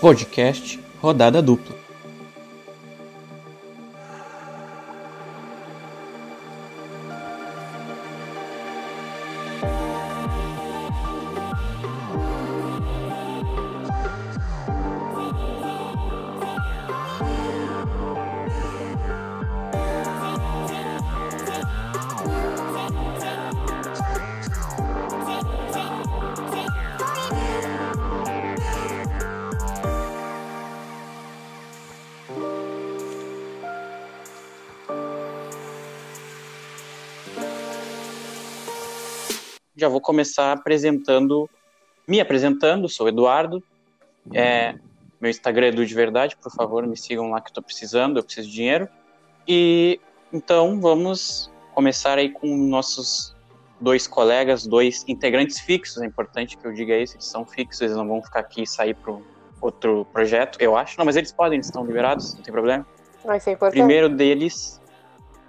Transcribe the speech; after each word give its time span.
Podcast 0.00 0.78
Rodada 1.02 1.42
Dupla. 1.42 1.87
Começar 40.38 40.52
apresentando, 40.52 41.50
me 42.06 42.20
apresentando, 42.20 42.88
sou 42.88 43.08
Eduardo, 43.08 43.62
é, 44.32 44.76
meu 45.20 45.30
Instagram 45.30 45.66
é 45.66 45.68
Edu 45.70 45.84
de 45.84 45.94
Verdade, 45.94 46.36
por 46.36 46.52
favor, 46.52 46.86
me 46.86 46.96
sigam 46.96 47.30
lá 47.30 47.40
que 47.40 47.50
eu 47.50 47.54
tô 47.54 47.62
precisando, 47.62 48.18
eu 48.18 48.22
preciso 48.22 48.48
de 48.48 48.54
dinheiro. 48.54 48.88
E 49.46 50.00
então 50.32 50.80
vamos 50.80 51.50
começar 51.74 52.18
aí 52.18 52.30
com 52.30 52.46
nossos 52.56 53.34
dois 53.80 54.06
colegas, 54.06 54.66
dois 54.66 55.04
integrantes 55.08 55.58
fixos, 55.58 56.00
é 56.02 56.06
importante 56.06 56.56
que 56.56 56.66
eu 56.66 56.72
diga 56.72 56.96
isso, 56.96 57.14
eles 57.14 57.26
são 57.26 57.44
fixos, 57.44 57.80
eles 57.80 57.96
não 57.96 58.06
vão 58.06 58.22
ficar 58.22 58.40
aqui 58.40 58.62
e 58.62 58.66
sair 58.66 58.94
para 58.94 59.16
outro 59.60 60.06
projeto, 60.12 60.60
eu 60.60 60.76
acho. 60.76 60.96
Não, 60.98 61.04
mas 61.04 61.16
eles 61.16 61.32
podem, 61.32 61.56
eles 61.56 61.66
estão 61.66 61.84
liberados, 61.84 62.34
não 62.34 62.42
tem 62.42 62.52
problema. 62.52 62.86
Vai 63.24 63.40
ser 63.40 63.52
importante. 63.52 63.78
Primeiro 63.78 64.08
deles, 64.08 64.80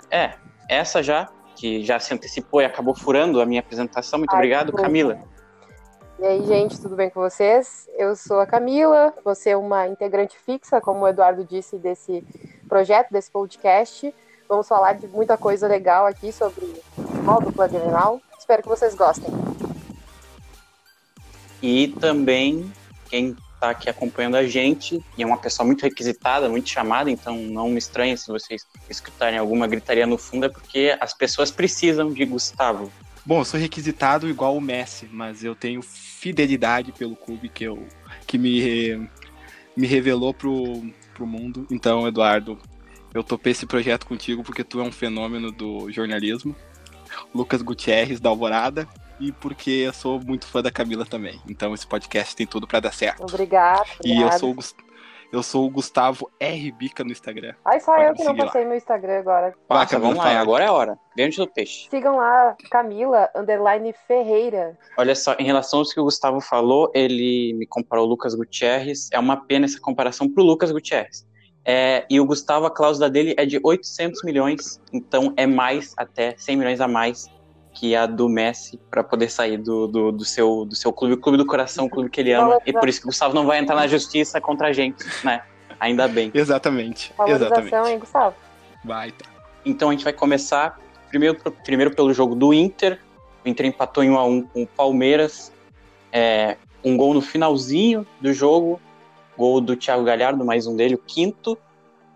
é, 0.09 0.33
essa 0.67 1.03
já, 1.03 1.29
que 1.59 1.83
já 1.83 1.99
se 1.99 2.13
antecipou 2.13 2.61
e 2.61 2.65
acabou 2.65 2.95
furando 2.95 3.41
a 3.41 3.45
minha 3.45 3.59
apresentação. 3.59 4.19
Muito 4.19 4.31
Ai, 4.31 4.37
obrigado. 4.37 4.71
Camila. 4.71 5.19
E 6.17 6.25
aí, 6.25 6.45
gente, 6.45 6.79
tudo 6.79 6.95
bem 6.95 7.09
com 7.09 7.19
vocês? 7.19 7.87
Eu 7.97 8.15
sou 8.15 8.39
a 8.39 8.45
Camila, 8.45 9.13
você 9.23 9.51
é 9.51 9.57
uma 9.57 9.87
integrante 9.87 10.37
fixa, 10.37 10.79
como 10.79 11.01
o 11.01 11.07
Eduardo 11.07 11.43
disse, 11.43 11.77
desse 11.77 12.23
projeto, 12.67 13.11
desse 13.11 13.29
podcast. 13.29 14.13
Vamos 14.47 14.67
falar 14.67 14.93
de 14.93 15.07
muita 15.07 15.37
coisa 15.37 15.67
legal 15.67 16.05
aqui 16.05 16.31
sobre 16.31 16.65
futebol 16.95 17.41
dupla 17.41 17.67
Grenal. 17.67 18.21
Espero 18.37 18.63
que 18.63 18.69
vocês 18.69 18.95
gostem. 18.95 19.29
E 21.61 21.89
também 21.99 22.71
quem 23.09 23.35
está 23.59 23.69
aqui 23.71 23.89
acompanhando 23.89 24.35
a 24.35 24.47
gente, 24.47 25.03
e 25.17 25.21
é 25.21 25.25
uma 25.25 25.37
pessoa 25.37 25.65
muito 25.65 25.83
requisitada, 25.83 26.47
muito 26.47 26.69
chamada, 26.69 27.11
então 27.11 27.35
não 27.35 27.69
me 27.69 27.77
estranhe 27.77 28.17
se 28.17 28.27
vocês 28.27 28.65
escutarem 28.89 29.37
alguma 29.37 29.67
gritaria 29.67 30.07
no 30.07 30.17
fundo, 30.17 30.45
é 30.45 30.49
porque 30.49 30.97
as 30.99 31.13
pessoas 31.13 31.51
precisam 31.51 32.11
de 32.11 32.23
Gustavo. 32.23 32.89
Bom, 33.25 33.41
eu 33.41 33.45
sou 33.45 33.59
requisitado 33.59 34.29
igual 34.29 34.55
o 34.55 34.61
Messi, 34.61 35.07
mas 35.11 35.43
eu 35.43 35.53
tenho 35.53 35.81
fidelidade 35.81 36.93
pelo 36.93 37.15
clube 37.15 37.49
que, 37.49 37.65
eu, 37.65 37.85
que 38.25 38.37
me, 38.37 39.09
me 39.75 39.85
revelou 39.85 40.33
pro, 40.33 40.89
pro 41.13 41.27
mundo. 41.27 41.67
Então, 41.69 42.07
Eduardo, 42.07 42.57
eu 43.13 43.23
topei 43.23 43.51
esse 43.51 43.65
projeto 43.65 44.05
contigo 44.05 44.41
porque 44.41 44.63
tu 44.63 44.79
é 44.79 44.83
um 44.83 44.91
fenômeno 44.91 45.51
do 45.51 45.91
jornalismo. 45.91 46.55
Lucas 47.35 47.61
Gutierrez, 47.61 48.19
da 48.19 48.29
Alvorada. 48.29 48.87
E 49.19 49.31
porque 49.31 49.69
eu 49.71 49.93
sou 49.93 50.19
muito 50.25 50.45
fã 50.47 50.61
da 50.61 50.71
Camila 50.71 51.05
também. 51.05 51.39
Então 51.49 51.73
esse 51.73 51.85
podcast 51.85 52.35
tem 52.35 52.47
tudo 52.47 52.67
pra 52.67 52.79
dar 52.79 52.93
certo. 52.93 53.21
Obrigada. 53.23 53.83
E 54.03 54.21
eu 54.21 54.31
sou, 54.31 54.51
o 54.51 54.53
Gus- 54.53 54.75
eu 55.31 55.43
sou 55.43 55.65
o 55.65 55.69
Gustavo 55.69 56.31
R. 56.39 56.71
Bica 56.71 57.03
no 57.03 57.11
Instagram. 57.11 57.53
Ai, 57.65 57.79
só 57.81 57.93
Pode 57.93 58.05
eu 58.05 58.13
que 58.13 58.23
não 58.23 58.27
seguir 58.31 58.39
lá. 58.39 58.45
passei 58.45 58.65
meu 58.65 58.77
Instagram 58.77 59.19
agora. 59.19 59.53
Camila, 59.67 59.99
vamos 59.99 60.17
lá, 60.17 60.39
agora 60.39 60.63
é 60.63 60.67
a 60.67 60.73
hora. 60.73 60.97
Dentro 61.15 61.45
do 61.45 61.51
peixe. 61.51 61.89
Sigam 61.89 62.15
lá, 62.15 62.55
Camila, 62.71 63.29
underline 63.35 63.93
Ferreira. 64.07 64.77
Olha 64.97 65.13
só, 65.15 65.35
em 65.37 65.43
relação 65.43 65.79
ao 65.79 65.85
que 65.85 65.99
o 65.99 66.03
Gustavo 66.05 66.39
falou, 66.39 66.89
ele 66.95 67.53
me 67.55 67.67
comparou 67.67 68.03
ao 68.05 68.09
Lucas 68.09 68.33
Gutierrez. 68.33 69.09
É 69.11 69.19
uma 69.19 69.35
pena 69.45 69.65
essa 69.65 69.79
comparação 69.81 70.29
pro 70.29 70.43
Lucas 70.43 70.71
Gutierrez. 70.71 71.27
É, 71.65 72.05
e 72.09 72.19
o 72.21 72.25
Gustavo, 72.25 72.65
a 72.65 72.71
cláusula 72.71 73.09
dele 73.09 73.35
é 73.37 73.45
de 73.45 73.59
800 73.61 74.23
milhões, 74.23 74.81
então 74.93 75.33
é 75.35 75.45
mais, 75.45 75.93
até 75.97 76.33
100 76.37 76.55
milhões 76.57 76.79
a 76.81 76.87
mais 76.87 77.27
que 77.79 77.95
a 77.95 78.05
do 78.05 78.27
Messi 78.27 78.77
para 78.91 79.01
poder 79.01 79.31
sair 79.31 79.57
do, 79.57 79.87
do, 79.87 80.11
do 80.11 80.25
seu, 80.25 80.65
do 80.65 80.75
seu 80.75 80.91
clube, 80.91 81.13
o 81.13 81.17
clube 81.17 81.37
do 81.37 81.45
coração, 81.45 81.85
o 81.85 81.89
clube 81.89 82.09
que 82.09 82.19
ele 82.19 82.33
ama. 82.33 82.59
E 82.65 82.73
por 82.73 82.89
isso 82.89 82.99
que 82.99 83.05
o 83.05 83.07
Gustavo 83.07 83.33
não 83.33 83.45
vai 83.45 83.57
entrar 83.57 83.73
na 83.73 83.87
justiça 83.87 84.41
contra 84.41 84.67
a 84.67 84.73
gente, 84.73 85.01
né? 85.23 85.43
Ainda 85.79 86.05
bem. 86.05 86.29
Exatamente. 86.33 87.13
Valorização, 87.17 87.57
Exatamente. 87.57 87.89
hein, 87.93 87.99
Gustavo? 87.99 88.35
Vai, 88.83 89.11
tá. 89.11 89.25
Então 89.65 89.87
a 89.87 89.91
gente 89.93 90.03
vai 90.03 90.11
começar 90.11 90.77
primeiro, 91.07 91.37
primeiro 91.63 91.95
pelo 91.95 92.13
jogo 92.13 92.35
do 92.35 92.53
Inter. 92.53 92.99
O 93.45 93.47
Inter 93.47 93.67
empatou 93.67 94.03
em 94.03 94.09
1 94.09 94.17
a 94.17 94.25
1 94.25 94.41
com 94.41 94.63
o 94.63 94.67
Palmeiras. 94.67 95.53
É, 96.11 96.57
um 96.83 96.97
gol 96.97 97.13
no 97.13 97.21
finalzinho 97.21 98.05
do 98.19 98.33
jogo. 98.33 98.81
Gol 99.37 99.61
do 99.61 99.77
Thiago 99.77 100.03
Galhardo, 100.03 100.43
mais 100.43 100.67
um 100.67 100.75
dele, 100.75 100.95
o 100.95 100.97
quinto. 100.97 101.57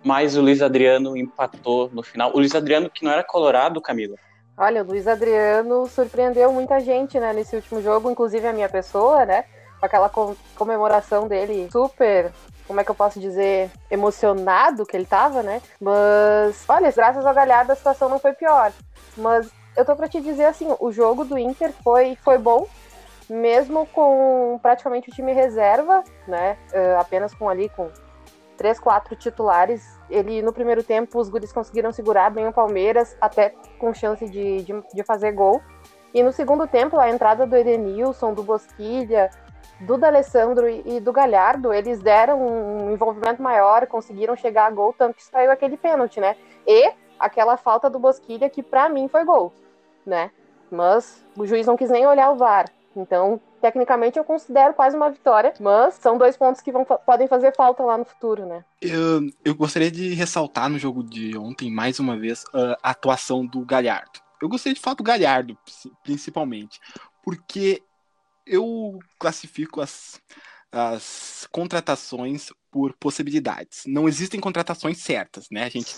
Mas 0.03 0.35
o 0.35 0.41
Luiz 0.41 0.61
Adriano 0.61 1.15
empatou 1.15 1.89
no 1.93 2.03
final. 2.03 2.31
O 2.33 2.39
Luiz 2.39 2.53
Adriano, 2.53 2.89
que 2.89 3.05
não 3.05 3.13
era 3.13 3.23
colorado, 3.23 3.79
Camila. 3.79 4.17
Olha, 4.57 4.83
o 4.83 4.85
Luiz 4.85 5.07
Adriano 5.07 5.87
surpreendeu 5.87 6.51
muita 6.51 6.79
gente, 6.79 7.19
né, 7.19 7.33
nesse 7.33 7.55
último 7.55 7.81
jogo, 7.81 8.09
inclusive 8.11 8.47
a 8.47 8.53
minha 8.53 8.69
pessoa, 8.69 9.25
né, 9.25 9.43
com 9.79 9.85
aquela 9.85 10.09
com- 10.09 10.35
comemoração 10.55 11.27
dele 11.27 11.67
super, 11.71 12.31
como 12.67 12.79
é 12.79 12.83
que 12.83 12.91
eu 12.91 12.95
posso 12.95 13.19
dizer, 13.19 13.71
emocionado 13.89 14.85
que 14.85 14.95
ele 14.95 15.05
tava, 15.07 15.41
né, 15.41 15.59
mas, 15.81 16.65
olha, 16.69 16.91
graças 16.91 17.25
ao 17.25 17.33
Galhardo 17.33 17.71
a 17.71 17.75
situação 17.75 18.07
não 18.09 18.19
foi 18.19 18.33
pior, 18.33 18.71
mas 19.17 19.49
eu 19.75 19.83
tô 19.85 19.95
pra 19.95 20.07
te 20.07 20.21
dizer 20.21 20.45
assim, 20.45 20.67
o 20.79 20.91
jogo 20.91 21.25
do 21.25 21.35
Inter 21.37 21.73
foi, 21.83 22.15
foi 22.23 22.37
bom, 22.37 22.67
mesmo 23.27 23.87
com 23.87 24.59
praticamente 24.61 25.09
o 25.09 25.13
time 25.13 25.33
reserva, 25.33 26.03
né, 26.27 26.57
eh, 26.71 26.95
apenas 26.99 27.33
com 27.33 27.49
ali, 27.49 27.69
com 27.69 27.89
três, 28.57 28.79
quatro 28.79 29.15
titulares. 29.15 29.99
Ele, 30.09 30.41
no 30.41 30.53
primeiro 30.53 30.83
tempo, 30.83 31.19
os 31.19 31.29
guris 31.29 31.51
conseguiram 31.51 31.91
segurar 31.91 32.29
bem 32.29 32.47
o 32.47 32.53
Palmeiras, 32.53 33.15
até 33.19 33.53
com 33.79 33.93
chance 33.93 34.27
de, 34.29 34.63
de, 34.63 34.83
de 34.93 35.03
fazer 35.03 35.31
gol. 35.31 35.61
E 36.13 36.21
no 36.21 36.31
segundo 36.31 36.67
tempo, 36.67 36.99
a 36.99 37.09
entrada 37.09 37.45
do 37.45 37.55
Edenilson, 37.55 38.33
do 38.33 38.43
Bosquilha, 38.43 39.31
do 39.81 39.97
D'Alessandro 39.97 40.69
e, 40.69 40.99
do 40.99 41.11
Galhardo, 41.11 41.73
eles 41.73 41.99
deram 41.99 42.39
um 42.41 42.91
envolvimento 42.91 43.41
maior, 43.41 43.87
conseguiram 43.87 44.35
chegar 44.35 44.67
a 44.67 44.71
gol, 44.71 44.93
tanto 44.93 45.15
que 45.15 45.23
saiu 45.23 45.51
aquele 45.51 45.75
pênalti, 45.75 46.19
né? 46.19 46.35
E 46.65 46.91
aquela 47.19 47.57
falta 47.57 47.89
do 47.89 47.99
Bosquilha, 47.99 48.49
que 48.49 48.61
pra 48.61 48.87
mim 48.89 49.07
foi 49.07 49.25
gol, 49.25 49.51
né? 50.05 50.31
Mas 50.69 51.25
o 51.37 51.45
juiz 51.45 51.65
não 51.65 51.75
quis 51.75 51.89
nem 51.89 52.05
olhar 52.05 52.31
o 52.31 52.35
VAR. 52.35 52.65
Então, 52.95 53.39
tecnicamente, 53.63 54.19
eu 54.19 54.25
considero 54.25 54.73
quase 54.73 54.93
uma 54.93 55.09
vitória, 55.09 55.53
mas 55.57 55.93
são 55.93 56.17
dois 56.17 56.35
pontos 56.35 56.61
que 56.61 56.69
vão, 56.69 56.83
podem 56.83 57.29
fazer 57.29 57.55
falta 57.55 57.81
lá 57.81 57.97
no 57.97 58.03
futuro, 58.03 58.45
né? 58.45 58.65
Eu, 58.81 59.21
eu 59.45 59.55
gostaria 59.55 59.89
de 59.89 60.13
ressaltar 60.13 60.69
no 60.69 60.77
jogo 60.77 61.01
de 61.01 61.37
ontem, 61.37 61.71
mais 61.71 61.97
uma 61.97 62.17
vez, 62.17 62.43
a 62.83 62.89
atuação 62.91 63.45
do 63.45 63.65
Galhardo. 63.65 64.19
Eu 64.41 64.49
gostei 64.49 64.73
de 64.73 64.81
falar 64.81 64.95
do 64.95 65.03
Galhardo, 65.03 65.57
pri- 65.63 65.93
principalmente, 66.03 66.77
porque 67.23 67.81
eu 68.45 68.99
classifico 69.17 69.79
as, 69.79 70.19
as 70.69 71.47
contratações 71.49 72.49
por 72.69 72.91
possibilidades. 72.99 73.83
Não 73.87 74.09
existem 74.09 74.41
contratações 74.41 74.97
certas, 74.97 75.47
né? 75.49 75.63
A 75.63 75.69
gente, 75.69 75.95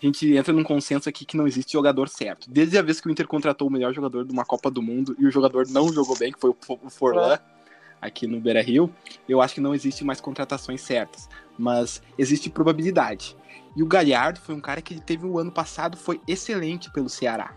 a 0.00 0.04
gente 0.06 0.34
entra 0.36 0.52
num 0.52 0.62
consenso 0.62 1.08
aqui 1.08 1.24
que 1.24 1.36
não 1.36 1.46
existe 1.46 1.72
jogador 1.72 2.08
certo. 2.08 2.50
Desde 2.50 2.76
a 2.78 2.82
vez 2.82 3.00
que 3.00 3.08
o 3.08 3.10
Inter 3.10 3.26
contratou 3.26 3.68
o 3.68 3.70
melhor 3.70 3.92
jogador 3.94 4.24
de 4.24 4.32
uma 4.32 4.44
Copa 4.44 4.70
do 4.70 4.82
Mundo 4.82 5.16
e 5.18 5.26
o 5.26 5.30
jogador 5.30 5.66
não 5.68 5.92
jogou 5.92 6.16
bem, 6.16 6.32
que 6.32 6.40
foi 6.40 6.50
o 6.50 6.56
Fo- 6.60 6.78
o 6.82 6.90
Forlan, 6.90 7.38
aqui 8.00 8.26
no 8.26 8.40
Beira 8.40 8.62
Rio, 8.62 8.90
eu 9.28 9.40
acho 9.42 9.54
que 9.54 9.60
não 9.60 9.74
existe 9.74 10.04
mais 10.04 10.20
contratações 10.20 10.80
certas 10.80 11.28
mas 11.58 12.00
existe 12.16 12.48
probabilidade. 12.48 13.36
E 13.76 13.82
o 13.82 13.86
Galhardo 13.86 14.40
foi 14.40 14.54
um 14.54 14.60
cara 14.60 14.80
que 14.80 14.94
ele 14.94 15.00
teve 15.02 15.26
o 15.26 15.38
ano 15.38 15.52
passado, 15.52 15.94
foi 15.96 16.18
excelente 16.26 16.90
pelo 16.90 17.08
Ceará. 17.10 17.54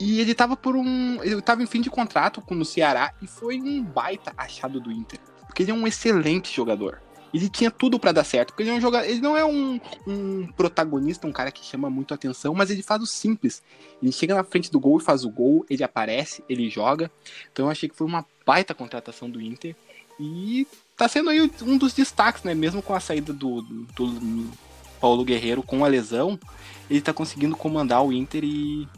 E 0.00 0.20
ele 0.20 0.34
tava 0.34 0.56
por 0.56 0.74
um. 0.74 1.22
Ele 1.22 1.40
tava 1.40 1.62
em 1.62 1.66
fim 1.66 1.80
de 1.80 1.88
contrato 1.88 2.42
com- 2.42 2.54
no 2.56 2.64
Ceará 2.64 3.14
e 3.22 3.26
foi 3.28 3.60
um 3.60 3.82
baita 3.82 4.32
achado 4.36 4.80
do 4.80 4.90
Inter. 4.90 5.20
Porque 5.46 5.62
ele 5.62 5.70
é 5.70 5.74
um 5.74 5.86
excelente 5.86 6.52
jogador. 6.52 7.00
Ele 7.34 7.48
tinha 7.48 7.70
tudo 7.70 7.98
pra 7.98 8.12
dar 8.12 8.22
certo. 8.22 8.50
Porque 8.50 8.62
ele 8.62 8.70
é 8.70 8.74
um 8.74 8.80
jogador. 8.80 9.06
Ele 9.08 9.20
não 9.20 9.36
é 9.36 9.44
um, 9.44 9.80
um 10.06 10.46
protagonista, 10.56 11.26
um 11.26 11.32
cara 11.32 11.50
que 11.50 11.64
chama 11.64 11.90
muito 11.90 12.14
atenção, 12.14 12.54
mas 12.54 12.70
ele 12.70 12.82
faz 12.82 13.02
o 13.02 13.06
simples. 13.06 13.60
Ele 14.00 14.12
chega 14.12 14.34
na 14.36 14.44
frente 14.44 14.70
do 14.70 14.78
gol 14.78 14.98
e 14.98 15.02
faz 15.02 15.24
o 15.24 15.28
gol, 15.30 15.66
ele 15.68 15.82
aparece, 15.82 16.44
ele 16.48 16.70
joga. 16.70 17.10
Então 17.52 17.66
eu 17.66 17.70
achei 17.70 17.88
que 17.88 17.96
foi 17.96 18.06
uma 18.06 18.24
baita 18.46 18.72
contratação 18.72 19.28
do 19.28 19.40
Inter. 19.40 19.74
E 20.20 20.64
tá 20.96 21.08
sendo 21.08 21.28
aí 21.28 21.40
um 21.62 21.76
dos 21.76 21.92
destaques, 21.92 22.44
né? 22.44 22.54
Mesmo 22.54 22.80
com 22.80 22.94
a 22.94 23.00
saída 23.00 23.32
do, 23.32 23.62
do 23.62 24.48
Paulo 25.00 25.24
Guerreiro 25.24 25.60
com 25.62 25.84
a 25.84 25.88
lesão, 25.88 26.38
ele 26.88 27.00
tá 27.00 27.12
conseguindo 27.12 27.56
comandar 27.56 28.04
o 28.04 28.12
Inter 28.12 28.44
e 28.44 28.88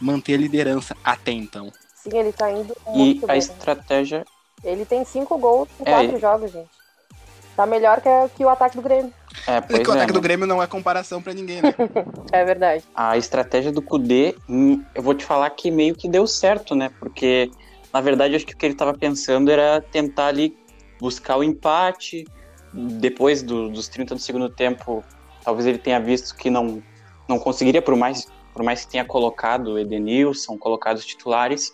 manter 0.00 0.34
a 0.34 0.38
liderança 0.38 0.96
até 1.04 1.30
então. 1.30 1.70
Sim, 1.94 2.16
ele 2.16 2.32
tá 2.32 2.50
indo 2.50 2.74
E 2.88 2.90
muito 2.98 3.24
a 3.24 3.28
bem. 3.28 3.38
estratégia. 3.38 4.24
Ele 4.64 4.84
tem 4.86 5.04
cinco 5.04 5.36
gols 5.36 5.68
em 5.78 5.82
É, 5.82 5.90
quatro 5.90 6.08
ele- 6.12 6.18
jogos, 6.20 6.50
gente. 6.50 6.70
Tá 7.56 7.66
melhor 7.66 8.00
que, 8.00 8.08
que 8.36 8.44
o 8.44 8.48
ataque 8.48 8.76
do 8.76 8.82
Grêmio. 8.82 9.12
É, 9.46 9.60
Porque 9.60 9.76
pois 9.76 9.88
o 9.88 9.92
é, 9.92 9.94
ataque 9.96 10.12
do 10.12 10.18
né? 10.18 10.22
Grêmio 10.22 10.46
não 10.46 10.62
é 10.62 10.66
comparação 10.66 11.20
pra 11.22 11.34
ninguém, 11.34 11.60
né? 11.62 11.74
É 12.34 12.46
verdade. 12.46 12.82
A 12.94 13.18
estratégia 13.18 13.70
do 13.70 13.82
Kudê, 13.82 14.34
hum, 14.48 14.82
eu 14.94 15.02
vou 15.02 15.12
te 15.14 15.22
falar 15.22 15.50
que 15.50 15.70
meio 15.70 15.94
que 15.94 16.08
deu 16.08 16.26
certo, 16.26 16.74
né? 16.74 16.90
Porque, 16.98 17.50
na 17.92 18.00
verdade, 18.00 18.34
acho 18.34 18.46
que 18.46 18.54
o 18.54 18.56
que 18.56 18.64
ele 18.64 18.74
tava 18.74 18.94
pensando 18.94 19.50
era 19.50 19.82
tentar 19.82 20.28
ali 20.28 20.56
buscar 20.98 21.36
o 21.36 21.44
empate. 21.44 22.26
Depois 22.72 23.42
do- 23.42 23.68
dos 23.68 23.86
30 23.86 24.14
do 24.14 24.20
segundo 24.20 24.48
tempo, 24.48 25.04
talvez 25.44 25.66
ele 25.66 25.76
tenha 25.76 26.00
visto 26.00 26.34
que 26.34 26.48
não, 26.48 26.82
não 27.28 27.38
conseguiria, 27.38 27.82
por 27.82 27.94
mais, 27.96 28.24
por 28.54 28.62
mais 28.62 28.86
que 28.86 28.92
tenha 28.92 29.04
colocado 29.04 29.72
o 29.72 29.78
Edenilson, 29.78 30.56
colocado 30.56 30.96
os 30.96 31.04
titulares. 31.04 31.70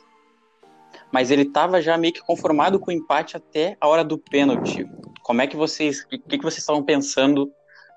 Mas 1.13 1.31
ele 1.31 1.45
tava 1.45 1.81
já 1.81 1.97
meio 1.97 2.13
que 2.15 2.21
conformado 2.21 2.81
com 2.81 2.91
o 2.91 2.95
empate 2.95 3.37
até 3.37 3.77
a 3.81 3.87
hora 3.87 4.03
do 4.03 4.19
pênalti. 4.19 4.85
Como 5.29 5.43
é 5.43 5.47
que 5.47 5.59
vocês. 5.59 6.01
O 6.05 6.09
que, 6.09 6.39
que 6.39 6.43
vocês 6.43 6.61
estavam 6.61 6.83
pensando 6.83 7.53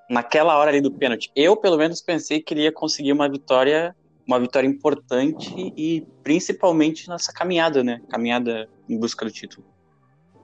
naquela 0.09 0.57
hora 0.57 0.69
ali 0.69 0.81
do 0.81 0.91
pênalti? 0.91 1.31
Eu, 1.33 1.55
pelo 1.55 1.77
menos, 1.77 2.01
pensei 2.01 2.41
que 2.41 2.53
ele 2.53 2.63
ia 2.63 2.73
conseguir 2.73 3.13
uma 3.13 3.29
vitória, 3.29 3.95
uma 4.27 4.37
vitória 4.37 4.67
importante 4.67 5.49
e 5.55 6.05
principalmente 6.25 7.07
nessa 7.07 7.31
caminhada, 7.31 7.85
né? 7.85 8.01
Caminhada 8.09 8.67
em 8.89 8.99
busca 8.99 9.23
do 9.23 9.31
título. 9.31 9.65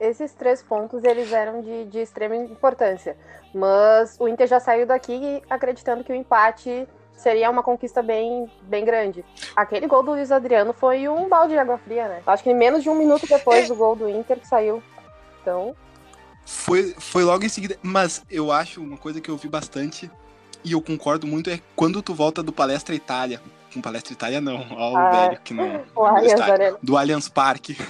Esses 0.00 0.32
três 0.32 0.62
pontos, 0.62 1.04
eles 1.04 1.30
eram 1.30 1.60
de, 1.60 1.84
de 1.84 1.98
extrema 1.98 2.34
importância. 2.34 3.18
Mas 3.52 4.16
o 4.18 4.26
Inter 4.26 4.46
já 4.46 4.58
saiu 4.58 4.86
daqui 4.86 5.42
acreditando 5.50 6.02
que 6.02 6.12
o 6.12 6.16
empate 6.16 6.88
seria 7.12 7.50
uma 7.50 7.62
conquista 7.62 8.02
bem, 8.02 8.50
bem 8.62 8.82
grande. 8.82 9.22
Aquele 9.54 9.86
gol 9.86 10.02
do 10.02 10.12
Luiz 10.12 10.32
Adriano 10.32 10.72
foi 10.72 11.06
um 11.06 11.28
balde 11.28 11.52
de 11.52 11.58
água 11.58 11.76
fria, 11.76 12.08
né? 12.08 12.22
Acho 12.26 12.42
que 12.42 12.54
menos 12.54 12.82
de 12.82 12.88
um 12.88 12.94
minuto 12.94 13.26
depois 13.28 13.68
do 13.68 13.76
gol 13.76 13.94
do 13.94 14.08
Inter 14.08 14.40
que 14.40 14.48
saiu. 14.48 14.82
Então, 15.42 15.76
Foi, 16.48 16.94
foi 16.98 17.24
logo 17.24 17.44
em 17.44 17.48
seguida. 17.48 17.78
Mas 17.82 18.24
eu 18.30 18.50
acho 18.50 18.80
uma 18.82 18.96
coisa 18.96 19.20
que 19.20 19.30
eu 19.30 19.36
vi 19.36 19.48
bastante 19.48 20.10
e 20.64 20.72
eu 20.72 20.80
concordo 20.80 21.26
muito 21.26 21.50
é 21.50 21.60
quando 21.76 22.00
tu 22.00 22.14
volta 22.14 22.42
do 22.42 22.52
Palestra 22.52 22.94
Itália. 22.94 23.42
Com 23.72 23.82
Palestra 23.82 24.14
Itália 24.14 24.40
não, 24.40 24.66
ó 24.70 24.92
o 24.92 24.96
Ah, 24.96 25.10
velho 25.10 25.40
que 25.42 25.52
não. 25.52 25.84
o 25.94 26.04
Allianz. 26.06 26.40
Arena. 26.40 26.78
do 26.82 26.96
Allianz 26.96 27.28
Parque. 27.28 27.76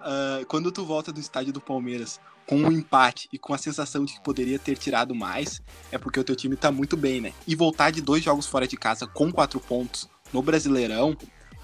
Ah, 0.00 0.42
quando 0.46 0.70
tu 0.70 0.86
volta 0.86 1.12
do 1.12 1.18
estádio 1.18 1.52
do 1.52 1.60
Palmeiras 1.60 2.20
com 2.46 2.56
um 2.56 2.70
empate 2.70 3.28
e 3.32 3.38
com 3.38 3.52
a 3.52 3.58
sensação 3.58 4.04
de 4.04 4.14
que 4.14 4.20
poderia 4.20 4.56
ter 4.56 4.78
tirado 4.78 5.12
mais, 5.12 5.60
é 5.90 5.98
porque 5.98 6.20
o 6.20 6.24
teu 6.24 6.36
time 6.36 6.54
tá 6.54 6.70
muito 6.70 6.96
bem, 6.96 7.20
né? 7.20 7.32
E 7.48 7.56
voltar 7.56 7.90
de 7.90 8.00
dois 8.00 8.22
jogos 8.22 8.46
fora 8.46 8.66
de 8.66 8.76
casa 8.76 9.08
com 9.08 9.30
quatro 9.32 9.58
pontos 9.58 10.08
no 10.32 10.40
Brasileirão 10.40 11.16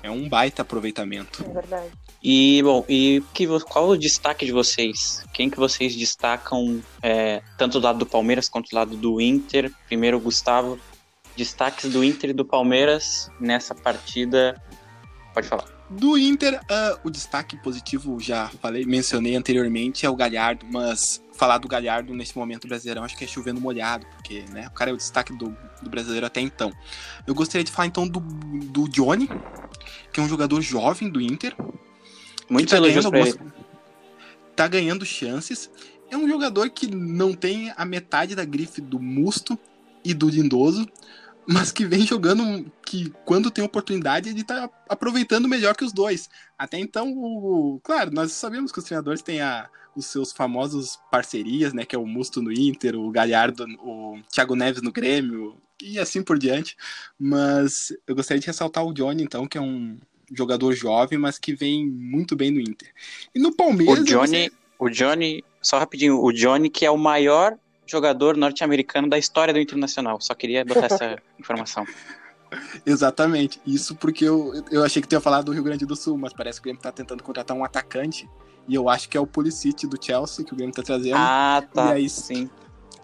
é 0.05 0.11
um 0.11 0.29
baita 0.29 0.61
aproveitamento. 0.61 1.43
é 1.43 1.53
verdade. 1.53 1.91
E, 2.23 2.63
bom, 2.63 2.85
e 2.89 3.23
que, 3.33 3.47
qual 3.61 3.89
o 3.89 3.97
destaque 3.97 4.45
de 4.45 4.53
vocês? 4.53 5.25
Quem 5.33 5.49
que 5.49 5.59
vocês 5.59 5.97
destacam, 5.97 6.83
é, 7.03 7.43
tanto 7.57 7.81
do 7.81 7.85
lado 7.85 7.99
do 7.99 8.07
Palmeiras 8.07 8.49
quanto 8.49 8.69
do 8.69 8.77
lado 8.77 8.97
do 8.97 9.21
Inter? 9.21 9.73
Primeiro, 9.87 10.21
Gustavo, 10.21 10.79
destaques 11.37 11.91
do 11.91 12.05
Inter 12.05 12.31
e 12.31 12.33
do 12.35 12.45
Palmeiras 12.45 13.31
nessa 13.41 13.75
partida. 13.75 14.61
Pode 15.33 15.49
falar. 15.49 15.74
Do 15.97 16.19
Inter, 16.19 16.61
ah, 16.71 16.99
o 17.05 17.11
destaque 17.11 17.57
positivo, 17.57 18.19
já 18.19 18.49
falei, 18.61 18.85
mencionei 18.85 19.37
anteriormente, 19.37 20.05
é 20.05 20.11
o 20.11 20.17
Galhardo, 20.17 20.67
mas 20.71 21.23
falar 21.33 21.59
do 21.59 21.69
Galhardo 21.69 22.15
nesse 22.15 22.37
momento 22.37 22.67
brasileirão 22.69 23.05
acho 23.05 23.17
que 23.17 23.25
é 23.25 23.27
chovendo 23.27 23.61
molhado, 23.61 24.07
porque 24.17 24.45
né, 24.53 24.67
o 24.69 24.71
cara 24.71 24.91
é 24.91 24.95
o 24.95 24.97
destaque 24.97 25.33
do, 25.37 25.57
do 25.83 25.91
brasileiro 25.91 26.27
até 26.27 26.41
então. 26.41 26.73
Eu 27.27 27.35
gostaria 27.35 27.65
de 27.65 27.71
falar 27.71 27.87
então 27.87 28.07
do, 28.09 28.21
do 28.21 28.89
Johnny, 28.89 29.29
que 30.13 30.21
é 30.21 30.23
um 30.23 30.29
jogador 30.29 30.61
jovem 30.61 31.09
do 31.09 31.21
Inter, 31.21 31.55
Muitos 32.49 32.67
que 32.67 32.71
tá 32.71 32.77
elogios 32.77 33.07
ganhando 33.07 33.35
algumas- 33.37 33.55
Tá 34.55 34.69
ganhando 34.69 35.05
chances. 35.05 35.69
É 36.11 36.17
um 36.17 36.29
jogador 36.29 36.71
que 36.71 36.87
não 36.95 37.33
tem 37.33 37.73
a 37.77 37.85
metade 37.85 38.37
da 38.37 38.45
grife 38.45 38.81
do 38.81 39.01
Musto 39.01 39.59
e 40.05 40.15
do 40.15 40.29
Lindoso, 40.29 40.87
mas 41.47 41.71
que 41.71 41.85
vem 41.85 42.07
jogando 42.07 42.71
que 42.87 43.13
quando 43.25 43.51
tem 43.51 43.65
oportunidade 43.65 44.31
ele 44.31 44.45
tá 44.45 44.69
aproveitando 44.89 45.49
melhor 45.49 45.77
que 45.77 45.85
os 45.85 45.93
dois. 45.93 46.29
Até 46.59 46.79
então, 46.79 47.13
o, 47.13 47.81
claro, 47.83 48.11
nós 48.11 48.33
sabemos 48.33 48.73
que 48.73 48.79
os 48.79 48.85
treinadores 48.85 49.23
têm 49.23 49.41
a, 49.41 49.69
os 49.95 50.07
seus 50.07 50.33
famosos 50.33 50.99
parcerias, 51.11 51.73
né, 51.73 51.85
que 51.85 51.95
é 51.95 51.99
o 51.99 52.07
Musto 52.07 52.41
no 52.41 52.53
Inter, 52.53 52.97
o 52.97 53.11
Galhardo, 53.11 53.65
o 53.81 54.19
Thiago 54.33 54.57
Neves 54.57 54.83
no 54.83 54.93
Grêmio 54.93 55.57
e 55.83 55.99
assim 55.99 56.23
por 56.23 56.39
diante. 56.39 56.77
Mas 57.19 57.93
eu 58.07 58.15
gostaria 58.15 58.41
de 58.41 58.47
ressaltar 58.47 58.85
o 58.85 58.93
Johnny 58.93 59.23
então, 59.23 59.47
que 59.47 59.59
é 59.59 59.61
um 59.61 59.99
jogador 60.33 60.73
jovem, 60.73 61.19
mas 61.19 61.39
que 61.39 61.55
vem 61.55 61.87
muito 61.87 62.35
bem 62.35 62.51
no 62.51 62.61
Inter. 62.61 62.93
E 63.35 63.39
no 63.39 63.55
Palmeiras, 63.55 64.01
O 64.01 64.05
Johnny, 64.05 64.51
o 64.79 64.89
Johnny, 64.89 65.45
só 65.61 65.79
rapidinho, 65.79 66.23
o 66.23 66.33
Johnny 66.33 66.71
que 66.71 66.87
é 66.87 66.91
o 66.91 66.97
maior 66.97 67.59
jogador 67.87 68.37
norte-americano 68.37 69.09
da 69.09 69.19
história 69.19 69.53
do 69.53 69.61
Internacional. 69.61 70.21
Só 70.21 70.35
queria 70.35 70.65
botar 70.65 70.87
essa 70.87 71.19
informação. 71.39 71.87
Exatamente. 72.87 73.61
Isso 73.67 73.95
porque 73.97 74.25
eu, 74.25 74.53
eu 74.71 74.85
achei 74.85 75.03
que 75.03 75.09
tu 75.09 75.15
ia 75.15 75.21
falar 75.21 75.43
do 75.43 75.53
Rio 75.53 75.63
Grande 75.63 75.85
do 75.85 75.97
Sul, 75.97 76.17
mas 76.17 76.33
parece 76.33 76.61
que 76.61 76.63
o 76.63 76.65
Grêmio 76.65 76.83
tá 76.83 76.93
tentando 76.93 77.23
contratar 77.23 77.57
um 77.57 77.65
atacante. 77.65 78.29
E 78.67 78.75
eu 78.75 78.89
acho 78.89 79.09
que 79.09 79.17
é 79.17 79.21
o 79.21 79.27
Pulisic 79.27 79.87
do 79.87 80.03
Chelsea 80.03 80.45
que 80.45 80.53
o 80.53 80.57
Grêmio 80.57 80.75
tá 80.75 80.83
trazendo. 80.83 81.17
Ah, 81.17 81.63
tá. 81.73 81.91
E 81.91 81.93
aí, 81.93 82.09
Sim. 82.09 82.49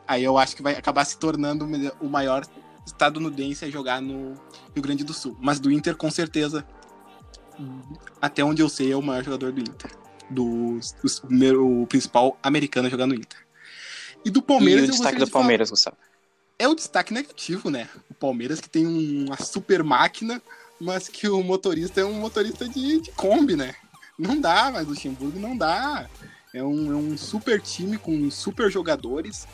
Aí 0.07 0.25
eu 0.25 0.37
acho 0.37 0.57
que 0.57 0.63
vai 0.63 0.75
acabar 0.75 1.05
se 1.05 1.17
tornando 1.17 1.65
o 2.01 2.09
maior 2.09 2.45
estadunidense 2.85 3.65
a 3.65 3.71
jogar 3.71 4.01
no 4.03 4.35
Rio 4.75 4.83
Grande 4.83 5.05
do 5.05 5.15
Sul. 5.15 5.37
Mas 5.41 5.61
do 5.61 5.71
Inter, 5.71 5.97
com 5.97 6.11
certeza, 6.11 6.67
até 8.21 8.43
onde 8.43 8.61
eu 8.61 8.69
sei, 8.69 8.93
é 8.93 8.97
o 8.97 9.03
maior 9.03 9.23
jogador 9.23 9.53
do 9.53 9.61
Inter. 9.61 9.91
Do, 10.29 10.45
o 10.45 11.83
o 11.83 11.87
principal 11.87 12.37
americano 12.43 12.89
a 12.89 12.91
jogar 12.91 13.07
no 13.07 13.15
Inter. 13.15 13.39
E 14.25 14.31
do 14.31 14.41
E 14.41 14.43
Palmeiras, 14.43 14.83
o 14.83 14.87
eu 14.87 14.91
destaque 14.91 15.19
do 15.19 15.25
de 15.25 15.31
falar- 15.31 15.43
Palmeiras, 15.43 15.71
Gustavo. 15.71 15.97
é 16.59 16.69
o 16.69 16.75
destaque 16.75 17.13
negativo, 17.15 17.71
né? 17.71 17.89
O 18.11 18.15
Palmeiras 18.15 18.61
que 18.61 18.69
tem 18.69 18.87
um- 18.87 19.27
uma 19.27 19.37
super 19.39 19.83
máquina, 19.83 20.41
mas 20.81 21.09
que 21.09 21.29
o 21.29 21.43
motorista 21.43 22.01
é 22.01 22.05
um 22.05 22.15
motorista 22.15 22.69
de, 22.69 23.01
de 23.01 23.11
Kombi, 23.13 23.57
né? 23.57 23.75
Não 24.19 24.39
dá, 24.41 24.71
mas 24.73 24.87
o 24.87 24.91
Luxemburgo 24.91 25.39
não 25.39 25.57
dá. 25.57 26.09
É 26.53 26.63
um, 26.63 26.93
é 26.93 26.97
um 26.97 27.17
super 27.17 27.61
time 27.61 27.97
com 27.97 28.31
super 28.31 28.71
jogadores, 28.71 29.47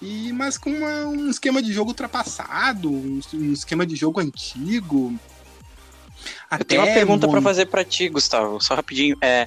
e 0.00 0.32
mas 0.32 0.56
com 0.58 0.70
uma- 0.70 1.06
um 1.06 1.28
esquema 1.30 1.62
de 1.62 1.72
jogo 1.72 1.90
ultrapassado, 1.90 2.90
um, 2.90 3.20
um 3.34 3.52
esquema 3.52 3.84
de 3.86 3.94
jogo 3.94 4.18
antigo. 4.20 5.14
Eu 6.50 6.64
tenho 6.64 6.80
uma 6.80 6.88
Até 6.88 6.94
pergunta 6.94 7.26
mon- 7.26 7.32
pra 7.32 7.42
fazer 7.42 7.66
pra 7.66 7.84
ti, 7.84 8.08
Gustavo, 8.08 8.60
só 8.60 8.74
rapidinho. 8.74 9.16
É, 9.20 9.46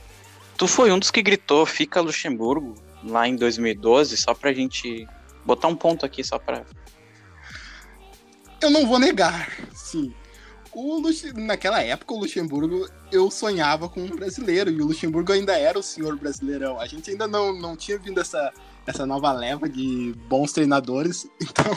tu 0.57 0.68
foi 0.68 0.91
um 0.91 1.00
dos 1.00 1.12
que 1.12 1.21
gritou 1.21 1.65
fica 1.65 2.00
Luxemburgo 2.00 2.75
lá 3.03 3.27
em 3.27 3.35
2012, 3.35 4.18
só 4.18 4.33
pra 4.33 4.54
gente 4.54 5.07
botar 5.45 5.68
um 5.68 5.76
ponto 5.76 6.06
aqui 6.06 6.23
só 6.23 6.37
pra 6.37 6.64
Eu 8.61 8.69
não 8.69 8.85
vou 8.85 8.99
negar, 8.99 9.49
sim. 9.73 10.14
O 10.73 11.02
Naquela 11.35 11.81
época, 11.81 12.14
o 12.14 12.19
Luxemburgo, 12.19 12.87
eu 13.11 13.30
sonhava 13.30 13.90
com 13.90 14.02
um 14.02 14.16
brasileiro, 14.16 14.69
e 14.69 14.81
o 14.81 14.85
Luxemburgo 14.85 15.33
ainda 15.33 15.57
era 15.57 15.78
o 15.78 15.83
senhor 15.83 16.16
brasileirão. 16.18 16.80
A 16.80 16.87
gente 16.87 17.11
ainda 17.11 17.28
não, 17.28 17.54
não 17.54 17.76
tinha 17.76 17.97
vindo 17.97 18.21
essa, 18.21 18.54
essa 18.87 19.06
nova 19.06 19.33
leva 19.33 19.68
de 19.68 20.14
bons 20.30 20.54
treinadores, 20.54 21.28
então 21.42 21.76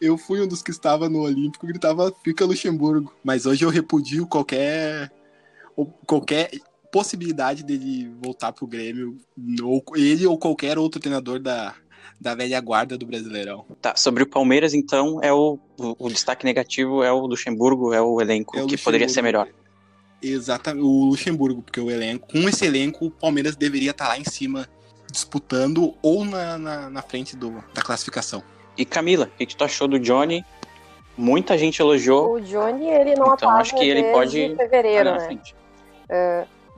eu 0.00 0.18
fui 0.18 0.40
um 0.40 0.48
dos 0.48 0.62
que 0.62 0.72
estava 0.72 1.08
no 1.08 1.20
Olímpico 1.20 1.66
e 1.66 1.68
gritava 1.68 2.12
fica 2.24 2.44
Luxemburgo. 2.44 3.14
Mas 3.22 3.46
hoje 3.46 3.64
eu 3.64 3.70
repudio 3.70 4.26
qualquer, 4.26 5.12
qualquer 6.04 6.50
possibilidade 6.90 7.62
dele 7.62 8.10
voltar 8.20 8.52
pro 8.52 8.66
Grêmio, 8.66 9.16
ou 9.62 9.82
ele 9.96 10.26
ou 10.26 10.38
qualquer 10.38 10.78
outro 10.78 11.00
treinador 11.00 11.38
da, 11.38 11.74
da 12.20 12.34
velha 12.34 12.60
guarda 12.60 12.98
do 12.98 13.06
Brasileirão. 13.06 13.64
Tá, 13.80 13.94
sobre 13.96 14.22
o 14.22 14.26
Palmeiras, 14.26 14.74
então, 14.74 15.20
é 15.22 15.32
o, 15.32 15.58
o, 15.78 16.06
o 16.06 16.08
destaque 16.08 16.44
negativo 16.44 17.02
é 17.02 17.10
o 17.10 17.26
Luxemburgo, 17.26 17.94
é 17.94 18.00
o 18.00 18.20
elenco 18.20 18.58
É 18.58 18.62
o 18.62 18.66
que 18.66 18.76
poderia 18.76 19.08
ser 19.08 19.22
melhor. 19.22 19.48
Exatamente, 20.22 20.84
o 20.84 21.04
Luxemburgo, 21.06 21.62
porque 21.62 21.80
o 21.80 21.90
elenco, 21.90 22.28
com 22.28 22.48
esse 22.48 22.66
elenco, 22.66 23.06
o 23.06 23.10
Palmeiras 23.10 23.56
deveria 23.56 23.92
estar 23.92 24.08
lá 24.08 24.18
em 24.18 24.24
cima, 24.24 24.68
disputando 25.10 25.94
ou 26.02 26.24
na, 26.24 26.58
na, 26.58 26.90
na 26.90 27.02
frente 27.02 27.34
do, 27.34 27.64
da 27.72 27.80
classificação. 27.80 28.42
E 28.76 28.84
Camila, 28.84 29.30
o 29.34 29.38
que, 29.38 29.46
que 29.46 29.56
tu 29.56 29.64
achou 29.64 29.88
do 29.88 29.98
Johnny? 29.98 30.44
Muita 31.16 31.56
gente 31.56 31.80
elogiou. 31.80 32.34
O 32.34 32.40
Johnny, 32.40 32.86
ele 32.86 33.14
não 33.14 33.34
Então, 33.34 33.50
acho 33.50 33.74
que 33.76 33.84
ele 33.84 34.04
pode 34.12 34.54
fevereiro, 34.56 35.10
tá 35.10 35.18
né? 35.18 35.24
frente. 35.26 35.54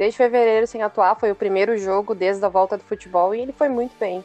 Desde 0.02 0.16
fevereiro 0.16 0.66
sem 0.66 0.82
atuar, 0.82 1.14
foi 1.14 1.30
o 1.30 1.36
primeiro 1.36 1.78
jogo 1.78 2.12
desde 2.12 2.44
a 2.44 2.48
volta 2.48 2.76
do 2.76 2.82
futebol 2.82 3.32
e 3.32 3.40
ele 3.40 3.52
foi 3.52 3.68
muito 3.68 3.96
bem. 4.00 4.24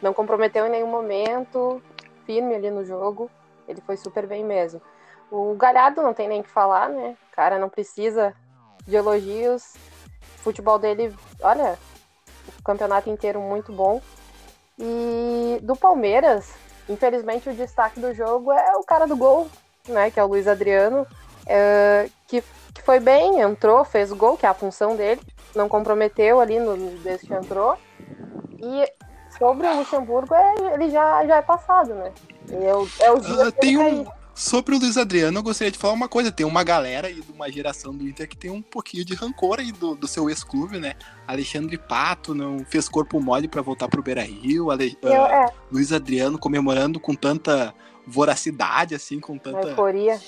Não 0.00 0.14
comprometeu 0.14 0.64
em 0.64 0.70
nenhum 0.70 0.86
momento, 0.86 1.82
firme 2.24 2.54
ali 2.54 2.70
no 2.70 2.84
jogo. 2.84 3.28
Ele 3.66 3.80
foi 3.80 3.96
super 3.96 4.28
bem 4.28 4.44
mesmo. 4.44 4.80
O 5.28 5.56
Galhardo 5.56 6.02
não 6.02 6.14
tem 6.14 6.28
nem 6.28 6.40
que 6.40 6.48
falar, 6.48 6.88
né? 6.88 7.16
O 7.32 7.34
cara 7.34 7.58
não 7.58 7.68
precisa 7.68 8.32
de 8.86 8.94
elogios. 8.94 9.74
O 10.36 10.42
futebol 10.44 10.78
dele, 10.78 11.12
olha, 11.42 11.76
o 12.60 12.62
campeonato 12.62 13.10
inteiro 13.10 13.40
muito 13.40 13.72
bom. 13.72 14.00
E 14.78 15.58
do 15.62 15.74
Palmeiras, 15.74 16.54
infelizmente 16.88 17.50
o 17.50 17.54
destaque 17.54 17.98
do 17.98 18.14
jogo 18.14 18.52
é 18.52 18.76
o 18.76 18.84
cara 18.84 19.08
do 19.08 19.16
gol, 19.16 19.48
né? 19.88 20.12
Que 20.12 20.20
é 20.20 20.22
o 20.22 20.28
Luiz 20.28 20.46
Adriano, 20.46 21.04
é, 21.46 22.08
que 22.26 22.42
que 22.72 22.82
foi 22.82 22.98
bem, 23.00 23.40
entrou, 23.40 23.84
fez 23.84 24.10
gol, 24.12 24.36
que 24.36 24.46
é 24.46 24.48
a 24.48 24.54
função 24.54 24.96
dele, 24.96 25.20
não 25.54 25.68
comprometeu 25.68 26.40
ali 26.40 26.58
no, 26.58 26.76
desde 27.00 27.26
que 27.26 27.34
entrou. 27.34 27.76
E 28.58 28.90
sobre 29.38 29.66
o 29.66 29.76
Luxemburgo, 29.78 30.34
é, 30.34 30.74
ele 30.74 30.90
já, 30.90 31.26
já 31.26 31.36
é 31.36 31.42
passado, 31.42 31.94
né? 31.94 32.12
Eu, 32.48 32.88
é 33.00 33.10
o 33.10 33.18
dia 33.18 33.48
uh, 33.48 33.52
tem 33.52 33.78
um, 33.78 34.06
Sobre 34.34 34.74
o 34.74 34.78
Luiz 34.78 34.96
Adriano, 34.96 35.38
eu 35.38 35.42
gostaria 35.42 35.70
de 35.70 35.78
falar 35.78 35.92
uma 35.92 36.08
coisa. 36.08 36.32
Tem 36.32 36.46
uma 36.46 36.64
galera 36.64 37.08
aí 37.08 37.20
de 37.20 37.32
uma 37.32 37.50
geração 37.50 37.94
do 37.94 38.08
Inter 38.08 38.26
que 38.26 38.36
tem 38.36 38.50
um 38.50 38.62
pouquinho 38.62 39.04
de 39.04 39.14
rancor 39.14 39.60
aí 39.60 39.70
do, 39.72 39.94
do 39.94 40.08
seu 40.08 40.30
ex-clube, 40.30 40.78
né? 40.78 40.94
Alexandre 41.26 41.76
Pato 41.76 42.34
não 42.34 42.64
fez 42.64 42.88
corpo 42.88 43.20
mole 43.20 43.46
para 43.46 43.60
voltar 43.60 43.88
pro 43.88 44.02
Beira-Rio. 44.02 44.70
Ale... 44.70 44.96
Uh, 45.02 45.08
é. 45.08 45.46
Luiz 45.70 45.92
Adriano 45.92 46.38
comemorando 46.38 46.98
com 46.98 47.14
tanta 47.14 47.74
voracidade, 48.06 48.94
assim, 48.94 49.20
com 49.20 49.36
tanta 49.36 49.68
Euforia. 49.68 50.18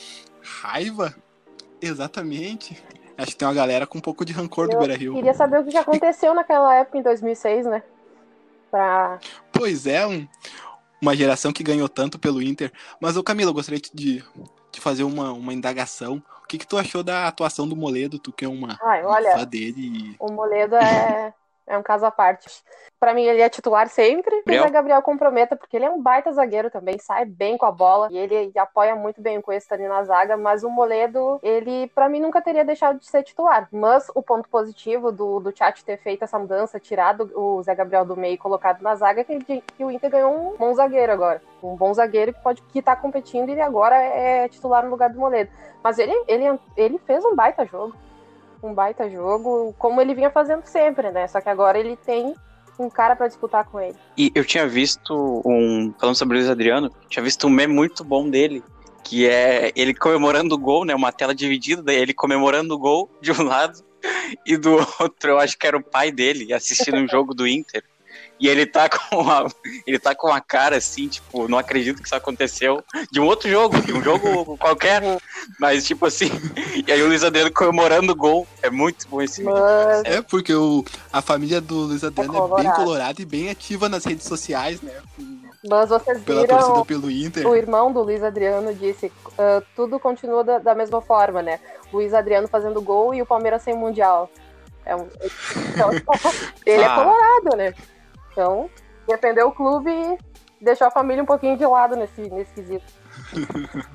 Raiva. 0.44 1.14
Exatamente. 1.80 2.82
Acho 3.16 3.32
que 3.32 3.36
tem 3.36 3.46
uma 3.48 3.54
galera 3.54 3.86
com 3.86 3.98
um 3.98 4.00
pouco 4.00 4.24
de 4.24 4.32
rancor 4.32 4.66
eu 4.66 4.72
do 4.72 4.78
Beira-Rio. 4.78 5.14
Queria 5.14 5.34
saber 5.34 5.60
o 5.60 5.64
que 5.64 5.76
aconteceu 5.76 6.34
naquela 6.34 6.74
época, 6.74 6.98
em 6.98 7.02
2006, 7.02 7.66
né? 7.66 7.82
Pra... 8.70 9.18
Pois 9.52 9.86
é, 9.86 10.06
um, 10.06 10.26
uma 11.00 11.14
geração 11.14 11.52
que 11.52 11.62
ganhou 11.62 11.88
tanto 11.88 12.18
pelo 12.18 12.42
Inter. 12.42 12.72
Mas, 13.00 13.16
o 13.16 13.22
Camilo, 13.22 13.50
eu 13.50 13.54
gostaria 13.54 13.80
de, 13.92 14.24
de 14.72 14.80
fazer 14.80 15.04
uma, 15.04 15.32
uma 15.32 15.54
indagação. 15.54 16.22
O 16.42 16.46
que, 16.46 16.58
que 16.58 16.66
tu 16.66 16.76
achou 16.76 17.02
da 17.02 17.28
atuação 17.28 17.68
do 17.68 17.76
Moledo? 17.76 18.18
Tu 18.18 18.32
que 18.32 18.44
é 18.44 18.48
uma, 18.48 18.78
Ai, 18.82 19.04
olha, 19.04 19.38
fã 19.38 19.44
dele. 19.44 20.16
O 20.18 20.32
Moledo 20.32 20.74
é, 20.74 21.32
é 21.66 21.78
um 21.78 21.82
caso 21.82 22.04
à 22.04 22.10
parte. 22.10 22.48
Para 23.00 23.12
mim, 23.12 23.24
ele 23.24 23.40
é 23.40 23.48
titular 23.48 23.88
sempre. 23.88 24.42
E 24.46 24.60
o 24.60 24.70
Gabriel 24.70 25.02
comprometa, 25.02 25.56
porque 25.56 25.76
ele 25.76 25.84
é 25.84 25.90
um 25.90 26.00
baita 26.00 26.32
zagueiro 26.32 26.70
também, 26.70 26.98
sai 26.98 27.24
bem 27.24 27.56
com 27.56 27.66
a 27.66 27.72
bola. 27.72 28.08
E 28.10 28.16
ele 28.16 28.52
apoia 28.56 28.94
muito 28.94 29.20
bem 29.20 29.38
o 29.38 29.42
Cuesta 29.42 29.74
ali 29.74 29.86
na 29.86 30.02
zaga. 30.04 30.36
Mas 30.36 30.62
o 30.62 30.70
Moledo, 30.70 31.38
ele, 31.42 31.88
para 31.94 32.08
mim, 32.08 32.20
nunca 32.20 32.40
teria 32.40 32.64
deixado 32.64 32.98
de 32.98 33.06
ser 33.06 33.22
titular. 33.22 33.68
Mas 33.72 34.10
o 34.14 34.22
ponto 34.22 34.48
positivo 34.48 35.12
do, 35.12 35.40
do 35.40 35.56
chat 35.56 35.84
ter 35.84 35.98
feito 35.98 36.22
essa 36.22 36.38
mudança, 36.38 36.80
tirado 36.80 37.30
o 37.34 37.62
Zé 37.62 37.74
Gabriel 37.74 38.04
do 38.04 38.16
meio 38.16 38.34
e 38.34 38.38
colocado 38.38 38.80
na 38.82 38.94
zaga, 38.94 39.20
é 39.20 39.24
que, 39.24 39.60
que 39.60 39.84
o 39.84 39.90
Inter 39.90 40.10
ganhou 40.10 40.32
um 40.34 40.56
bom 40.56 40.72
zagueiro 40.74 41.12
agora. 41.12 41.42
Um 41.62 41.76
bom 41.76 41.92
zagueiro 41.92 42.32
que 42.32 42.42
pode 42.42 42.62
que 42.62 42.82
tá 42.82 42.94
competindo 42.96 43.50
e 43.50 43.60
agora 43.60 43.96
é 43.96 44.48
titular 44.48 44.84
no 44.84 44.90
lugar 44.90 45.10
do 45.10 45.18
Moledo. 45.18 45.50
Mas 45.82 45.98
ele, 45.98 46.12
ele, 46.26 46.58
ele 46.76 46.98
fez 46.98 47.24
um 47.24 47.34
baita 47.34 47.64
jogo 47.66 47.94
um 48.64 48.74
baita 48.74 49.08
jogo, 49.10 49.74
como 49.78 50.00
ele 50.00 50.14
vinha 50.14 50.30
fazendo 50.30 50.64
sempre, 50.64 51.10
né? 51.10 51.28
Só 51.28 51.40
que 51.40 51.48
agora 51.48 51.78
ele 51.78 51.96
tem 51.96 52.34
um 52.78 52.88
cara 52.88 53.14
para 53.14 53.28
disputar 53.28 53.64
com 53.66 53.80
ele. 53.80 53.96
E 54.16 54.32
eu 54.34 54.44
tinha 54.44 54.66
visto 54.66 55.42
um. 55.44 55.92
Falando 55.98 56.16
sobre 56.16 56.36
o 56.36 56.40
Luiz 56.40 56.50
Adriano, 56.50 56.90
tinha 57.08 57.22
visto 57.22 57.46
um 57.46 57.50
meme 57.50 57.74
muito 57.74 58.02
bom 58.02 58.28
dele. 58.28 58.62
Que 59.02 59.28
é 59.28 59.70
ele 59.76 59.92
comemorando 59.92 60.54
o 60.54 60.58
gol, 60.58 60.84
né? 60.84 60.94
Uma 60.94 61.12
tela 61.12 61.34
dividida, 61.34 61.92
ele 61.92 62.14
comemorando 62.14 62.74
o 62.74 62.78
gol 62.78 63.10
de 63.20 63.32
um 63.32 63.42
lado 63.44 63.78
e 64.46 64.56
do 64.56 64.76
outro, 64.98 65.30
eu 65.30 65.38
acho 65.38 65.58
que 65.58 65.66
era 65.66 65.76
o 65.76 65.82
pai 65.82 66.10
dele 66.10 66.52
assistindo 66.52 66.96
um 66.96 67.06
jogo 67.06 67.34
do 67.34 67.46
Inter. 67.46 67.84
E 68.38 68.48
ele 68.48 68.66
tá 68.66 68.88
com 68.88 69.16
uma, 69.20 69.46
ele 69.86 69.98
tá 69.98 70.14
com 70.14 70.28
uma 70.28 70.40
cara 70.40 70.76
assim, 70.76 71.08
tipo, 71.08 71.48
não 71.48 71.58
acredito 71.58 72.00
que 72.00 72.06
isso 72.06 72.14
aconteceu. 72.14 72.82
De 73.10 73.20
um 73.20 73.26
outro 73.26 73.48
jogo, 73.48 73.80
de 73.80 73.92
um 73.92 74.02
jogo 74.02 74.56
qualquer. 74.58 75.02
Mas, 75.58 75.86
tipo 75.86 76.06
assim. 76.06 76.30
E 76.86 76.90
aí 76.90 77.02
o 77.02 77.06
Luiz 77.06 77.22
Adriano 77.22 77.52
comemorando 77.52 78.12
o 78.12 78.16
gol. 78.16 78.46
É 78.62 78.70
muito 78.70 79.06
bom 79.08 79.22
esse 79.22 79.42
vídeo. 79.42 79.56
É, 80.04 80.20
porque 80.22 80.54
o, 80.54 80.84
a 81.12 81.22
família 81.22 81.60
do 81.60 81.74
Luiz 81.74 82.02
Adriano 82.02 82.34
é, 82.34 82.60
é 82.60 82.62
bem 82.62 82.72
colorada 82.72 83.22
e 83.22 83.24
bem 83.24 83.50
ativa 83.50 83.88
nas 83.88 84.04
redes 84.04 84.26
sociais, 84.26 84.80
né? 84.82 84.92
Mas 85.66 85.88
vocês 85.88 86.22
pela 86.22 86.46
torcida 86.46 86.84
pelo 86.84 87.10
Inter. 87.10 87.46
O 87.46 87.56
irmão 87.56 87.90
do 87.90 88.02
Luiz 88.02 88.22
Adriano 88.22 88.74
disse: 88.74 89.06
uh, 89.06 89.64
tudo 89.74 89.98
continua 89.98 90.44
da, 90.44 90.58
da 90.58 90.74
mesma 90.74 91.00
forma, 91.00 91.40
né? 91.40 91.58
Luiz 91.92 92.12
Adriano 92.12 92.46
fazendo 92.48 92.82
gol 92.82 93.14
e 93.14 93.22
o 93.22 93.26
Palmeiras 93.26 93.62
sem 93.62 93.74
mundial. 93.74 94.30
É 94.84 94.94
um, 94.94 95.08
então, 95.72 95.90
ele 96.66 96.82
é 96.82 96.86
ah. 96.86 96.92
é 96.92 96.94
colorado, 96.94 97.56
né? 97.56 97.74
Então, 98.34 98.68
defender 99.06 99.44
o 99.44 99.52
clube 99.52 99.90
e 99.90 100.18
deixar 100.60 100.88
a 100.88 100.90
família 100.90 101.22
um 101.22 101.26
pouquinho 101.26 101.56
de 101.56 101.64
lado 101.64 101.94
nesse, 101.94 102.20
nesse 102.22 102.52
quesito. 102.52 102.84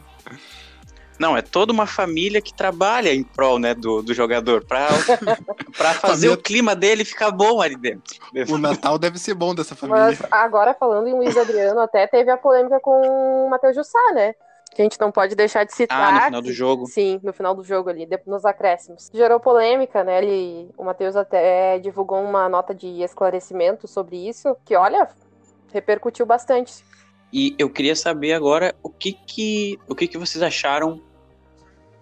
Não, 1.20 1.36
é 1.36 1.42
toda 1.42 1.74
uma 1.74 1.86
família 1.86 2.42
que 2.42 2.54
trabalha 2.54 3.14
em 3.14 3.24
prol 3.24 3.60
né, 3.60 3.76
do, 3.76 4.02
do 4.02 4.14
jogador, 4.14 4.64
para 4.66 4.88
fazer 6.00 6.30
o 6.30 6.38
clima 6.38 6.74
dele 6.74 7.04
ficar 7.04 7.30
bom 7.30 7.62
ali 7.62 7.76
dentro. 7.76 8.16
O 8.48 8.58
Natal 8.58 8.98
deve 8.98 9.20
ser 9.20 9.34
bom 9.34 9.54
dessa 9.54 9.76
família. 9.76 10.06
Mas 10.06 10.22
agora, 10.32 10.74
falando 10.74 11.10
em 11.10 11.14
Luiz 11.14 11.36
Adriano, 11.36 11.82
até 11.82 12.08
teve 12.08 12.32
a 12.32 12.38
polêmica 12.38 12.80
com 12.80 13.02
o 13.02 13.50
Matheus 13.50 13.76
Jussá, 13.76 14.00
né? 14.14 14.34
Que 14.72 14.82
a 14.82 14.86
gente 14.86 15.00
não 15.00 15.12
pode 15.12 15.36
deixar 15.36 15.64
de 15.64 15.74
citar. 15.74 16.14
Ah, 16.14 16.16
no 16.16 16.26
final 16.26 16.42
do 16.42 16.54
jogo. 16.54 16.86
Sim, 16.86 17.20
no 17.24 17.34
final 17.34 17.56
do 17.56 17.64
jogo 17.64 17.90
ali, 17.90 18.08
nos 18.26 18.46
acréscimos. 18.46 19.10
Gerou 19.14 19.40
polêmica, 19.40 20.04
né? 20.04 20.24
Ele, 20.24 20.70
o 20.78 20.84
Matheus 20.84 21.16
até 21.16 21.80
divulgou 21.80 22.22
uma 22.24 22.48
nota 22.48 22.74
de 22.74 23.02
esclarecimento 23.02 23.88
sobre 23.88 24.16
isso, 24.16 24.56
que 24.66 24.76
olha, 24.76 25.10
repercutiu 25.74 26.26
bastante. 26.26 26.84
E 27.32 27.56
eu 27.58 27.70
queria 27.70 27.96
saber 27.96 28.34
agora 28.34 28.76
o 28.82 28.90
que 28.90 29.14
que, 29.14 29.80
o 29.88 29.96
que, 29.96 30.08
que 30.08 30.18
vocês 30.18 30.42
acharam, 30.42 31.02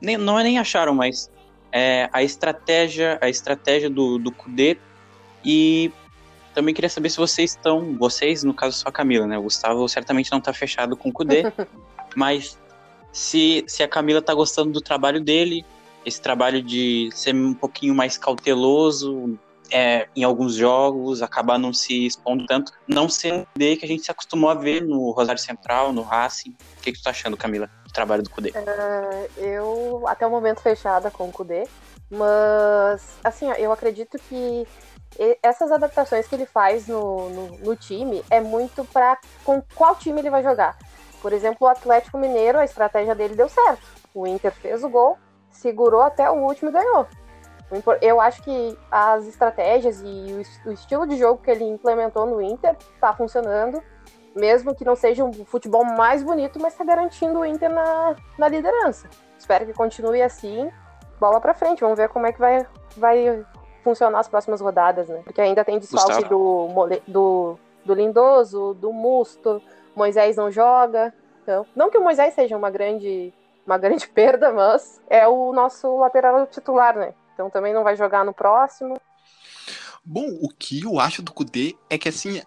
nem, 0.02 0.18
não 0.18 0.40
é 0.40 0.44
nem 0.44 0.58
acharam, 0.58 0.94
mas 0.94 1.30
é, 1.72 2.10
a 2.14 2.24
estratégia, 2.24 3.18
a 3.22 3.30
estratégia 3.30 3.90
do, 3.90 4.18
do 4.18 4.32
Kudê 4.32 4.78
e 5.44 5.92
também 6.54 6.74
queria 6.74 6.90
saber 6.90 7.10
se 7.10 7.18
vocês 7.18 7.52
estão, 7.52 7.96
vocês, 7.98 8.44
no 8.44 8.54
caso 8.54 8.78
só 8.78 8.90
a 8.90 8.92
Camila, 8.92 9.28
né? 9.28 9.38
O 9.38 9.44
Gustavo 9.44 9.88
certamente 9.88 10.32
não 10.32 10.42
tá 10.42 10.52
fechado 10.54 10.98
com 10.98 11.10
o 11.10 11.14
Kudê, 11.14 11.44
mas 12.18 12.58
se, 13.12 13.64
se 13.68 13.84
a 13.84 13.88
Camila 13.88 14.24
tá 14.24 14.34
gostando 14.34 14.72
do 14.72 14.82
trabalho 14.82 15.22
dele, 15.22 15.64
esse 16.04 16.20
trabalho 16.20 16.64
de 16.64 17.12
ser 17.14 17.36
um 17.36 17.54
pouquinho 17.54 17.94
mais 17.94 18.18
cauteloso 18.18 19.38
é, 19.72 20.08
em 20.16 20.24
alguns 20.24 20.56
jogos, 20.56 21.22
acabar 21.22 21.60
não 21.60 21.72
se 21.72 22.08
expondo 22.08 22.48
tanto, 22.48 22.72
não 22.88 23.08
ser 23.08 23.46
que 23.56 23.82
a 23.84 23.88
gente 23.88 24.02
se 24.02 24.10
acostumou 24.10 24.50
a 24.50 24.56
ver 24.56 24.82
no 24.82 25.12
Rosário 25.12 25.40
Central, 25.40 25.94
no 25.94 26.02
Racing. 26.02 26.56
O 26.80 26.82
que, 26.82 26.92
que 26.92 26.98
tu 26.98 27.04
tá 27.04 27.12
achando, 27.12 27.38
Camila, 27.38 27.70
do 27.86 27.94
trabalho 27.94 28.24
do 28.24 28.32
Cudê? 28.32 28.50
Uh, 28.50 29.40
eu, 29.40 30.08
até 30.08 30.26
o 30.26 30.32
momento, 30.32 30.60
fechada 30.62 31.12
com 31.12 31.30
o 31.30 31.32
Cudê, 31.32 31.68
mas, 32.10 33.12
assim, 33.24 33.46
eu 33.60 33.72
acredito 33.72 34.18
que 34.28 34.66
essas 35.44 35.72
adaptações 35.72 36.28
que 36.28 36.34
ele 36.34 36.48
faz 36.48 36.88
no, 36.88 37.30
no, 37.30 37.58
no 37.60 37.76
time 37.76 38.24
é 38.32 38.42
muito 38.42 38.84
para 38.86 39.20
com 39.44 39.62
qual 39.76 39.96
time 39.96 40.20
ele 40.20 40.32
vai 40.32 40.42
jogar. 40.42 40.76
Por 41.22 41.34
exemplo, 41.34 41.68
o 41.68 41.70
Atlético 41.70 42.18
Mineiro, 42.18 42.60
a 42.60 42.66
estratégia 42.66 43.16
dele 43.16 43.36
deu 43.36 43.50
certo. 43.50 43.82
O 44.14 44.28
Inter 44.28 44.52
fez 44.52 44.84
o 44.84 44.90
gol, 44.90 45.18
segurou 45.50 46.02
até 46.02 46.30
o 46.30 46.36
último 46.36 46.70
e 46.70 46.74
ganhou. 46.74 47.08
Eu 48.02 48.22
acho 48.22 48.42
que 48.44 48.78
as 48.90 49.28
estratégias 49.28 50.02
e 50.02 50.46
o 50.66 50.72
estilo 50.72 51.06
de 51.06 51.18
jogo 51.18 51.42
que 51.42 51.52
ele 51.52 51.66
implementou 51.66 52.26
no 52.26 52.42
Inter 52.42 52.78
está 52.96 53.14
funcionando, 53.14 53.84
mesmo 54.34 54.74
que 54.74 54.86
não 54.86 54.96
seja 54.96 55.24
um 55.24 55.34
futebol 55.34 55.84
mais 55.84 56.24
bonito, 56.24 56.60
mas 56.62 56.74
está 56.74 56.86
garantindo 56.86 57.40
o 57.40 57.46
Inter 57.46 57.70
na, 57.70 58.16
na 58.38 58.48
liderança. 58.48 59.10
Espero 59.38 59.66
que 59.66 59.74
continue 59.74 60.22
assim, 60.22 60.72
bola 61.20 61.42
para 61.42 61.54
frente. 61.54 61.82
Vamos 61.82 61.98
ver 61.98 62.08
como 62.08 62.26
é 62.26 62.32
que 62.32 62.40
vai, 62.40 62.66
vai 62.96 63.46
funcionar 63.84 64.20
as 64.20 64.30
próximas 64.30 64.62
rodadas, 64.62 65.10
né? 65.10 65.22
Porque 65.26 65.42
ainda 65.42 65.66
tem 65.66 65.78
desfalque 65.78 66.24
do, 66.30 66.70
do, 67.06 67.60
do 67.84 67.94
Lindoso, 67.94 68.76
do 68.76 68.94
Musto, 68.94 69.62
Moisés 69.98 70.36
não 70.36 70.52
joga. 70.52 71.14
Então, 71.42 71.66
não 71.76 71.90
que 71.90 71.98
o 71.98 72.04
Moisés 72.04 72.34
seja 72.34 72.56
uma 72.56 72.70
grande, 72.70 73.34
uma 73.66 73.78
grande 73.78 74.08
perda, 74.10 74.54
mas 74.54 75.02
é 75.10 75.28
o 75.28 75.52
nosso 75.52 75.98
lateral 75.98 76.46
titular, 76.48 76.96
né? 76.96 77.14
Então 77.34 77.50
também 77.50 77.74
não 77.74 77.84
vai 77.84 77.96
jogar 77.96 78.24
no 78.24 78.34
próximo. 78.34 79.00
Bom, 80.04 80.28
o 80.42 80.50
que 80.50 80.84
eu 80.84 81.00
acho 81.00 81.22
do 81.22 81.34
Kudê 81.34 81.76
é 81.90 81.98
que 81.98 82.08
assim, 82.08 82.42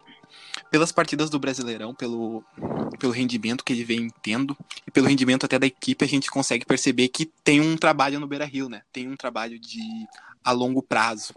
pelas 0.71 0.90
partidas 0.90 1.28
do 1.28 1.38
Brasileirão, 1.38 1.95
pelo, 1.95 2.42
pelo 2.99 3.12
rendimento 3.12 3.62
que 3.62 3.73
ele 3.73 3.85
vem 3.85 4.09
tendo 4.23 4.57
e 4.87 4.90
pelo 4.90 5.07
rendimento 5.07 5.45
até 5.45 5.59
da 5.59 5.66
equipe, 5.66 6.04
a 6.04 6.09
gente 6.09 6.30
consegue 6.30 6.64
perceber 6.64 7.09
que 7.09 7.26
tem 7.26 7.61
um 7.61 7.76
trabalho 7.76 8.19
no 8.19 8.26
Beira-Rio, 8.26 8.69
né? 8.69 8.83
Tem 8.92 9.09
um 9.09 9.16
trabalho 9.16 9.59
de 9.59 9.80
a 10.42 10.52
longo 10.52 10.83
prazo, 10.83 11.35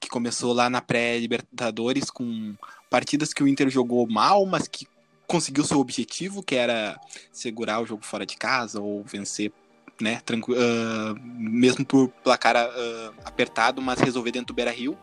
que 0.00 0.08
começou 0.08 0.54
lá 0.54 0.70
na 0.70 0.80
pré-Libertadores 0.80 2.10
com 2.10 2.54
partidas 2.88 3.34
que 3.34 3.42
o 3.42 3.48
Inter 3.48 3.68
jogou 3.68 4.08
mal, 4.08 4.46
mas 4.46 4.66
que 4.66 4.86
conseguiu 5.26 5.64
seu 5.64 5.78
objetivo, 5.78 6.42
que 6.42 6.54
era 6.54 6.98
segurar 7.32 7.80
o 7.80 7.86
jogo 7.86 8.04
fora 8.04 8.24
de 8.24 8.36
casa 8.36 8.80
ou 8.80 9.02
vencer, 9.04 9.52
né, 10.00 10.20
uh, 10.30 11.18
mesmo 11.38 11.84
por 11.84 12.08
placar 12.08 12.56
uh, 12.56 13.14
apertado, 13.24 13.80
mas 13.80 13.98
resolver 13.98 14.30
dentro 14.30 14.48
do 14.48 14.54
Beira-Rio. 14.54 14.96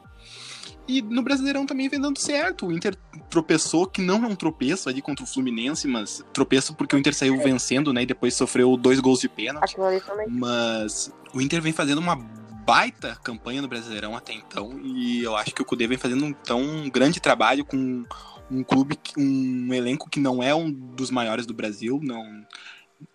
E 0.87 1.01
no 1.01 1.21
Brasileirão 1.21 1.65
também 1.65 1.87
vem 1.87 1.99
dando 1.99 2.19
certo. 2.19 2.67
O 2.67 2.71
Inter 2.71 2.95
tropeçou, 3.29 3.87
que 3.87 4.01
não 4.01 4.23
é 4.25 4.27
um 4.27 4.35
tropeço 4.35 4.89
ali 4.89 5.01
contra 5.01 5.23
o 5.23 5.27
Fluminense, 5.27 5.87
mas 5.87 6.23
tropeço 6.33 6.73
porque 6.75 6.95
o 6.95 6.99
Inter 6.99 7.13
saiu 7.13 7.37
vencendo, 7.41 7.93
né? 7.93 8.03
E 8.03 8.05
depois 8.05 8.33
sofreu 8.33 8.75
dois 8.75 8.99
gols 8.99 9.21
de 9.21 9.29
pênalti. 9.29 9.75
Mas 10.27 11.11
o 11.33 11.39
Inter 11.39 11.61
vem 11.61 11.71
fazendo 11.71 11.99
uma 11.99 12.17
baita 12.65 13.17
campanha 13.23 13.61
no 13.61 13.67
Brasileirão 13.67 14.15
até 14.15 14.33
então. 14.33 14.77
E 14.83 15.23
eu 15.23 15.35
acho 15.37 15.53
que 15.53 15.61
o 15.61 15.65
Cudê 15.65 15.87
vem 15.87 15.97
fazendo 15.97 16.25
então, 16.25 16.61
um 16.61 16.89
grande 16.89 17.19
trabalho 17.19 17.63
com 17.63 18.05
um 18.51 18.63
clube, 18.63 18.97
um 19.17 19.73
elenco 19.73 20.09
que 20.09 20.19
não 20.19 20.41
é 20.41 20.53
um 20.53 20.71
dos 20.71 21.09
maiores 21.09 21.45
do 21.45 21.53
Brasil, 21.53 21.99
não. 22.03 22.45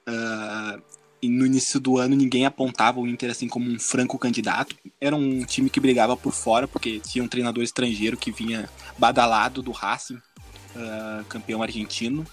Uh, 0.08 0.82
e 1.20 1.28
no 1.28 1.44
início 1.44 1.80
do 1.80 1.98
ano 1.98 2.14
ninguém 2.14 2.46
apontava 2.46 3.00
o 3.00 3.06
Inter 3.06 3.30
assim 3.30 3.48
como 3.48 3.68
um 3.70 3.78
franco 3.78 4.18
candidato. 4.18 4.76
Era 5.00 5.16
um 5.16 5.44
time 5.44 5.68
que 5.68 5.80
brigava 5.80 6.16
por 6.16 6.32
fora, 6.32 6.68
porque 6.68 7.00
tinha 7.00 7.24
um 7.24 7.28
treinador 7.28 7.62
estrangeiro 7.62 8.16
que 8.16 8.30
vinha 8.30 8.68
badalado 8.96 9.62
do 9.62 9.72
Racing, 9.72 10.14
uh, 10.16 11.24
campeão 11.28 11.62
argentino, 11.62 12.24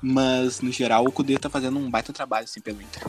mas 0.00 0.60
no 0.60 0.72
geral 0.72 1.04
o 1.04 1.12
Cudê 1.12 1.38
tá 1.38 1.48
fazendo 1.48 1.78
um 1.78 1.90
baita 1.90 2.12
trabalho 2.12 2.44
assim, 2.44 2.60
pelo 2.60 2.80
Inter. 2.82 3.06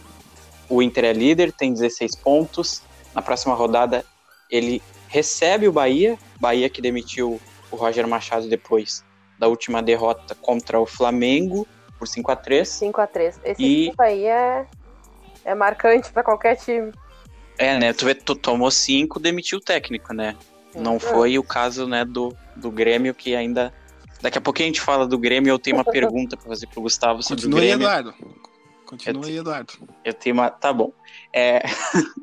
O 0.70 0.82
Inter 0.82 1.06
é 1.06 1.14
líder, 1.14 1.52
tem 1.52 1.74
16 1.74 2.16
pontos. 2.18 2.82
Na 3.14 3.22
próxima 3.22 3.54
rodada 3.56 4.06
ele 4.50 4.82
recebe 5.08 5.68
o 5.68 5.72
Bahia, 5.72 6.18
Bahia 6.40 6.70
que 6.70 6.82
demitiu 6.82 7.40
o 7.72 7.76
Roger 7.76 8.08
Machado 8.08 8.48
depois 8.48 9.04
da 9.44 9.50
última 9.50 9.84
derrota 9.84 10.34
contra 10.36 10.80
o 10.80 10.86
Flamengo 10.86 11.68
por 12.00 12.08
5 12.08 12.32
a 12.32 12.36
3 12.36 12.68
5 12.68 13.02
a 13.02 13.08
3 13.08 13.40
Esse 13.44 13.62
e... 13.62 13.90
tipo 13.90 14.02
aí 14.02 14.26
é, 14.26 14.66
é 15.44 15.54
marcante 15.54 16.12
para 16.14 16.24
qualquer 16.24 16.56
time. 16.56 16.94
É, 17.58 17.78
né? 17.78 17.92
Tu, 17.92 18.16
tu 18.16 18.36
tomou 18.36 18.72
5, 18.72 19.20
demitiu 19.20 19.58
o 19.58 19.62
técnico, 19.62 20.14
né? 20.14 20.38
Não 20.74 20.98
foi 20.98 21.38
o 21.38 21.44
caso, 21.44 21.86
né, 21.86 22.04
do, 22.04 22.36
do 22.56 22.72
Grêmio, 22.72 23.14
que 23.14 23.36
ainda. 23.36 23.72
Daqui 24.22 24.38
a 24.38 24.42
pouquinho 24.42 24.70
a 24.70 24.72
gente 24.72 24.82
fala 24.82 25.06
do 25.06 25.20
Grêmio 25.20 25.52
eu 25.52 25.60
tenho 25.60 25.76
uma 25.76 25.84
pergunta 25.92 26.38
para 26.38 26.48
fazer 26.48 26.68
pro 26.68 26.82
Gustavo 26.82 27.22
sobre 27.22 27.44
Continua 27.44 27.60
o 27.60 27.62
Grêmio. 27.62 27.88
Aí, 27.88 28.00
Eduardo. 28.00 28.16
Continua 28.86 29.26
aí, 29.26 29.38
Eduardo. 29.38 29.74
Eu 30.06 30.14
tenho 30.14 30.36
uma. 30.36 30.50
Tá 30.50 30.72
bom. 30.72 30.94
É... 31.34 31.62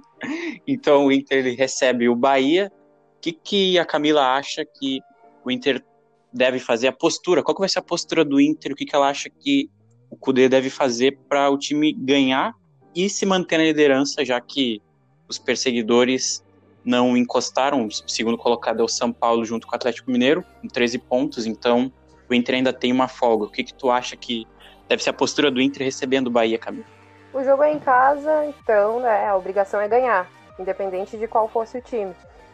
então 0.66 1.04
o 1.04 1.12
Inter 1.12 1.38
ele 1.38 1.54
recebe 1.54 2.08
o 2.08 2.16
Bahia. 2.16 2.72
O 3.18 3.20
que, 3.20 3.32
que 3.32 3.78
a 3.78 3.84
Camila 3.84 4.34
acha 4.34 4.64
que 4.64 5.00
o 5.44 5.50
Inter 5.50 5.84
deve 6.32 6.58
fazer? 6.58 6.88
A 6.88 6.92
postura, 6.92 7.42
qual 7.42 7.54
que 7.54 7.60
vai 7.60 7.68
ser 7.68 7.78
a 7.78 7.82
postura 7.82 8.24
do 8.24 8.40
Inter? 8.40 8.72
O 8.72 8.74
que, 8.74 8.84
que 8.84 8.94
ela 8.94 9.08
acha 9.08 9.28
que 9.28 9.70
o 10.10 10.16
Cudê 10.16 10.48
deve 10.48 10.70
fazer 10.70 11.18
para 11.28 11.48
o 11.50 11.58
time 11.58 11.92
ganhar 11.92 12.52
e 12.94 13.08
se 13.08 13.24
manter 13.24 13.58
na 13.58 13.64
liderança, 13.64 14.24
já 14.24 14.40
que 14.40 14.82
os 15.28 15.38
perseguidores 15.38 16.44
não 16.84 17.16
encostaram. 17.16 17.86
O 17.86 18.10
segundo 18.10 18.36
colocado 18.36 18.80
é 18.80 18.84
o 18.84 18.88
São 18.88 19.12
Paulo 19.12 19.44
junto 19.44 19.66
com 19.66 19.72
o 19.72 19.76
Atlético 19.76 20.10
Mineiro, 20.10 20.44
com 20.60 20.68
13 20.68 20.98
pontos, 20.98 21.46
então 21.46 21.92
o 22.28 22.34
Inter 22.34 22.56
ainda 22.56 22.72
tem 22.72 22.92
uma 22.92 23.06
folga. 23.06 23.44
O 23.44 23.50
que, 23.50 23.62
que 23.62 23.74
tu 23.74 23.90
acha 23.90 24.16
que 24.16 24.46
deve 24.88 25.02
ser 25.02 25.10
a 25.10 25.12
postura 25.12 25.50
do 25.50 25.60
Inter 25.60 25.84
recebendo 25.84 26.26
o 26.26 26.30
Bahia, 26.30 26.58
Camila? 26.58 26.84
O 27.32 27.44
jogo 27.44 27.62
é 27.62 27.72
em 27.72 27.78
casa, 27.78 28.46
então 28.46 29.00
né, 29.00 29.28
a 29.28 29.36
obrigação 29.36 29.80
é 29.80 29.86
ganhar, 29.86 30.28
independente 30.58 31.16
de 31.16 31.28
qual 31.28 31.48
fosse 31.48 31.78
o 31.78 31.82
time. 31.82 32.12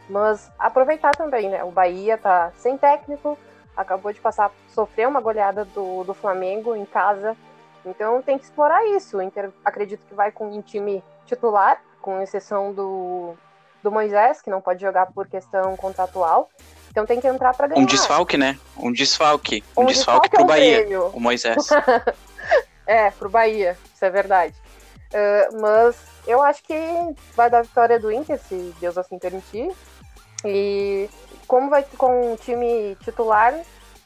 Mas 0.09 0.51
aproveitar 0.59 1.13
também, 1.13 1.49
né? 1.49 1.65
O 1.65 1.71
Bahia 1.71 2.19
tá 2.19 2.53
sem 2.57 2.77
técnico, 2.77 3.39
acabou 3.77 4.13
de 4.13 4.21
passar, 4.21 4.51
sofrer 4.69 5.07
uma 5.07 5.21
goleada 5.21 5.65
do, 5.65 6.05
do 6.05 6.15
Flamengo 6.15 6.75
em 6.75 6.85
casa. 6.85 7.37
Então 7.85 8.23
tem 8.23 8.39
que 8.39 8.45
explorar 8.45 8.85
isso. 8.89 9.19
O 9.19 9.23
Inter 9.23 9.51
acredito 9.65 10.05
que 10.07 10.15
vai 10.15 10.33
com 10.33 10.51
um 10.51 10.63
time 10.63 11.05
titular, 11.27 11.81
com 12.01 12.21
exceção 12.21 12.73
do, 12.73 13.35
do 13.83 13.93
Moisés, 13.93 14.41
que 14.41 14.51
não 14.51 14.61
pode 14.61 14.81
jogar 14.81 15.07
por 15.07 15.29
questão 15.29 15.77
contratual. 15.77 16.49
Então 16.91 17.05
tem 17.05 17.21
que 17.21 17.29
entrar 17.29 17.55
para 17.55 17.69
ganhar. 17.69 17.83
Um 17.83 17.87
desfalque, 17.87 18.37
né? 18.39 18.59
Um 18.77 18.91
desfalque. 18.91 19.63
Um, 19.77 19.83
um 19.83 19.87
desfalque, 19.87 20.31
desfalque 20.31 20.31
pro 20.31 20.43
é 20.43 20.47
Bahia. 20.47 20.79
Prêmio. 20.79 21.07
O 21.09 21.21
Moisés. 21.21 21.69
é, 22.87 23.11
pro 23.11 23.29
Bahia, 23.29 23.77
isso 23.95 24.05
é 24.05 24.11
verdade. 24.11 24.55
Uh, 25.13 25.61
mas 25.61 25.97
eu 26.27 26.43
acho 26.43 26.63
que 26.65 26.75
vai 27.35 27.49
dar 27.49 27.63
vitória 27.63 28.01
do 28.01 28.11
Inter, 28.11 28.41
se 28.41 28.75
Deus 28.81 28.99
assim 28.99 29.19
permitir. 29.19 29.71
E 30.45 31.09
como 31.47 31.71
vai 31.71 31.85
com 31.97 32.33
o 32.33 32.37
time 32.37 32.97
titular, 33.05 33.55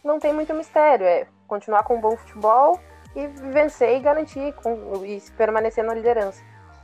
não 0.05 0.19
tem 0.19 0.33
muito 0.33 0.55
mistério. 0.55 1.07
É 1.07 1.27
continuar 1.47 1.83
com 1.83 1.97
um 1.97 2.01
bom 2.01 2.17
futebol 2.17 2.81
e 3.15 3.27
vencer 3.53 3.97
e 3.97 4.01
garantir 4.01 4.53
com, 4.55 5.05
e 5.05 5.21
permanecer 5.37 5.85
na 5.85 5.95
liderança. 5.95 6.41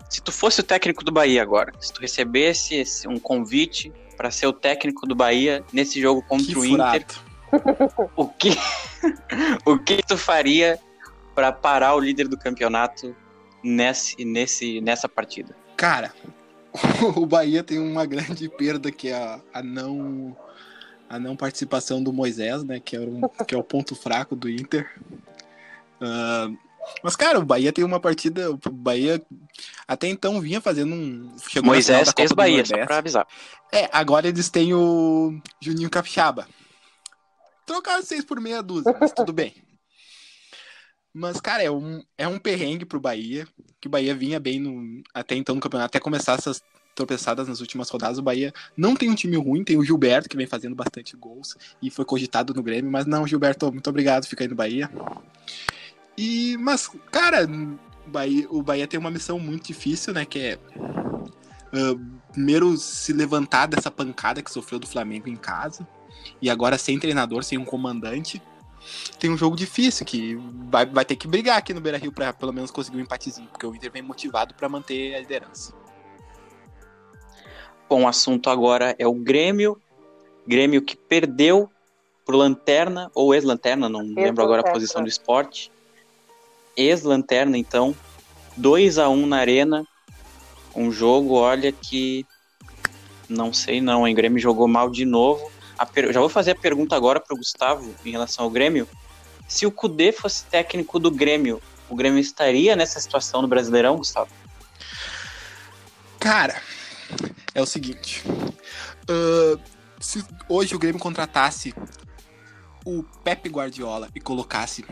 Se 0.09 0.21
tu 0.21 0.33
fosse 0.33 0.61
o 0.61 0.65
técnico 0.65 1.05
do 1.05 1.13
Bahia 1.13 1.43
agora, 1.43 1.73
se 1.81 1.93
tu 1.93 2.01
recebesse 2.01 2.77
esse, 2.77 3.09
um 3.09 3.19
convite 3.19 3.93
para 4.17 4.31
ser 4.31 4.47
o 4.47 4.53
técnico 4.53 5.07
do 5.07 5.15
Bahia 5.15 5.65
nesse 5.73 6.01
jogo 6.01 6.23
contra 6.23 6.47
que 6.47 6.59
o 6.59 6.65
Inter, 6.65 7.05
o 8.17 8.29
que 8.29 8.51
o 9.65 9.79
que 9.79 10.03
tu 10.03 10.17
faria 10.17 10.79
para 11.35 11.53
parar 11.53 11.95
o 11.95 12.01
líder 12.01 12.29
do 12.29 12.39
campeonato 12.39 13.15
nesse, 13.63 14.25
nesse, 14.25 14.81
nessa 14.81 15.09
partida? 15.09 15.55
Cara, 15.77 16.13
o 17.17 17.27
Bahia 17.27 17.63
tem 17.63 17.79
uma 17.79 18.07
grande 18.07 18.49
perda 18.49 18.91
que 18.91 19.09
é 19.09 19.15
a, 19.15 19.41
a 19.53 19.63
não 19.63 20.37
a 21.09 21.19
não 21.19 21.37
participação 21.37 22.03
do 22.03 22.13
Moisés, 22.13 22.63
né, 22.65 22.81
que 22.81 22.97
é, 22.97 23.01
um, 23.01 23.21
que 23.47 23.55
é 23.55 23.59
o 23.59 23.65
ponto 23.65 23.95
fraco 23.95 24.35
do 24.35 24.49
Inter. 24.49 24.91
Uh, 26.01 26.57
mas, 27.03 27.17
cara, 27.17 27.39
o 27.39 27.45
Bahia 27.45 27.73
tem 27.73 27.85
uma 27.85 28.01
partida. 28.01 28.51
O 28.51 28.59
Bahia 28.71 29.21
até 29.87 30.09
então 30.09 30.41
vinha 30.41 30.61
fazendo 30.61 30.95
um. 30.95 31.37
Moisés 31.63 32.13
ex-Bahia, 32.17 32.65
só 32.65 32.77
pra 32.85 32.99
avisar. 32.99 33.27
É, 33.73 33.89
agora 33.93 34.29
eles 34.29 34.49
têm 34.49 34.75
o 34.75 35.41
Juninho 35.61 35.91
Capixaba. 35.91 36.47
Trocaram 37.65 38.03
seis 38.03 38.25
por 38.25 38.41
meia 38.41 38.63
dúzia, 38.63 38.97
mas 39.01 39.13
tudo 39.13 39.33
bem. 39.33 39.55
Mas, 41.13 41.41
cara, 41.41 41.63
é 41.63 41.71
um, 41.71 42.03
é 42.17 42.29
um 42.29 42.39
perrengue 42.39 42.85
pro 42.85 43.01
Bahia. 43.01 43.49
Que 43.81 43.89
o 43.89 43.91
Bahia 43.91 44.15
vinha 44.15 44.39
bem 44.39 44.61
no, 44.61 45.03
até 45.13 45.35
então 45.35 45.55
no 45.55 45.61
campeonato, 45.61 45.87
até 45.87 46.01
começar 46.01 46.35
essas 46.35 46.63
tropeçadas 46.97 47.47
nas 47.47 47.61
últimas 47.61 47.89
rodadas. 47.89 48.19
O 48.19 48.23
Bahia 48.23 48.53
não 48.77 48.97
tem 48.97 49.09
um 49.09 49.15
time 49.15 49.37
ruim, 49.37 49.63
tem 49.63 49.77
o 49.77 49.85
Gilberto, 49.85 50.29
que 50.29 50.37
vem 50.37 50.47
fazendo 50.47 50.75
bastante 50.75 51.17
gols 51.17 51.57
e 51.81 51.91
foi 51.91 52.05
cogitado 52.05 52.53
no 52.53 52.63
Grêmio. 52.63 52.91
Mas 52.91 53.07
não, 53.07 53.27
Gilberto, 53.27 53.71
muito 53.71 53.89
obrigado, 53.89 54.27
fica 54.27 54.43
aí 54.43 54.49
no 54.49 54.57
Bahia. 54.57 54.91
E, 56.19 56.57
mas, 56.59 56.91
cara, 57.13 57.47
o 58.07 58.11
Bahia, 58.11 58.47
o 58.51 58.63
Bahia 58.63 58.87
tem 58.89 58.99
uma 58.99 59.11
missão 59.11 59.39
muito 59.39 59.67
difícil, 59.67 60.15
né? 60.15 60.25
Que 60.25 60.39
é 60.39 60.59
uh, 61.75 62.01
primeiro 62.33 62.77
se 62.77 63.13
levantar 63.13 63.67
dessa 63.67 63.91
pancada 63.91 64.43
que 64.43 64.51
sofreu 64.51 64.79
do 64.79 64.87
Flamengo 64.87 65.29
em 65.29 65.37
casa. 65.37 65.87
E 66.41 66.51
agora 66.51 66.79
sem 66.79 66.99
treinador, 66.99 67.45
sem 67.45 67.59
um 67.59 67.65
comandante. 67.65 68.43
Tem 69.19 69.31
um 69.31 69.37
jogo 69.37 69.57
difícil 69.57 70.07
que 70.07 70.37
vai, 70.71 70.87
vai 70.87 71.05
ter 71.05 71.17
que 71.17 71.27
brigar 71.27 71.59
aqui 71.59 71.75
no 71.75 71.81
Beira 71.81 71.99
Rio 71.99 72.13
para 72.13 72.33
pelo 72.33 72.53
menos 72.53 72.71
conseguir 72.71 72.99
um 72.99 73.01
empatezinho, 73.01 73.49
porque 73.49 73.67
o 73.67 73.75
Inter 73.75 73.91
vem 73.91 74.03
motivado 74.03 74.55
para 74.55 74.69
manter 74.69 75.15
a 75.15 75.21
liderança. 75.21 75.75
Bom, 77.89 78.05
o 78.05 78.09
assunto 78.09 78.51
agora 78.51 78.95
é 78.99 79.07
o 79.07 79.15
Grêmio. 79.15 79.81
Grêmio 80.47 80.83
que 80.83 80.97
perdeu 80.97 81.71
pro 82.25 82.37
Lanterna, 82.37 83.11
ou 83.15 83.35
ex-Lanterna, 83.35 83.89
não 83.89 84.01
lembro 84.01 84.43
agora 84.43 84.63
a 84.63 84.73
posição 84.73 85.03
do 85.03 85.09
esporte 85.09 85.71
ex-lanterna, 86.77 87.57
então. 87.57 87.97
2 88.57 88.99
a 88.99 89.09
1 89.09 89.27
na 89.27 89.39
arena. 89.39 89.87
Um 90.75 90.93
jogo, 90.93 91.35
olha 91.35 91.73
que. 91.73 92.27
Não 93.29 93.53
sei 93.53 93.81
não, 93.81 94.07
hein? 94.07 94.13
O 94.13 94.17
Grêmio 94.17 94.39
jogou 94.39 94.69
mal 94.69 94.91
de 94.91 95.05
novo. 95.05 95.51
Per... 95.93 96.13
Já 96.13 96.21
vou 96.21 96.29
fazer 96.29 96.53
a 96.53 96.55
pergunta 96.55 96.95
agora 96.95 97.19
para 97.19 97.35
o 97.35 97.39
Gustavo 97.39 97.95
em 98.05 98.11
relação 98.11 98.45
ao 98.45 98.51
Grêmio. 98.51 98.87
Se 99.49 99.67
o 99.67 99.71
Cudê 99.71 100.13
fosse 100.13 100.45
técnico 100.45 100.99
do 100.99 101.11
Grêmio, 101.11 101.61
o 101.89 101.97
Grêmio 101.97 102.21
estaria 102.21 102.77
nessa 102.77 103.01
situação 103.01 103.43
no 103.43 103.49
Brasileirão, 103.49 103.97
Gustavo? 103.97 104.31
Cara, 106.19 106.61
é 107.55 107.63
o 107.63 107.67
seguinte. 107.67 108.23
Uh, 108.29 109.61
se 110.01 110.25
hoje 110.49 110.75
o 110.75 110.79
Grêmio 110.79 111.01
contratasse 111.01 111.75
o 112.85 113.03
Pepe 113.25 113.49
Guardiola 113.49 114.09
e 114.15 114.21
colocasse 114.21 114.85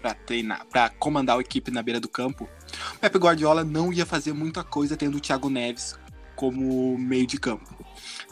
para 0.00 0.14
treinar, 0.14 0.64
para 0.66 0.88
comandar 0.90 1.36
a 1.36 1.40
equipe 1.40 1.70
na 1.70 1.82
beira 1.82 2.00
do 2.00 2.08
campo, 2.08 2.48
o 2.94 2.98
Pepe 2.98 3.18
Guardiola 3.18 3.64
não 3.64 3.92
ia 3.92 4.06
fazer 4.06 4.32
muita 4.32 4.62
coisa 4.62 4.96
tendo 4.96 5.16
o 5.16 5.20
Thiago 5.20 5.50
Neves 5.50 5.98
como 6.36 6.96
meio 6.96 7.26
de 7.26 7.38
campo. 7.38 7.68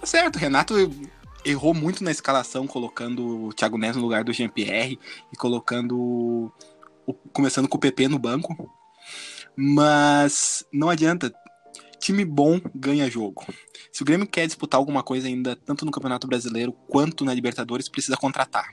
Tá 0.01 0.07
certo, 0.07 0.39
Renato 0.39 0.75
errou 1.45 1.75
muito 1.75 2.03
na 2.03 2.11
escalação, 2.11 2.67
colocando 2.67 3.47
o 3.47 3.53
Thiago 3.53 3.79
Neves 3.79 3.97
no 3.97 4.03
lugar 4.03 4.25
do 4.25 4.33
Jean-Pierre 4.33 4.99
e 5.33 5.37
colocando 5.37 6.53
o, 7.07 7.15
começando 7.33 7.69
com 7.69 7.77
o 7.77 7.81
PP 7.81 8.09
no 8.09 8.19
banco. 8.19 8.71
Mas 9.57 10.65
não 10.73 10.91
adianta, 10.91 11.33
time 12.01 12.25
bom 12.25 12.61
ganha 12.75 13.11
jogo. 13.11 13.47
Se 13.93 14.03
o 14.03 14.05
Grêmio 14.05 14.27
quer 14.27 14.47
disputar 14.47 14.79
alguma 14.79 15.03
coisa 15.03 15.27
ainda, 15.27 15.57
tanto 15.57 15.85
no 15.85 15.91
Campeonato 15.91 16.27
Brasileiro 16.27 16.73
quanto 16.89 17.25
na 17.25 17.33
Libertadores, 17.35 17.89
precisa 17.89 18.17
contratar. 18.17 18.69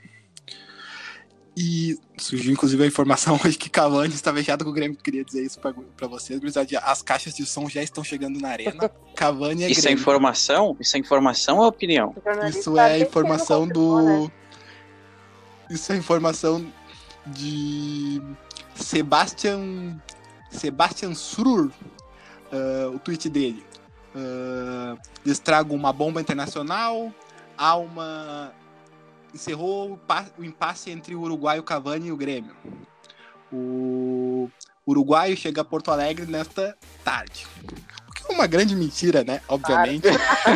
E 1.55 1.99
surgiu 2.17 2.51
inclusive 2.51 2.83
a 2.83 2.87
informação 2.87 3.39
hoje 3.45 3.57
que 3.57 3.69
Cavani 3.69 4.13
está 4.13 4.33
fechado 4.33 4.63
com 4.63 4.71
o 4.71 4.73
Grêmio. 4.73 4.97
Queria 4.97 5.23
dizer 5.23 5.43
isso 5.43 5.59
para 5.59 6.07
vocês, 6.07 6.39
As 6.83 7.01
caixas 7.01 7.35
de 7.35 7.45
som 7.45 7.69
já 7.69 7.81
estão 7.83 8.03
chegando 8.03 8.39
na 8.39 8.49
arena. 8.49 8.89
Cavani 9.15 9.63
é 9.63 9.69
Isso 9.69 9.81
é 9.81 9.83
Grêmio. 9.83 9.99
é 9.99 10.01
informação? 10.01 10.77
Isso 10.79 10.97
é 10.97 10.99
informação 10.99 11.57
ou 11.59 11.67
opinião? 11.67 12.15
Isso 12.49 12.77
é 12.77 12.99
informação 12.99 13.67
do. 13.67 14.01
Né? 14.01 14.31
Isso 15.69 15.93
é 15.93 15.97
informação 15.97 16.65
de 17.27 18.21
Sebastian. 18.75 20.01
Sebastian 20.49 21.13
Surur. 21.15 21.71
Uh, 22.53 22.95
o 22.95 22.99
tweet 22.99 23.27
dele. 23.29 23.65
Uh, 24.15 24.97
eles 25.25 25.39
tragam 25.39 25.75
uma 25.75 25.91
bomba 25.91 26.21
internacional. 26.21 27.11
Há 27.57 27.75
uma 27.75 28.53
encerrou 29.33 29.99
o 30.37 30.43
impasse 30.43 30.91
entre 30.91 31.15
o 31.15 31.21
Uruguai, 31.21 31.59
o 31.59 31.63
Cavani 31.63 32.07
e 32.07 32.11
o 32.11 32.17
Grêmio. 32.17 32.55
O 33.51 34.49
uruguaio 34.85 35.35
chega 35.35 35.61
a 35.61 35.65
Porto 35.65 35.91
Alegre 35.91 36.25
nesta 36.25 36.77
tarde. 37.03 37.47
O 38.07 38.11
que 38.11 38.31
uma 38.31 38.47
grande 38.47 38.75
mentira, 38.75 39.23
né? 39.23 39.41
Obviamente. 39.47 40.07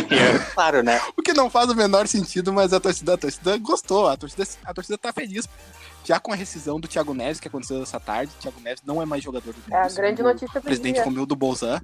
claro, 0.53 0.83
né? 0.83 1.01
O 1.15 1.21
que 1.21 1.33
não 1.33 1.49
faz 1.49 1.69
o 1.69 1.75
menor 1.75 2.07
sentido, 2.07 2.53
mas 2.53 2.73
a 2.73 2.79
torcida, 2.79 3.13
a 3.13 3.17
torcida 3.17 3.57
gostou. 3.57 4.07
A 4.07 4.17
torcida, 4.17 4.47
a 4.63 4.73
torcida 4.73 4.97
tá 4.97 5.11
feliz. 5.13 5.47
Já 6.07 6.21
com 6.21 6.31
a 6.31 6.35
rescisão 6.35 6.79
do 6.79 6.87
Thiago 6.87 7.13
Neves, 7.13 7.37
que 7.39 7.49
aconteceu 7.49 7.83
essa 7.83 7.99
tarde, 7.99 8.31
o 8.37 8.41
Thiago 8.41 8.61
Neves 8.61 8.81
não 8.85 9.01
é 9.01 9.05
mais 9.05 9.21
jogador 9.21 9.53
do 9.53 9.59
É 9.73 9.75
a 9.77 9.89
grande 9.89 10.23
notícia 10.23 10.57
O 10.57 10.61
do 10.61 10.63
presidente 10.63 10.95
dia. 10.95 11.03
Romeu 11.03 11.25
do 11.25 11.35
Bolzan. 11.35 11.81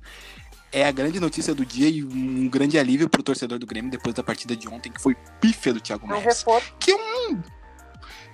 É 0.72 0.86
a 0.88 0.92
grande 0.92 1.20
notícia 1.20 1.54
do 1.54 1.66
dia 1.66 1.90
e 1.90 2.04
um 2.04 2.48
grande 2.48 2.80
alívio 2.80 3.10
pro 3.10 3.22
torcedor 3.22 3.60
do 3.60 3.68
Grêmio 3.68 3.92
depois 3.92 4.16
da 4.16 4.24
partida 4.24 4.56
de 4.56 4.68
ontem, 4.70 4.92
que 4.92 5.02
foi 5.02 5.14
pífia 5.42 5.74
do 5.74 5.82
Thiago 5.82 6.06
um 6.06 6.10
Neves. 6.10 6.24
reforço. 6.24 6.74
Que 6.80 6.94
um. 6.94 7.42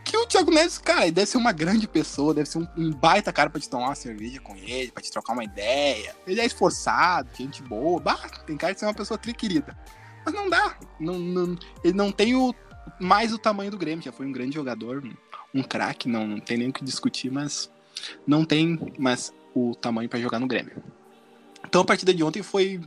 Que 0.06 0.16
o 0.16 0.26
Thiago 0.28 0.52
Neves, 0.52 0.78
cara, 0.78 1.12
deve 1.12 1.26
ser 1.26 1.38
uma 1.38 1.52
grande 1.52 1.88
pessoa, 1.88 2.34
deve 2.36 2.48
ser 2.48 2.60
um, 2.60 2.68
um 2.78 2.92
baita 2.92 3.34
cara 3.34 3.50
pra 3.50 3.60
te 3.60 3.68
tomar 3.68 3.88
uma 3.88 3.96
cerveja 3.96 4.40
com 4.40 4.56
ele, 4.56 4.92
pra 4.92 5.02
te 5.04 5.12
trocar 5.12 5.34
uma 5.34 5.44
ideia. 5.44 6.16
Ele 6.28 6.40
é 6.40 6.46
esforçado, 6.46 7.30
gente 7.36 7.62
boa. 7.64 8.00
Bah, 8.00 8.30
tem 8.46 8.56
cara 8.56 8.74
de 8.74 8.80
ser 8.80 8.86
uma 8.86 8.94
pessoa 8.94 9.18
tri 9.18 9.34
querida. 9.34 9.76
Mas 10.24 10.34
não 10.34 10.50
dá. 10.50 10.78
Não, 11.00 11.18
não- 11.18 11.58
ele 11.84 11.94
não 11.94 12.12
tem 12.12 12.36
o, 12.36 12.54
mais 13.00 13.34
o 13.34 13.40
tamanho 13.40 13.72
do 13.72 13.78
Grêmio. 13.78 14.04
Já 14.06 14.12
foi 14.12 14.26
um 14.28 14.32
grande 14.32 14.56
jogador, 14.56 15.04
um, 15.54 15.64
craque, 15.64 16.08
não, 16.08 16.28
não 16.28 16.40
tem 16.40 16.58
nem 16.58 16.70
o 16.70 16.74
que 16.74 16.84
discutir, 16.84 17.32
mas 17.32 17.70
não 18.26 18.46
tem 18.46 18.80
mais 18.98 19.34
o 19.54 19.76
tamanho 19.76 20.10
pra 20.10 20.20
jogar 20.20 20.40
no 20.40 20.48
Grêmio. 20.48 20.84
Então 21.66 21.82
a 21.82 21.86
partida 21.86 22.14
de 22.14 22.24
ontem 22.24 22.42
foi 22.42 22.82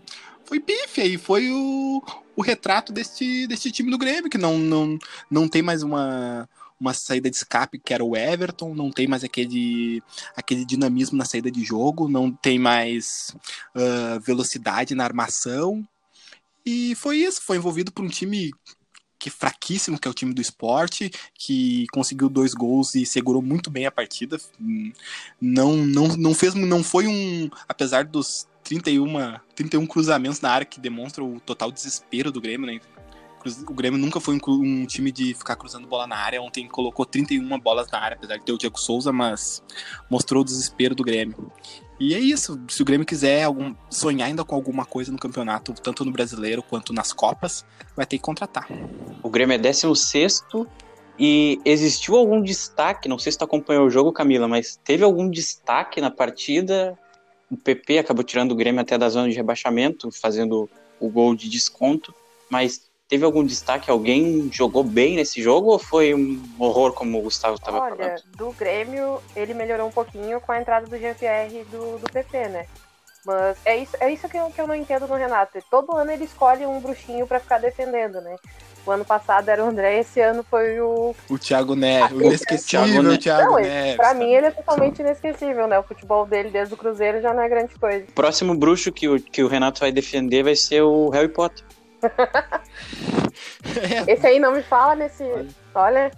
foi 0.44 0.61
pífia 0.61 1.05
e 1.05 1.16
foi 1.16 1.51
o, 1.51 2.03
o 2.37 2.42
retrato 2.42 2.92
deste, 2.92 3.46
deste 3.46 3.70
time 3.70 3.90
do 3.90 3.98
Grêmio, 3.98 4.29
que 4.29 4.37
não, 4.37 4.59
não, 4.59 4.98
não 5.31 5.48
tem 5.48 5.62
mais 5.62 5.83
uma, 5.83 6.48
uma 6.79 6.92
saída 6.92 7.31
de 7.31 7.37
escape 7.37 7.79
que 7.79 7.94
era 7.94 8.05
o 8.05 8.16
Everton, 8.16 8.75
não 8.75 8.90
tem 8.90 9.07
mais 9.07 9.22
aquele, 9.22 10.03
aquele 10.37 10.64
dinamismo 10.64 11.16
na 11.16 11.25
saída 11.25 11.51
de 11.51 11.64
jogo, 11.64 12.09
não 12.09 12.31
tem 12.31 12.59
mais 12.59 13.35
ah, 13.75 14.18
velocidade 14.18 14.94
na 14.94 15.05
armação. 15.05 15.87
E 16.66 16.94
foi 16.96 17.18
isso, 17.18 17.40
foi 17.42 17.57
envolvido 17.57 17.92
por 17.92 18.05
um 18.05 18.09
time 18.09 18.53
que 19.22 19.30
fraquíssimo, 19.30 20.00
que 20.00 20.08
é 20.08 20.11
o 20.11 20.14
time 20.14 20.35
do 20.35 20.42
esporte, 20.42 21.08
que 21.32 21.87
conseguiu 21.92 22.28
dois 22.28 22.54
gols 22.54 22.96
e 22.96 23.06
segurou 23.06 23.40
muito 23.40 23.70
bem 23.70 23.87
a 23.87 23.90
partida. 23.92 24.37
Hum, 24.61 24.92
Não, 25.40 25.76
não, 25.76 26.08
não 26.08 26.35
fez, 26.35 26.54
não 26.54 26.82
foi 26.82 27.06
um, 27.06 27.48
apesar 27.68 28.04
dos 28.04 28.48
31, 28.64 29.38
31 29.54 29.87
cruzamentos 29.87 30.40
na 30.40 30.50
área 30.50 30.66
que 30.66 30.80
demonstram 30.80 31.35
o 31.37 31.38
total 31.38 31.70
desespero 31.70 32.32
do 32.32 32.40
Grêmio, 32.40 32.66
né? 32.66 32.80
O 33.68 33.74
Grêmio 33.74 33.98
nunca 33.98 34.20
foi 34.20 34.35
um, 34.35 34.40
um 34.48 34.87
time 34.87 35.11
de 35.11 35.35
ficar 35.35 35.57
cruzando 35.57 35.87
bola 35.87 36.07
na 36.07 36.16
área. 36.16 36.40
Ontem 36.40 36.68
colocou 36.68 37.05
31 37.05 37.59
bolas 37.59 37.90
na 37.90 37.98
área, 37.98 38.16
apesar 38.16 38.37
de 38.37 38.44
ter 38.44 38.52
o 38.52 38.59
Diego 38.59 38.78
Souza, 38.78 39.12
mas 39.12 39.62
mostrou 40.11 40.42
o 40.42 40.44
desespero 40.44 40.94
do 40.94 41.02
Grêmio. 41.02 41.50
E 41.98 42.14
é 42.14 42.18
isso. 42.18 42.61
Se 42.68 42.83
o 42.83 42.85
Grêmio 42.85 43.07
quiser 43.07 43.44
algum, 43.44 43.74
sonhar 43.90 44.28
ainda 44.28 44.44
com 44.44 44.55
alguma 44.55 44.85
coisa 44.85 45.12
no 45.12 45.18
campeonato, 45.18 45.72
tanto 45.72 46.05
no 46.05 46.12
brasileiro 46.12 46.62
quanto 46.62 46.92
nas 46.92 47.12
Copas, 47.12 47.64
vai 47.96 48.07
ter 48.07 48.18
que 48.18 48.24
contratar. 48.24 48.68
O 49.22 49.31
Grêmio 49.31 49.55
é 49.55 49.59
16 49.59 50.44
e 51.18 51.61
existiu 51.64 52.16
algum 52.16 52.42
destaque, 52.42 53.09
não 53.09 53.18
sei 53.18 53.33
se 53.33 53.38
tu 53.38 53.44
acompanhou 53.44 53.87
o 53.87 53.90
jogo, 53.90 54.12
Camila, 54.12 54.48
mas 54.48 54.81
teve 54.83 55.05
algum 55.05 55.28
destaque 55.28 56.00
na 56.00 56.11
partida? 56.11 56.98
O 57.50 57.57
PP 57.57 57.98
acabou 57.98 58.24
tirando 58.24 58.52
o 58.52 58.57
Grêmio 58.57 58.81
até 58.81 58.96
da 58.96 59.09
zona 59.09 59.28
de 59.28 59.37
rebaixamento, 59.37 60.11
fazendo 60.11 60.68
o 60.98 61.09
gol 61.09 61.35
de 61.35 61.48
desconto, 61.48 62.14
mas 62.48 62.90
teve 63.12 63.27
algum 63.27 63.44
destaque? 63.44 63.90
Alguém 63.90 64.48
jogou 64.51 64.83
bem 64.83 65.16
nesse 65.16 65.42
jogo 65.42 65.68
ou 65.70 65.79
foi 65.79 66.14
um 66.14 66.42
horror, 66.59 66.94
como 66.94 67.18
o 67.18 67.22
Gustavo 67.22 67.57
estava 67.57 67.79
Olha, 67.79 67.94
falando? 67.94 68.22
do 68.38 68.53
Grêmio, 68.53 69.20
ele 69.37 69.53
melhorou 69.53 69.87
um 69.87 69.90
pouquinho 69.90 70.40
com 70.40 70.51
a 70.51 70.59
entrada 70.59 70.87
do 70.87 70.98
Jean-Pierre 70.98 71.61
e 71.61 71.64
do, 71.64 71.98
do 71.98 72.11
PP, 72.11 72.48
né? 72.48 72.66
Mas 73.27 73.59
é 73.66 73.77
isso, 73.77 73.94
é 74.01 74.11
isso 74.11 74.27
que, 74.31 74.38
eu, 74.38 74.46
que 74.46 74.59
eu 74.59 74.66
não 74.66 74.75
entendo 74.75 75.07
no 75.07 75.14
Renato. 75.14 75.59
Todo 75.70 75.94
ano 75.94 76.11
ele 76.11 76.25
escolhe 76.25 76.64
um 76.64 76.81
bruxinho 76.81 77.27
pra 77.27 77.38
ficar 77.38 77.59
defendendo, 77.59 78.18
né? 78.22 78.35
O 78.87 78.90
ano 78.90 79.05
passado 79.05 79.46
era 79.46 79.62
o 79.62 79.68
André, 79.68 80.01
esse 80.01 80.18
ano 80.18 80.42
foi 80.42 80.81
o. 80.81 81.14
O 81.29 81.38
Thiago 81.38 81.77
Neves, 81.77 82.11
Ah, 82.11 82.14
o 82.14 82.22
inesquecível 82.22 82.88
Thiago 82.88 83.18
Thiago 83.18 83.51
não, 83.53 83.61
Neves. 83.61 83.96
pra 83.96 84.14
mim 84.14 84.33
ele 84.33 84.46
é 84.46 84.51
totalmente 84.51 85.01
inesquecível, 85.01 85.68
né? 85.68 85.79
O 85.79 85.83
futebol 85.83 86.25
dele 86.25 86.48
desde 86.48 86.72
o 86.72 86.79
Cruzeiro 86.79 87.20
já 87.20 87.35
não 87.35 87.42
é 87.42 87.48
grande 87.51 87.79
coisa. 87.79 88.07
O 88.09 88.12
próximo 88.12 88.55
bruxo 88.57 88.90
que 88.90 89.07
o, 89.07 89.20
que 89.20 89.44
o 89.44 89.48
Renato 89.48 89.81
vai 89.81 89.92
defender 89.92 90.42
vai 90.42 90.57
ser 90.57 90.81
o 90.81 91.11
Harry 91.11 91.29
Potter. 91.29 91.62
Esse 94.08 94.26
aí 94.26 94.38
não 94.38 94.52
me 94.52 94.62
fala 94.62 94.94
nesse. 94.94 95.24
Olha. 95.74 96.10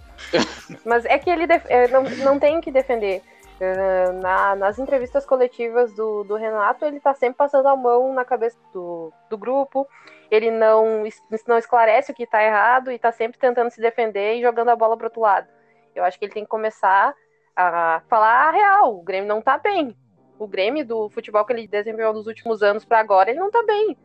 Mas 0.83 1.05
é 1.05 1.17
que 1.19 1.29
ele 1.29 1.47
def- 1.47 1.65
é, 1.69 1.87
não, 1.87 2.03
não 2.03 2.39
tem 2.39 2.59
que 2.61 2.71
defender. 2.71 3.21
É, 3.59 4.11
na- 4.11 4.55
nas 4.55 4.79
entrevistas 4.79 5.25
coletivas 5.25 5.93
do, 5.93 6.23
do 6.23 6.35
Renato, 6.35 6.85
ele 6.85 6.99
tá 6.99 7.13
sempre 7.13 7.37
passando 7.37 7.67
a 7.67 7.75
mão 7.75 8.13
na 8.13 8.25
cabeça 8.25 8.57
do, 8.73 9.11
do 9.29 9.37
grupo. 9.37 9.87
Ele 10.29 10.51
não, 10.51 11.03
não 11.47 11.57
esclarece 11.57 12.11
o 12.11 12.15
que 12.15 12.25
tá 12.27 12.43
errado 12.43 12.91
e 12.91 12.99
tá 12.99 13.11
sempre 13.11 13.39
tentando 13.39 13.69
se 13.69 13.79
defender 13.79 14.35
e 14.35 14.41
jogando 14.41 14.69
a 14.69 14.75
bola 14.75 14.97
pro 14.97 15.07
outro 15.07 15.21
lado. 15.21 15.47
Eu 15.93 16.03
acho 16.03 16.19
que 16.19 16.25
ele 16.25 16.33
tem 16.33 16.43
que 16.43 16.49
começar 16.49 17.13
a 17.55 18.01
falar 18.09 18.49
a 18.49 18.51
real. 18.51 18.97
O 18.97 19.03
Grêmio 19.03 19.29
não 19.29 19.41
tá 19.41 19.57
bem. 19.57 19.95
O 20.37 20.47
Grêmio 20.47 20.85
do 20.85 21.09
futebol 21.09 21.45
que 21.45 21.53
ele 21.53 21.67
desempenhou 21.67 22.13
nos 22.13 22.27
últimos 22.27 22.61
anos 22.61 22.83
pra 22.83 22.99
agora, 22.99 23.29
ele 23.29 23.39
não 23.39 23.49
tá 23.49 23.63
bem. 23.63 23.95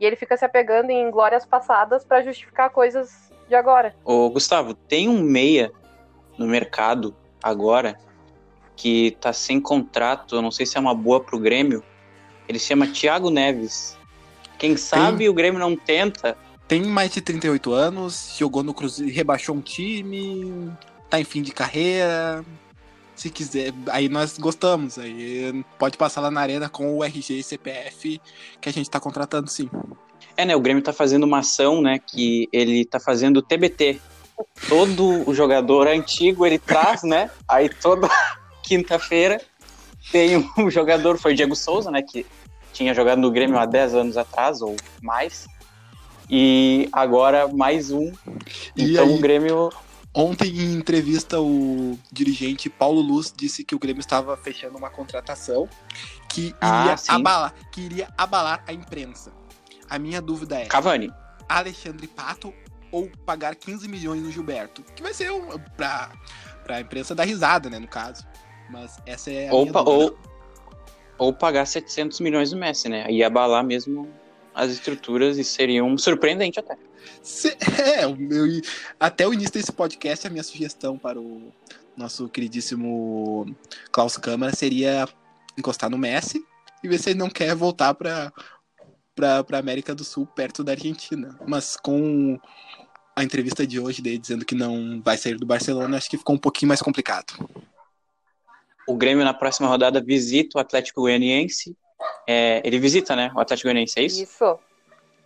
E 0.00 0.06
ele 0.06 0.16
fica 0.16 0.34
se 0.36 0.44
apegando 0.46 0.90
em 0.90 1.10
glórias 1.10 1.44
passadas 1.44 2.04
pra 2.04 2.22
justificar 2.22 2.70
coisas 2.70 3.30
de 3.46 3.54
agora. 3.54 3.94
Ô, 4.02 4.30
Gustavo, 4.30 4.72
tem 4.72 5.08
um 5.08 5.20
meia 5.22 5.70
no 6.38 6.46
mercado 6.46 7.14
agora 7.42 7.98
que 8.74 9.10
tá 9.20 9.30
sem 9.30 9.60
contrato, 9.60 10.36
eu 10.36 10.40
não 10.40 10.50
sei 10.50 10.64
se 10.64 10.78
é 10.78 10.80
uma 10.80 10.94
boa 10.94 11.20
pro 11.20 11.38
Grêmio. 11.38 11.84
Ele 12.48 12.58
se 12.58 12.68
chama 12.68 12.86
Thiago 12.86 13.28
Neves. 13.28 13.98
Quem 14.58 14.74
sabe 14.74 15.28
o 15.28 15.34
Grêmio 15.34 15.60
não 15.60 15.76
tenta. 15.76 16.36
tem 16.66 16.82
mais 16.82 17.12
de 17.12 17.20
38 17.20 17.72
anos, 17.72 18.36
jogou 18.38 18.62
no 18.62 18.72
Cruzeiro, 18.72 19.12
rebaixou 19.12 19.54
um 19.54 19.60
time, 19.60 20.72
tá 21.10 21.20
em 21.20 21.24
fim 21.24 21.42
de 21.42 21.52
carreira. 21.52 22.42
Se 23.20 23.28
quiser, 23.28 23.74
aí 23.90 24.08
nós 24.08 24.38
gostamos. 24.38 24.98
Aí 24.98 25.62
pode 25.78 25.98
passar 25.98 26.22
lá 26.22 26.30
na 26.30 26.40
arena 26.40 26.70
com 26.70 26.96
o 26.96 27.04
RG 27.04 27.34
e 27.40 27.42
CPF 27.42 28.18
que 28.58 28.66
a 28.66 28.72
gente 28.72 28.88
tá 28.88 28.98
contratando 28.98 29.50
sim. 29.50 29.68
É, 30.38 30.46
né? 30.46 30.56
O 30.56 30.60
Grêmio 30.60 30.82
tá 30.82 30.90
fazendo 30.90 31.24
uma 31.24 31.40
ação, 31.40 31.82
né? 31.82 31.98
Que 31.98 32.48
ele 32.50 32.82
tá 32.86 32.98
fazendo 32.98 33.42
TBT. 33.42 34.00
Todo 34.70 35.28
o 35.28 35.34
jogador 35.34 35.86
antigo 35.86 36.46
ele 36.46 36.58
traz, 36.58 37.02
né? 37.02 37.30
Aí 37.46 37.68
toda 37.68 38.08
quinta-feira 38.64 39.38
tem 40.10 40.38
um 40.56 40.70
jogador, 40.70 41.18
foi 41.18 41.34
o 41.34 41.36
Diego 41.36 41.54
Souza, 41.54 41.90
né? 41.90 42.00
Que 42.00 42.24
tinha 42.72 42.94
jogado 42.94 43.18
no 43.20 43.30
Grêmio 43.30 43.58
há 43.58 43.66
10 43.66 43.94
anos 43.96 44.16
atrás 44.16 44.62
ou 44.62 44.76
mais. 45.02 45.46
E 46.30 46.88
agora 46.90 47.46
mais 47.48 47.90
um. 47.90 48.10
E 48.74 48.92
Então 48.92 49.04
aí- 49.04 49.14
o 49.14 49.18
Grêmio. 49.20 49.70
Ontem, 50.12 50.48
em 50.58 50.74
entrevista, 50.74 51.40
o 51.40 51.96
dirigente 52.10 52.68
Paulo 52.68 53.00
Luz 53.00 53.32
disse 53.34 53.62
que 53.62 53.74
o 53.74 53.78
Grêmio 53.78 54.00
estava 54.00 54.36
fechando 54.36 54.76
uma 54.76 54.90
contratação 54.90 55.68
que 56.28 56.46
iria, 56.48 56.54
Ah, 56.60 56.96
abalar, 57.14 57.54
que 57.70 57.80
iria 57.80 58.08
abalar 58.18 58.64
a 58.66 58.72
imprensa. 58.72 59.32
A 59.88 59.98
minha 59.98 60.20
dúvida 60.20 60.58
é: 60.58 60.66
Cavani. 60.66 61.12
Alexandre 61.48 62.08
Pato 62.08 62.52
ou 62.90 63.08
pagar 63.24 63.54
15 63.54 63.86
milhões 63.88 64.20
no 64.20 64.32
Gilberto? 64.32 64.82
Que 64.96 65.02
vai 65.02 65.14
ser 65.14 65.30
um, 65.30 65.56
pra, 65.76 66.10
pra 66.64 66.80
imprensa 66.80 67.14
dar 67.14 67.24
risada, 67.24 67.70
né, 67.70 67.78
no 67.78 67.86
caso. 67.88 68.26
Mas 68.68 68.98
essa 69.06 69.30
é 69.30 69.48
a 69.48 69.52
Ou, 69.52 69.62
minha 69.62 69.72
dúvida. 69.72 69.90
ou, 69.90 70.18
ou 71.18 71.32
pagar 71.32 71.66
700 71.66 72.18
milhões 72.20 72.50
do 72.50 72.56
Messi, 72.56 72.88
né? 72.88 73.08
Ia 73.10 73.28
abalar 73.28 73.62
mesmo 73.64 74.08
as 74.52 74.72
estruturas 74.72 75.38
e 75.38 75.44
seria 75.44 75.84
um 75.84 75.96
surpreendente 75.96 76.58
até. 76.58 76.76
Se- 77.22 77.56
é, 77.96 78.06
o 78.06 78.16
meu, 78.16 78.44
até 78.98 79.26
o 79.26 79.32
início 79.34 79.54
desse 79.54 79.72
podcast, 79.72 80.26
a 80.26 80.30
minha 80.30 80.42
sugestão 80.42 80.98
para 80.98 81.20
o 81.20 81.52
nosso 81.96 82.28
queridíssimo 82.28 83.54
Klaus 83.92 84.16
Câmara 84.16 84.54
seria 84.54 85.08
encostar 85.56 85.90
no 85.90 85.98
Messi 85.98 86.44
e 86.82 86.88
ver 86.88 86.98
se 86.98 87.10
ele 87.10 87.18
não 87.18 87.28
quer 87.28 87.54
voltar 87.54 87.94
para 87.94 88.32
para 89.14 89.58
América 89.58 89.94
do 89.94 90.02
Sul, 90.02 90.26
perto 90.26 90.64
da 90.64 90.72
Argentina. 90.72 91.38
Mas 91.46 91.76
com 91.76 92.38
a 93.14 93.22
entrevista 93.22 93.66
de 93.66 93.78
hoje 93.78 94.00
dele 94.00 94.16
dizendo 94.16 94.46
que 94.46 94.54
não 94.54 95.02
vai 95.02 95.18
sair 95.18 95.36
do 95.36 95.44
Barcelona, 95.44 95.98
acho 95.98 96.08
que 96.08 96.16
ficou 96.16 96.34
um 96.34 96.38
pouquinho 96.38 96.68
mais 96.68 96.80
complicado. 96.80 97.34
O 98.88 98.96
Grêmio 98.96 99.24
na 99.24 99.34
próxima 99.34 99.68
rodada 99.68 100.00
visita 100.02 100.56
o 100.56 100.60
Atlético 100.60 101.02
Goianiense. 101.02 101.76
É, 102.26 102.62
ele 102.64 102.78
visita, 102.78 103.14
né? 103.14 103.30
O 103.34 103.40
Atlético 103.40 103.66
Goianiense, 103.66 103.98
é 103.98 104.04
isso? 104.04 104.22
Isso. 104.22 104.58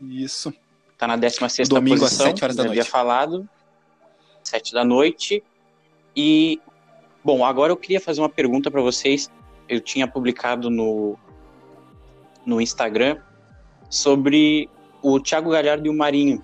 Isso. 0.00 0.54
Tá 0.98 1.06
na 1.06 1.16
16 1.16 1.68
Domingo 1.68 2.04
às 2.04 2.10
posição. 2.10 2.26
7 2.26 2.44
horas 2.44 2.56
da 2.56 2.62
já 2.62 2.68
havia 2.68 2.82
noite. 2.82 2.90
falado. 2.90 3.48
7 4.42 4.72
da 4.72 4.84
noite. 4.84 5.42
E, 6.16 6.60
bom, 7.24 7.44
agora 7.44 7.72
eu 7.72 7.76
queria 7.76 8.00
fazer 8.00 8.20
uma 8.20 8.28
pergunta 8.28 8.70
para 8.70 8.80
vocês. 8.80 9.30
Eu 9.68 9.80
tinha 9.80 10.06
publicado 10.06 10.70
no, 10.70 11.18
no 12.46 12.60
Instagram 12.60 13.18
sobre 13.88 14.68
o 15.02 15.20
Thiago 15.20 15.50
Galhardo 15.50 15.86
e 15.86 15.90
o 15.90 15.94
Marinho. 15.94 16.42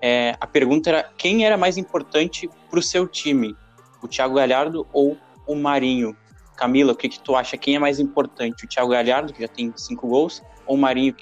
É, 0.00 0.36
a 0.38 0.46
pergunta 0.46 0.90
era 0.90 1.10
quem 1.16 1.46
era 1.46 1.56
mais 1.56 1.78
importante 1.78 2.50
para 2.68 2.78
o 2.78 2.82
seu 2.82 3.08
time, 3.08 3.56
o 4.02 4.08
Thiago 4.08 4.34
Galhardo 4.34 4.86
ou 4.92 5.16
o 5.46 5.54
Marinho? 5.54 6.16
Camila, 6.56 6.92
o 6.92 6.96
que, 6.96 7.08
que 7.08 7.18
tu 7.20 7.34
acha? 7.34 7.56
Quem 7.56 7.74
é 7.74 7.78
mais 7.78 7.98
importante, 7.98 8.64
o 8.64 8.68
Thiago 8.68 8.90
Galhardo, 8.90 9.32
que 9.32 9.42
já 9.42 9.48
tem 9.48 9.72
cinco 9.76 10.06
gols, 10.06 10.42
ou 10.66 10.76
o 10.76 10.78
Marinho, 10.78 11.14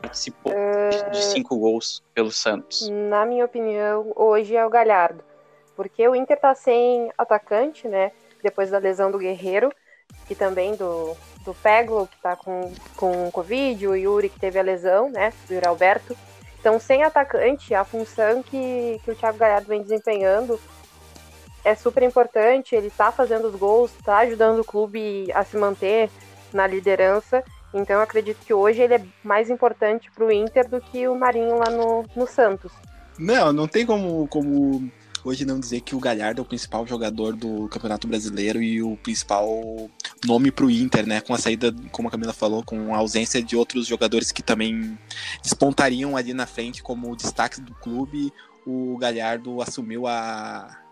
participou 0.00 0.52
de 1.10 1.24
cinco 1.24 1.56
gols 1.58 2.02
pelo 2.14 2.30
Santos? 2.30 2.88
Na 2.88 3.24
minha 3.24 3.44
opinião, 3.44 4.12
hoje 4.14 4.56
é 4.56 4.64
o 4.64 4.70
Galhardo. 4.70 5.22
Porque 5.74 6.06
o 6.08 6.14
Inter 6.14 6.40
tá 6.40 6.54
sem 6.54 7.12
atacante, 7.18 7.86
né? 7.86 8.12
Depois 8.42 8.70
da 8.70 8.78
lesão 8.78 9.10
do 9.10 9.18
Guerreiro 9.18 9.70
e 10.30 10.34
também 10.34 10.74
do, 10.74 11.16
do 11.44 11.54
Peglo, 11.54 12.06
que 12.06 12.20
tá 12.20 12.34
com, 12.34 12.72
com 12.96 13.30
Covid, 13.30 13.86
o 13.86 13.94
Yuri, 13.94 14.28
que 14.28 14.40
teve 14.40 14.58
a 14.58 14.62
lesão, 14.62 15.10
né? 15.10 15.32
Do 15.46 15.54
Yuri 15.54 15.66
Alberto. 15.66 16.16
Então, 16.58 16.80
sem 16.80 17.04
atacante, 17.04 17.74
a 17.74 17.84
função 17.84 18.42
que, 18.42 19.00
que 19.04 19.10
o 19.10 19.14
Thiago 19.14 19.38
Galhardo 19.38 19.68
vem 19.68 19.82
desempenhando 19.82 20.58
é 21.64 21.74
super 21.74 22.02
importante. 22.02 22.74
Ele 22.74 22.90
tá 22.90 23.12
fazendo 23.12 23.48
os 23.48 23.54
gols, 23.54 23.92
tá 24.04 24.18
ajudando 24.18 24.60
o 24.60 24.64
clube 24.64 25.30
a 25.32 25.44
se 25.44 25.56
manter 25.56 26.10
na 26.52 26.66
liderança. 26.66 27.44
Então, 27.74 27.96
eu 27.96 28.02
acredito 28.02 28.38
que 28.44 28.54
hoje 28.54 28.80
ele 28.80 28.94
é 28.94 29.04
mais 29.22 29.50
importante 29.50 30.10
pro 30.10 30.32
Inter 30.32 30.68
do 30.68 30.80
que 30.80 31.06
o 31.08 31.14
Marinho 31.14 31.56
lá 31.58 31.70
no, 31.70 32.04
no 32.14 32.26
Santos. 32.26 32.72
Não, 33.18 33.52
não 33.52 33.66
tem 33.66 33.84
como, 33.84 34.26
como 34.28 34.90
hoje 35.24 35.44
não 35.44 35.58
dizer 35.58 35.80
que 35.80 35.94
o 35.94 36.00
Galhardo 36.00 36.40
é 36.40 36.42
o 36.42 36.46
principal 36.46 36.86
jogador 36.86 37.34
do 37.34 37.68
Campeonato 37.68 38.06
Brasileiro 38.06 38.62
e 38.62 38.82
o 38.82 38.96
principal 38.96 39.90
nome 40.24 40.50
para 40.50 40.64
o 40.64 40.70
Inter, 40.70 41.06
né? 41.06 41.20
Com 41.20 41.34
a 41.34 41.38
saída, 41.38 41.74
como 41.90 42.08
a 42.08 42.10
Camila 42.10 42.32
falou, 42.32 42.62
com 42.62 42.94
a 42.94 42.98
ausência 42.98 43.42
de 43.42 43.56
outros 43.56 43.86
jogadores 43.86 44.30
que 44.30 44.42
também 44.42 44.98
despontariam 45.42 46.16
ali 46.16 46.32
na 46.32 46.46
frente 46.46 46.82
como 46.82 47.16
destaques 47.16 47.58
do 47.58 47.74
clube, 47.74 48.32
o 48.66 48.96
Galhardo 48.98 49.60
assumiu 49.60 50.06
a 50.06 50.85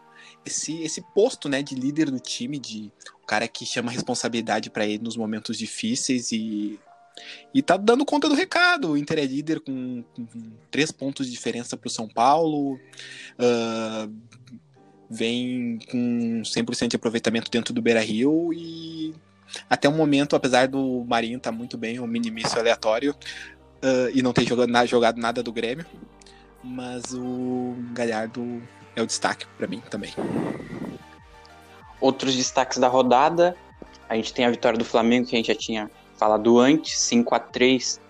esse, 0.44 0.82
esse 0.82 1.02
posto, 1.14 1.48
né, 1.48 1.62
de 1.62 1.74
líder 1.74 2.10
do 2.10 2.20
time, 2.20 2.58
de 2.58 2.92
o 3.22 3.26
cara 3.26 3.48
que 3.48 3.64
chama 3.64 3.90
responsabilidade 3.90 4.70
para 4.70 4.86
ele 4.86 5.02
nos 5.02 5.16
momentos 5.16 5.56
difíceis 5.58 6.32
e 6.32 6.78
e 7.52 7.62
tá 7.62 7.76
dando 7.76 8.04
conta 8.04 8.28
do 8.28 8.34
recado. 8.34 8.90
O 8.90 8.96
Inter 8.96 9.20
é 9.20 9.24
líder 9.24 9.60
com, 9.60 10.04
com 10.14 10.26
três 10.70 10.90
pontos 10.90 11.26
de 11.26 11.32
diferença 11.32 11.76
para 11.76 11.86
o 11.86 11.90
São 11.90 12.08
Paulo. 12.08 12.74
Uh, 13.38 14.12
vem 15.08 15.78
com 15.90 16.42
100% 16.42 16.88
de 16.88 16.96
aproveitamento 16.96 17.50
dentro 17.50 17.72
do 17.72 17.80
Beira 17.80 18.00
Rio. 18.00 18.52
E 18.52 19.14
até 19.70 19.88
o 19.88 19.92
momento, 19.92 20.34
apesar 20.34 20.66
do 20.66 21.04
Marinho 21.06 21.38
tá 21.38 21.52
muito 21.52 21.78
bem, 21.78 22.00
o 22.00 22.06
minimício 22.06 22.58
aleatório, 22.58 23.12
uh, 23.12 24.10
e 24.12 24.22
não 24.22 24.32
ter 24.32 24.46
jogado, 24.46 24.86
jogado 24.86 25.20
nada 25.20 25.42
do 25.42 25.52
Grêmio. 25.52 25.86
Mas 26.62 27.12
o 27.14 27.76
Galhardo 27.92 28.62
é 28.96 29.02
o 29.02 29.06
destaque 29.06 29.46
para 29.58 29.66
mim 29.66 29.82
também. 29.90 30.12
Outros 32.00 32.34
destaques 32.34 32.78
da 32.78 32.88
rodada. 32.88 33.56
A 34.08 34.16
gente 34.16 34.32
tem 34.32 34.44
a 34.44 34.50
vitória 34.50 34.78
do 34.78 34.84
Flamengo, 34.84 35.26
que 35.26 35.34
a 35.34 35.38
gente 35.38 35.48
já 35.48 35.54
tinha 35.54 35.90
falado 36.16 36.58
antes, 36.58 36.98
5 36.98 37.34
a 37.34 37.38
3 37.38 38.00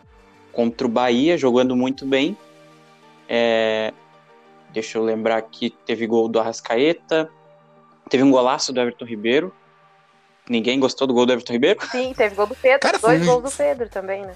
contra 0.53 0.87
o 0.87 0.90
Bahia, 0.90 1.38
jogando 1.38 1.77
muito 1.77 2.07
bem. 2.07 2.37
É, 3.29 3.92
deixa 4.73 4.99
eu 4.99 5.03
lembrar 5.03 5.40
que 5.42 5.70
teve 5.70 6.07
gol 6.07 6.29
do 6.29 6.38
Arrascaeta, 6.38 7.31
teve 8.09 8.23
um 8.23 8.31
golaço 8.31 8.73
do 8.73 8.81
Everton 8.81 9.05
Ribeiro. 9.05 9.55
Ninguém 10.49 10.79
gostou 10.79 11.07
do 11.07 11.14
gol 11.14 11.25
do 11.25 11.33
Everton 11.33 11.53
Ribeiro? 11.55 11.81
Sim, 11.90 12.12
teve 12.14 12.35
gol 12.35 12.47
do 12.47 12.55
Pedro, 12.55 12.81
Cara, 12.81 12.99
dois 12.99 13.18
foi... 13.18 13.27
gols 13.27 13.42
do 13.42 13.57
Pedro 13.57 13.88
também, 13.88 14.23
né? 14.23 14.35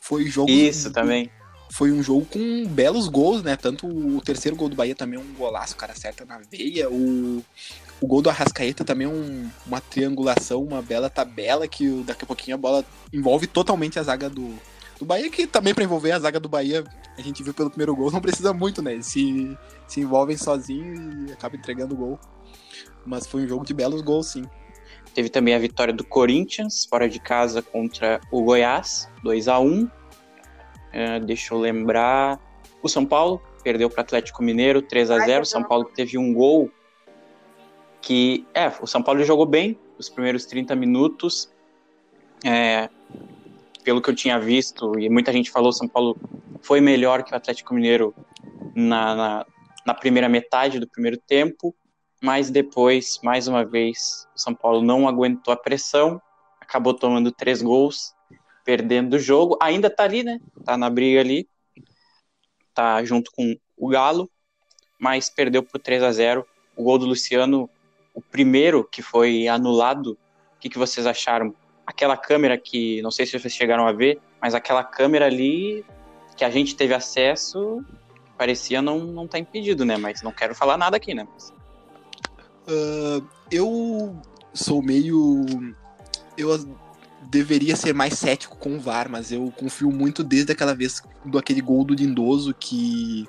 Foi 0.00 0.24
jogo. 0.24 0.50
Isso, 0.50 0.92
também. 0.92 1.30
Foi 1.70 1.90
um 1.90 2.02
jogo 2.02 2.26
com 2.26 2.66
belos 2.66 3.08
gols, 3.08 3.42
né? 3.42 3.56
Tanto 3.56 3.86
o 3.86 4.20
terceiro 4.20 4.56
gol 4.56 4.68
do 4.68 4.76
Bahia 4.76 4.94
também 4.94 5.18
é 5.18 5.22
um 5.22 5.34
golaço, 5.34 5.74
o 5.74 5.76
cara 5.76 5.92
acerta 5.92 6.24
na 6.24 6.38
veia. 6.38 6.88
O, 6.88 7.44
o 8.00 8.06
gol 8.06 8.22
do 8.22 8.30
Arrascaeta 8.30 8.84
também 8.84 9.06
é 9.06 9.10
um, 9.10 9.50
uma 9.66 9.80
triangulação, 9.80 10.62
uma 10.62 10.80
bela 10.80 11.10
tabela 11.10 11.66
que 11.66 12.02
daqui 12.04 12.24
a 12.24 12.26
pouquinho 12.26 12.54
a 12.54 12.58
bola 12.58 12.84
envolve 13.12 13.46
totalmente 13.46 13.98
a 13.98 14.02
zaga 14.02 14.30
do, 14.30 14.54
do 14.98 15.04
Bahia, 15.04 15.30
que 15.30 15.46
também 15.46 15.74
para 15.74 15.84
envolver 15.84 16.12
a 16.12 16.18
zaga 16.18 16.40
do 16.40 16.48
Bahia, 16.48 16.84
a 17.16 17.22
gente 17.22 17.42
viu 17.42 17.52
pelo 17.52 17.70
primeiro 17.70 17.94
gol, 17.94 18.10
não 18.12 18.20
precisa 18.20 18.52
muito, 18.52 18.80
né? 18.82 19.00
Se, 19.02 19.56
se 19.86 20.00
envolvem 20.00 20.36
sozinho 20.36 21.28
e 21.28 21.32
acaba 21.32 21.56
entregando 21.56 21.94
o 21.94 21.98
gol. 21.98 22.20
Mas 23.04 23.26
foi 23.26 23.44
um 23.44 23.48
jogo 23.48 23.64
de 23.64 23.74
belos 23.74 24.02
gols, 24.02 24.28
sim. 24.28 24.44
Teve 25.14 25.28
também 25.30 25.54
a 25.54 25.58
vitória 25.58 25.94
do 25.94 26.04
Corinthians, 26.04 26.84
fora 26.84 27.08
de 27.08 27.18
casa 27.18 27.62
contra 27.62 28.20
o 28.30 28.42
Goiás, 28.42 29.08
2 29.22 29.48
a 29.48 29.58
1 29.58 29.88
uh, 30.96 31.16
é, 31.16 31.20
Deixa 31.20 31.54
eu 31.54 31.58
lembrar. 31.58 32.40
O 32.82 32.88
São 32.88 33.04
Paulo 33.04 33.40
perdeu 33.62 33.90
para 33.90 33.98
o 33.98 34.00
Atlético 34.02 34.42
Mineiro, 34.42 34.80
3 34.80 35.10
a 35.10 35.18
0 35.20 35.44
São 35.44 35.62
Paulo 35.62 35.84
teve 35.84 36.16
um 36.16 36.32
gol 36.32 36.70
que 38.00 38.46
é, 38.54 38.72
o 38.80 38.86
São 38.86 39.02
Paulo 39.02 39.24
jogou 39.24 39.46
bem 39.46 39.78
os 39.98 40.08
primeiros 40.08 40.46
30 40.46 40.74
minutos. 40.76 41.52
É, 42.44 42.88
pelo 43.86 44.02
que 44.02 44.10
eu 44.10 44.16
tinha 44.16 44.36
visto, 44.38 44.98
e 44.98 45.08
muita 45.08 45.32
gente 45.32 45.48
falou, 45.48 45.68
o 45.68 45.72
São 45.72 45.86
Paulo 45.86 46.16
foi 46.60 46.80
melhor 46.80 47.22
que 47.22 47.32
o 47.32 47.36
Atlético 47.36 47.72
Mineiro 47.72 48.12
na, 48.74 49.14
na, 49.14 49.46
na 49.86 49.94
primeira 49.94 50.28
metade 50.28 50.80
do 50.80 50.88
primeiro 50.88 51.16
tempo, 51.16 51.72
mas 52.20 52.50
depois, 52.50 53.20
mais 53.22 53.46
uma 53.46 53.64
vez, 53.64 54.26
o 54.34 54.40
São 54.40 54.52
Paulo 54.52 54.82
não 54.82 55.06
aguentou 55.06 55.54
a 55.54 55.56
pressão, 55.56 56.20
acabou 56.60 56.94
tomando 56.94 57.30
três 57.30 57.62
gols, 57.62 58.12
perdendo 58.66 59.14
o 59.14 59.18
jogo. 59.18 59.56
Ainda 59.62 59.88
tá 59.88 60.02
ali, 60.02 60.24
né? 60.24 60.40
Tá 60.64 60.76
na 60.76 60.90
briga 60.90 61.20
ali, 61.20 61.48
tá 62.74 63.02
junto 63.04 63.30
com 63.30 63.56
o 63.76 63.88
Galo, 63.88 64.28
mas 64.98 65.30
perdeu 65.30 65.62
por 65.62 65.80
3 65.80 66.02
a 66.02 66.10
0 66.10 66.44
O 66.76 66.82
gol 66.82 66.98
do 66.98 67.06
Luciano 67.06 67.70
o 68.12 68.20
primeiro 68.20 68.82
que 68.82 69.02
foi 69.02 69.46
anulado, 69.46 70.12
o 70.56 70.58
que, 70.58 70.70
que 70.70 70.78
vocês 70.78 71.06
acharam? 71.06 71.54
Aquela 71.86 72.16
câmera 72.16 72.56
que, 72.56 73.00
não 73.02 73.10
sei 73.10 73.26
se 73.26 73.38
vocês 73.38 73.52
chegaram 73.52 73.86
a 73.86 73.92
ver, 73.92 74.18
mas 74.40 74.54
aquela 74.54 74.82
câmera 74.82 75.26
ali 75.26 75.84
que 76.34 76.42
a 76.42 76.50
gente 76.50 76.74
teve 76.74 76.94
acesso, 76.94 77.84
parecia 78.36 78.80
não 78.80 78.98
não 79.00 79.28
tá 79.28 79.38
impedido, 79.38 79.84
né? 79.84 79.98
Mas 79.98 80.22
não 80.22 80.32
quero 80.32 80.54
falar 80.54 80.78
nada 80.78 80.96
aqui, 80.96 81.14
né? 81.14 81.28
Uh, 82.66 83.26
eu 83.50 84.16
sou 84.52 84.82
meio. 84.82 85.44
Eu 86.36 86.58
deveria 87.30 87.76
ser 87.76 87.92
mais 87.92 88.14
cético 88.14 88.56
com 88.56 88.76
o 88.76 88.80
VAR, 88.80 89.08
mas 89.08 89.32
eu 89.32 89.52
confio 89.56 89.90
muito 89.90 90.22
desde 90.22 90.52
aquela 90.52 90.74
vez 90.74 91.02
do 91.24 91.38
aquele 91.38 91.60
gol 91.60 91.84
do 91.84 91.94
Lindoso 91.94 92.54
que 92.54 93.26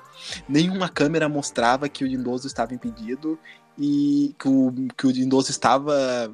nenhuma 0.48 0.88
câmera 0.88 1.28
mostrava 1.28 1.88
que 1.88 2.04
o 2.04 2.06
Lindoso 2.06 2.46
estava 2.46 2.74
impedido 2.74 3.38
e 3.78 4.34
que 4.38 4.48
o, 4.48 4.72
que 4.96 5.06
o 5.06 5.10
Lindoso 5.10 5.50
estava 5.50 6.32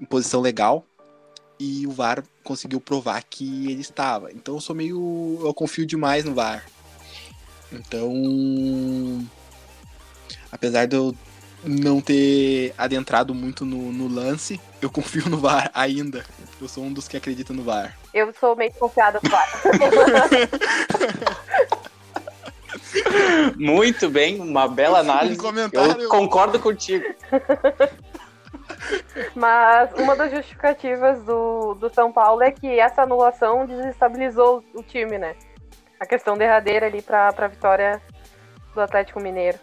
em 0.00 0.04
posição 0.04 0.40
legal 0.40 0.84
e 1.58 1.86
o 1.86 1.90
VAR 1.90 2.24
conseguiu 2.42 2.80
provar 2.80 3.22
que 3.22 3.70
ele 3.70 3.82
estava. 3.82 4.32
Então 4.32 4.54
eu 4.54 4.60
sou 4.60 4.74
meio. 4.74 5.38
Eu 5.42 5.52
confio 5.52 5.84
demais 5.84 6.24
no 6.24 6.34
VAR. 6.34 6.64
Então. 7.70 9.28
Apesar 10.50 10.86
de 10.86 10.96
eu 10.96 11.14
não 11.64 12.00
ter 12.00 12.74
adentrado 12.76 13.34
muito 13.34 13.64
no, 13.64 13.92
no 13.92 14.08
lance, 14.08 14.60
eu 14.80 14.88
confio 14.90 15.28
no 15.28 15.38
VAR 15.38 15.70
ainda. 15.74 16.24
Eu 16.60 16.68
sou 16.68 16.84
um 16.84 16.92
dos 16.92 17.08
que 17.08 17.16
acredita 17.16 17.52
no 17.52 17.62
VAR. 17.62 17.96
Eu 18.12 18.32
sou 18.38 18.56
meio 18.56 18.72
confiada 18.74 19.20
no 19.22 19.30
VAR. 19.30 19.48
Muito 23.56 24.08
bem, 24.08 24.40
uma 24.40 24.68
bela 24.68 24.98
análise. 24.98 25.40
Um 25.40 25.58
eu 25.58 26.08
concordo 26.08 26.58
contigo. 26.58 27.04
Mas 29.34 29.92
uma 29.94 30.16
das 30.16 30.30
justificativas 30.30 31.22
do, 31.22 31.74
do 31.74 31.92
São 31.92 32.12
Paulo 32.12 32.42
é 32.42 32.50
que 32.50 32.78
essa 32.78 33.02
anulação 33.02 33.66
desestabilizou 33.66 34.64
o 34.74 34.82
time, 34.82 35.18
né? 35.18 35.34
A 35.98 36.06
questão 36.06 36.36
derradeira 36.36 36.86
ali 36.86 37.02
para 37.02 37.28
a 37.28 37.48
vitória 37.48 38.00
do 38.74 38.80
Atlético 38.80 39.20
Mineiro. 39.20 39.58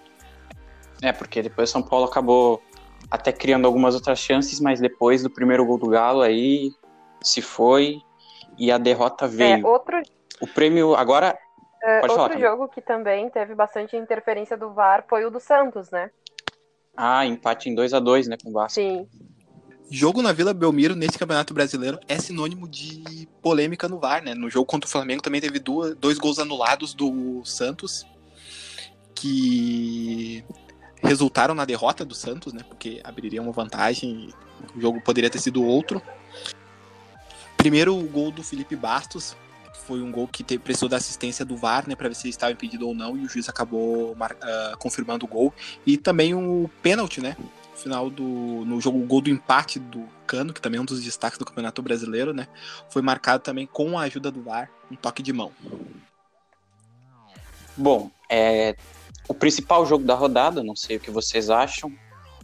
É, 1.02 1.12
porque 1.12 1.42
depois 1.42 1.70
o 1.70 1.72
São 1.72 1.82
Paulo 1.82 2.06
acabou 2.06 2.62
até 3.10 3.32
criando 3.32 3.66
algumas 3.66 3.96
outras 3.96 4.20
chances, 4.20 4.60
mas 4.60 4.80
depois 4.80 5.24
do 5.24 5.30
primeiro 5.30 5.66
gol 5.66 5.78
do 5.78 5.90
Galo 5.90 6.22
aí 6.22 6.72
se 7.22 7.42
foi 7.42 8.02
e 8.58 8.72
a 8.72 8.78
derrota 8.78 9.28
veio. 9.28 9.66
É, 9.66 9.68
outro... 9.68 10.02
O 10.40 10.48
prêmio 10.48 10.96
agora 10.96 11.38
Uh, 11.84 12.02
outro 12.02 12.16
falar, 12.16 12.40
jogo 12.40 12.68
que 12.68 12.82
também 12.82 13.30
teve 13.30 13.54
bastante 13.54 13.96
interferência 13.96 14.58
do 14.58 14.74
VAR 14.74 15.06
foi 15.08 15.26
o 15.26 15.30
do 15.30 15.40
Santos, 15.40 15.92
né? 15.92 16.10
Ah, 16.96 17.26
empate 17.26 17.70
em 17.70 17.76
2 17.76 17.94
a 17.94 18.00
2 18.00 18.28
né, 18.28 18.36
com 18.44 18.50
o 18.50 18.54
Vasco. 18.54 18.74
Sim. 18.74 19.08
Jogo 19.90 20.22
na 20.22 20.34
Vila 20.34 20.54
Belmiro 20.54 20.96
nesse 20.96 21.18
Campeonato 21.18 21.54
Brasileiro 21.54 22.00
é 22.08 22.18
sinônimo 22.18 22.68
de 22.68 23.30
polêmica 23.42 23.88
no 23.88 24.00
VAR, 24.00 24.22
né? 24.24 24.34
No 24.34 24.50
jogo 24.50 24.66
contra 24.66 24.88
o 24.88 24.92
Flamengo 24.92 25.22
também 25.22 25.40
teve 25.40 25.60
duas, 25.60 25.96
dois 25.96 26.18
gols 26.18 26.40
anulados 26.40 26.94
do 26.94 27.46
Santos 27.46 28.06
que 29.16 30.44
resultaram 31.04 31.54
na 31.54 31.66
derrota 31.66 32.04
do 32.04 32.16
Santos, 32.16 32.54
né? 32.54 32.62
Porque 32.68 33.02
abriria 33.04 33.42
uma 33.42 33.52
vantagem, 33.52 34.30
o 34.76 34.82
jogo 34.82 35.02
poderia 35.02 35.30
ter 35.30 35.40
sido 35.40 35.64
outro. 35.64 36.02
Primeiro 37.56 37.98
o 37.98 38.08
gol 38.08 38.32
do 38.32 38.44
Felipe 38.44 38.76
Bastos, 38.76 39.36
foi 39.86 40.02
um 40.02 40.12
gol 40.12 40.28
que 40.28 40.44
te, 40.44 40.58
precisou 40.58 40.90
da 40.90 40.98
assistência 40.98 41.46
do 41.46 41.56
VAR, 41.56 41.88
né, 41.88 41.96
para 41.96 42.10
ver 42.10 42.16
se 42.16 42.28
estava 42.28 42.52
impedido 42.52 42.88
ou 42.88 42.94
não, 42.94 43.18
e 43.18 43.24
o 43.24 43.30
juiz 43.30 43.48
acabou 43.48 44.14
mar, 44.16 44.34
uh, 44.34 44.78
confirmando 44.78 45.26
o 45.26 45.30
gol. 45.30 45.54
E 45.86 45.98
também 45.98 46.36
o 46.36 46.70
pênalti, 46.82 47.22
né? 47.22 47.38
final 47.78 48.10
do 48.10 48.24
no 48.66 48.82
jogo 48.82 49.00
gol 49.06 49.22
do 49.22 49.30
empate 49.30 49.80
do 49.80 50.04
Cano, 50.26 50.52
que 50.52 50.60
também 50.60 50.80
é 50.80 50.82
um 50.82 50.86
dos 50.86 51.02
destaques 51.04 51.38
do 51.38 51.46
Campeonato 51.46 51.82
Brasileiro, 51.82 52.34
né? 52.34 52.48
Foi 52.90 53.02
marcado 53.02 53.44
também 53.44 53.66
com 53.66 53.98
a 53.98 54.02
ajuda 54.02 54.32
do 54.32 54.42
VAR, 54.42 54.70
um 54.92 54.96
toque 54.96 55.22
de 55.22 55.32
mão. 55.32 55.52
Bom, 57.78 58.10
é, 58.30 58.76
o 59.28 59.34
principal 59.34 59.86
jogo 59.86 60.04
da 60.06 60.14
rodada, 60.16 60.64
não 60.64 60.76
sei 60.76 60.98
o 60.98 61.00
que 61.00 61.12
vocês 61.12 61.50
acham, 61.50 61.92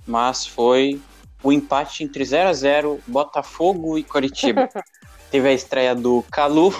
mas 0.05 0.45
foi 0.45 1.01
o 1.41 1.51
empate 1.51 2.03
entre 2.03 2.23
0 2.23 2.49
a 2.49 2.53
0 2.53 2.99
Botafogo 3.07 3.97
e 3.97 4.03
Coritiba. 4.03 4.69
Teve 5.31 5.47
a 5.49 5.53
estreia 5.53 5.95
do 5.95 6.23
Calu, 6.31 6.73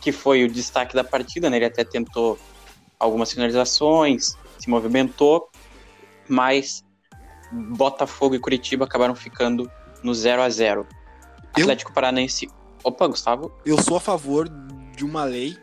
que 0.00 0.12
foi 0.12 0.44
o 0.44 0.50
destaque 0.52 0.94
da 0.94 1.02
partida, 1.04 1.48
né? 1.48 1.56
Ele 1.56 1.64
até 1.64 1.82
tentou 1.84 2.38
algumas 2.98 3.32
finalizações, 3.32 4.36
se 4.58 4.68
movimentou, 4.68 5.48
mas 6.28 6.84
Botafogo 7.50 8.34
e 8.34 8.38
Curitiba 8.38 8.84
acabaram 8.84 9.14
ficando 9.14 9.70
no 10.02 10.14
0 10.14 10.42
a 10.42 10.48
0 10.50 10.86
Eu- 11.56 11.62
Atlético 11.64 11.92
Paranaense. 11.92 12.48
Opa, 12.84 13.06
Gustavo. 13.06 13.52
Eu 13.64 13.80
sou 13.80 13.96
a 13.96 14.00
favor 14.00 14.48
de 14.96 15.04
uma 15.04 15.24
lei 15.24 15.56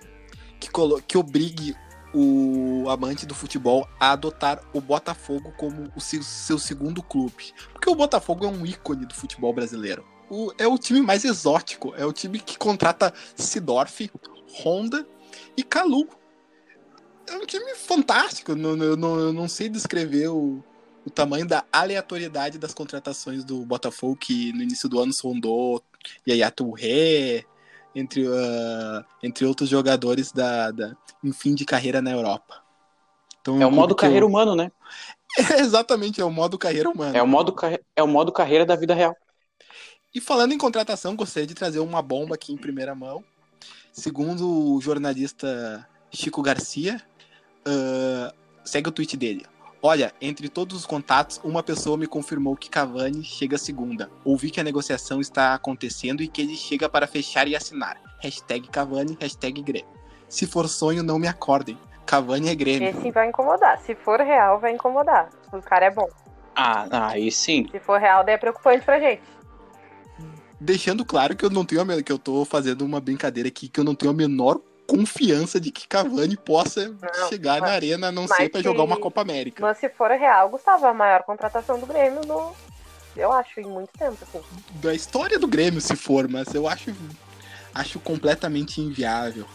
que, 0.59 0.69
colo- 0.69 1.01
que 1.05 1.17
obrigue 1.17 1.75
o 2.13 2.89
amante 2.89 3.25
do 3.25 3.35
futebol 3.35 3.87
a 3.99 4.11
adotar 4.11 4.61
o 4.73 4.81
Botafogo 4.81 5.53
como 5.57 5.91
o 5.95 5.99
se- 6.01 6.23
seu 6.23 6.57
segundo 6.57 7.03
clube. 7.03 7.53
Porque 7.73 7.89
o 7.89 7.95
Botafogo 7.95 8.45
é 8.45 8.47
um 8.47 8.65
ícone 8.65 9.05
do 9.05 9.13
futebol 9.13 9.53
brasileiro. 9.53 10.05
O- 10.29 10.51
é 10.57 10.67
o 10.67 10.77
time 10.77 11.01
mais 11.01 11.23
exótico. 11.25 11.93
É 11.95 12.05
o 12.05 12.13
time 12.13 12.39
que 12.39 12.57
contrata 12.57 13.13
Sidorf, 13.35 14.09
Honda 14.63 15.05
e 15.55 15.63
Calu. 15.63 16.07
É 17.27 17.35
um 17.35 17.45
time 17.45 17.75
fantástico. 17.75 18.55
Não, 18.55 18.75
não- 18.75 19.19
eu 19.19 19.33
não 19.33 19.47
sei 19.47 19.69
descrever 19.69 20.29
o, 20.29 20.63
o 21.05 21.09
tamanho 21.09 21.47
da 21.47 21.63
aleatoriedade 21.71 22.57
das 22.57 22.73
contratações 22.73 23.43
do 23.43 23.63
Botafogo, 23.65 24.15
que 24.15 24.51
no 24.53 24.63
início 24.63 24.89
do 24.89 24.99
ano 24.99 25.13
sondou 25.13 25.83
Yaya 26.27 26.49
Touré, 26.49 27.45
entre, 27.95 28.25
ah, 28.27 29.03
entre 29.23 29.45
outros 29.45 29.69
jogadores 29.69 30.31
da, 30.31 30.71
da, 30.71 30.95
em 31.23 31.31
fim 31.31 31.53
de 31.55 31.65
carreira 31.65 32.01
na 32.01 32.11
Europa. 32.11 32.61
Então, 33.41 33.61
É 33.61 33.65
o 33.65 33.71
modo 33.71 33.95
que 33.95 34.03
eu- 34.03 34.07
carreira 34.07 34.25
humano, 34.25 34.55
né? 34.55 34.71
É, 35.37 35.59
exatamente, 35.61 36.19
é 36.21 36.25
o 36.25 36.31
modo 36.31 36.57
carreira 36.57 36.89
humana. 36.89 37.17
É 37.17 37.21
o 37.21 37.27
modo, 37.27 37.55
é 37.95 38.03
o 38.03 38.07
modo 38.07 38.31
carreira 38.31 38.65
da 38.65 38.75
vida 38.75 38.93
real. 38.93 39.15
E 40.13 40.19
falando 40.19 40.53
em 40.53 40.57
contratação, 40.57 41.15
gostaria 41.15 41.45
de 41.47 41.53
trazer 41.53 41.79
uma 41.79 42.01
bomba 42.01 42.35
aqui 42.35 42.51
em 42.51 42.57
primeira 42.57 42.95
mão. 42.95 43.23
Segundo 43.91 44.75
o 44.75 44.81
jornalista 44.81 45.87
Chico 46.11 46.41
Garcia, 46.41 47.01
ah, 47.65 48.33
segue 48.63 48.89
o 48.89 48.91
tweet 48.91 49.15
dele. 49.17 49.45
Olha, 49.81 50.13
entre 50.19 50.49
todos 50.49 50.75
os 50.75 50.85
contatos, 50.85 51.39
uma 51.43 51.63
pessoa 51.63 51.97
me 51.97 52.05
confirmou 52.05 52.55
que 52.55 52.69
Cavani 52.69 53.23
chega 53.23 53.57
segunda. 53.57 54.11
Ouvi 54.25 54.51
que 54.51 54.59
a 54.59 54.63
negociação 54.63 55.21
está 55.21 55.53
acontecendo 55.53 56.21
e 56.21 56.27
que 56.27 56.41
ele 56.41 56.55
chega 56.55 56.89
para 56.89 57.07
fechar 57.07 57.47
e 57.47 57.55
assinar. 57.55 57.97
Hashtag 58.21 58.67
Cavani, 58.67 59.17
hashtag 59.21 59.61
Grêmio. 59.61 59.89
Se 60.27 60.45
for 60.45 60.67
sonho, 60.67 61.01
não 61.01 61.17
me 61.17 61.27
acordem. 61.27 61.77
Cavani 62.05 62.49
é 62.49 62.55
Grêmio. 62.55 62.89
Esse 62.89 63.09
vai 63.09 63.29
incomodar. 63.29 63.79
Se 63.79 63.95
for 63.95 64.19
real, 64.19 64.59
vai 64.59 64.73
incomodar. 64.73 65.29
O 65.53 65.61
cara 65.61 65.85
é 65.85 65.91
bom. 65.91 66.09
Ah, 66.55 67.11
aí 67.11 67.31
sim. 67.31 67.65
Se 67.71 67.79
for 67.79 67.99
real, 68.01 68.23
daí 68.23 68.35
é 68.35 68.37
preocupante 68.37 68.83
pra 68.83 68.99
gente. 68.99 69.21
Deixando 70.59 71.05
claro 71.05 71.37
que 71.37 71.45
eu 71.45 71.49
não 71.49 71.63
tenho 71.63 71.81
a 71.81 72.03
que 72.03 72.11
eu 72.11 72.19
tô 72.19 72.43
fazendo 72.43 72.83
uma 72.83 72.99
brincadeira 72.99 73.47
aqui, 73.47 73.69
que 73.69 73.79
eu 73.79 73.83
não 73.85 73.95
tenho 73.95 74.11
a 74.11 74.13
menor 74.13 74.59
confiança 74.89 75.59
de 75.59 75.71
que 75.71 75.87
Cavani 75.87 76.35
possa 76.35 76.89
Não, 76.89 77.29
chegar 77.29 77.59
mas- 77.61 77.69
na 77.69 77.75
arena, 77.75 78.07
a 78.07 78.11
não 78.11 78.27
ser 78.27 78.49
para 78.49 78.61
jogar 78.61 78.83
uma 78.83 78.97
Copa 78.97 79.21
América. 79.21 79.61
Mas 79.61 79.77
se 79.77 79.87
for 79.89 80.09
real, 80.11 80.49
Gustavo, 80.49 80.87
a 80.87 80.93
maior 80.93 81.23
contratação 81.23 81.79
do 81.79 81.85
Grêmio 81.85 82.21
no. 82.25 82.53
Eu 83.15 83.31
acho, 83.31 83.59
em 83.59 83.65
muito 83.65 83.89
tempo, 83.97 84.17
assim. 84.21 84.41
Da 84.75 84.93
história 84.93 85.37
do 85.37 85.47
Grêmio, 85.47 85.81
se 85.81 85.95
for, 85.95 86.27
mas 86.27 86.53
eu 86.53 86.67
acho 86.67 86.93
acho 87.73 87.99
completamente 87.99 88.81
inviável. 88.81 89.45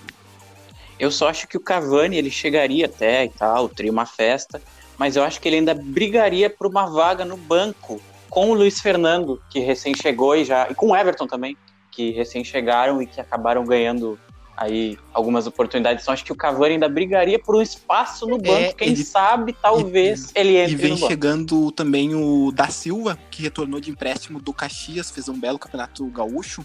Eu 0.98 1.10
só 1.10 1.28
acho 1.28 1.48
que 1.48 1.56
o 1.56 1.60
Cavani 1.60 2.16
ele 2.16 2.30
chegaria 2.30 2.86
até 2.86 3.24
e 3.24 3.28
tal, 3.28 3.68
teria 3.68 3.90
uma 3.90 4.06
festa, 4.06 4.62
mas 4.96 5.16
eu 5.16 5.24
acho 5.24 5.40
que 5.40 5.48
ele 5.48 5.56
ainda 5.56 5.74
brigaria 5.74 6.48
por 6.48 6.68
uma 6.68 6.86
vaga 6.86 7.24
no 7.24 7.36
banco 7.36 8.00
com 8.30 8.50
o 8.50 8.54
Luiz 8.54 8.80
Fernando, 8.80 9.42
que 9.50 9.58
recém 9.58 9.94
chegou 9.94 10.36
e 10.36 10.44
já 10.44 10.68
e 10.70 10.74
com 10.74 10.90
o 10.90 10.96
Everton 10.96 11.26
também, 11.26 11.56
que 11.90 12.10
recém 12.12 12.44
chegaram 12.44 13.02
e 13.02 13.06
que 13.06 13.20
acabaram 13.20 13.64
ganhando 13.64 14.18
aí 14.56 14.98
algumas 15.12 15.46
oportunidades. 15.46 16.02
Então 16.04 16.14
acho 16.14 16.24
que 16.24 16.32
o 16.32 16.36
Cavani 16.36 16.74
ainda 16.74 16.88
brigaria 16.88 17.38
por 17.38 17.56
um 17.56 17.62
espaço 17.62 18.26
no 18.26 18.38
banco, 18.38 18.76
quem 18.76 18.88
É, 18.88 18.92
ele- 18.92 19.04
sabe 19.04 19.52
talvez 19.52 20.30
ele 20.34 20.50
E 20.52 20.56
entre 20.58 20.76
vem 20.76 20.90
no 20.90 20.96
banco. 20.96 21.08
chegando 21.08 21.72
também 21.72 22.14
o 22.14 22.52
da 22.52 22.68
Silva, 22.68 23.18
que 23.30 23.42
retornou 23.42 23.80
de 23.80 23.90
empréstimo 23.90 24.40
do 24.40 24.52
Caxias, 24.52 25.10
fez 25.10 25.28
um 25.28 25.38
belo 25.38 25.58
campeonato 25.58 26.04
gaúcho 26.06 26.64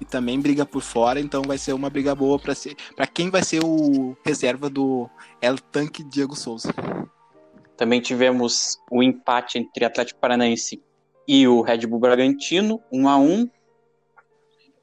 e 0.00 0.04
também 0.04 0.38
briga 0.40 0.64
por 0.66 0.82
fora, 0.82 1.18
então 1.18 1.42
vai 1.42 1.58
ser 1.58 1.72
uma 1.72 1.90
briga 1.90 2.14
boa 2.14 2.38
para 2.38 2.54
ser 2.54 2.76
para 2.94 3.06
quem 3.06 3.30
vai 3.30 3.42
ser 3.42 3.64
o 3.64 4.16
reserva 4.24 4.68
do 4.70 5.08
El 5.40 5.56
Tanque 5.58 6.04
Diego 6.04 6.36
Souza. 6.36 6.72
Também 7.76 8.00
tivemos 8.00 8.76
o 8.90 9.02
empate 9.02 9.56
entre 9.58 9.84
Atlético 9.84 10.20
Paranaense 10.20 10.82
e 11.26 11.46
o 11.46 11.60
Red 11.62 11.86
Bull 11.86 12.00
Bragantino, 12.00 12.80
1 12.92 13.08
a 13.08 13.16
1 13.18 13.48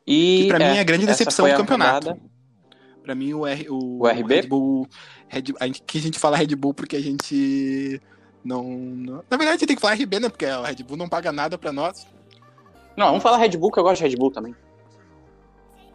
E 0.08 0.44
Que 0.44 0.48
pra 0.50 0.60
mim 0.60 0.78
é 0.78 0.80
a 0.80 0.84
grande 0.84 1.06
decepção 1.06 1.48
do 1.50 1.56
campeonato. 1.58 2.08
rodada. 2.10 2.22
Pra 3.04 3.14
mim, 3.16 3.34
o, 3.34 3.46
R, 3.46 3.68
o, 3.70 4.02
O 4.04 4.08
RB? 4.08 4.36
Red 4.36 4.48
Bull. 4.48 4.88
Red, 5.28 5.44
a 5.60 5.68
gente, 5.68 5.82
que 5.84 5.98
a 5.98 6.02
gente 6.02 6.20
fala 6.20 6.38
Red 6.38 6.56
Bull 6.56 6.74
porque 6.74 6.96
a 6.96 7.02
gente. 7.02 8.02
Não, 8.44 8.64
não- 8.64 9.24
Na 9.30 9.38
verdade, 9.38 9.50
a 9.50 9.52
gente 9.54 9.66
tem 9.68 9.76
que 9.76 9.82
falar 9.82 9.94
RB, 9.96 10.20
né? 10.20 10.30
Porque 10.30 10.46
o 10.46 10.62
Red 10.64 10.84
Bull 10.84 10.98
não 10.98 11.10
paga 11.10 11.32
nada 11.32 11.58
pra 11.58 11.72
nós. 11.72 12.06
Não, 12.98 13.08
vamos 13.08 13.24
falar 13.24 13.38
Red 13.38 13.58
Bull, 13.58 13.72
que 13.72 13.80
eu 13.80 13.84
gosto 13.84 14.02
de 14.04 14.08
Red 14.10 14.16
Bull 14.16 14.32
também. 14.32 14.56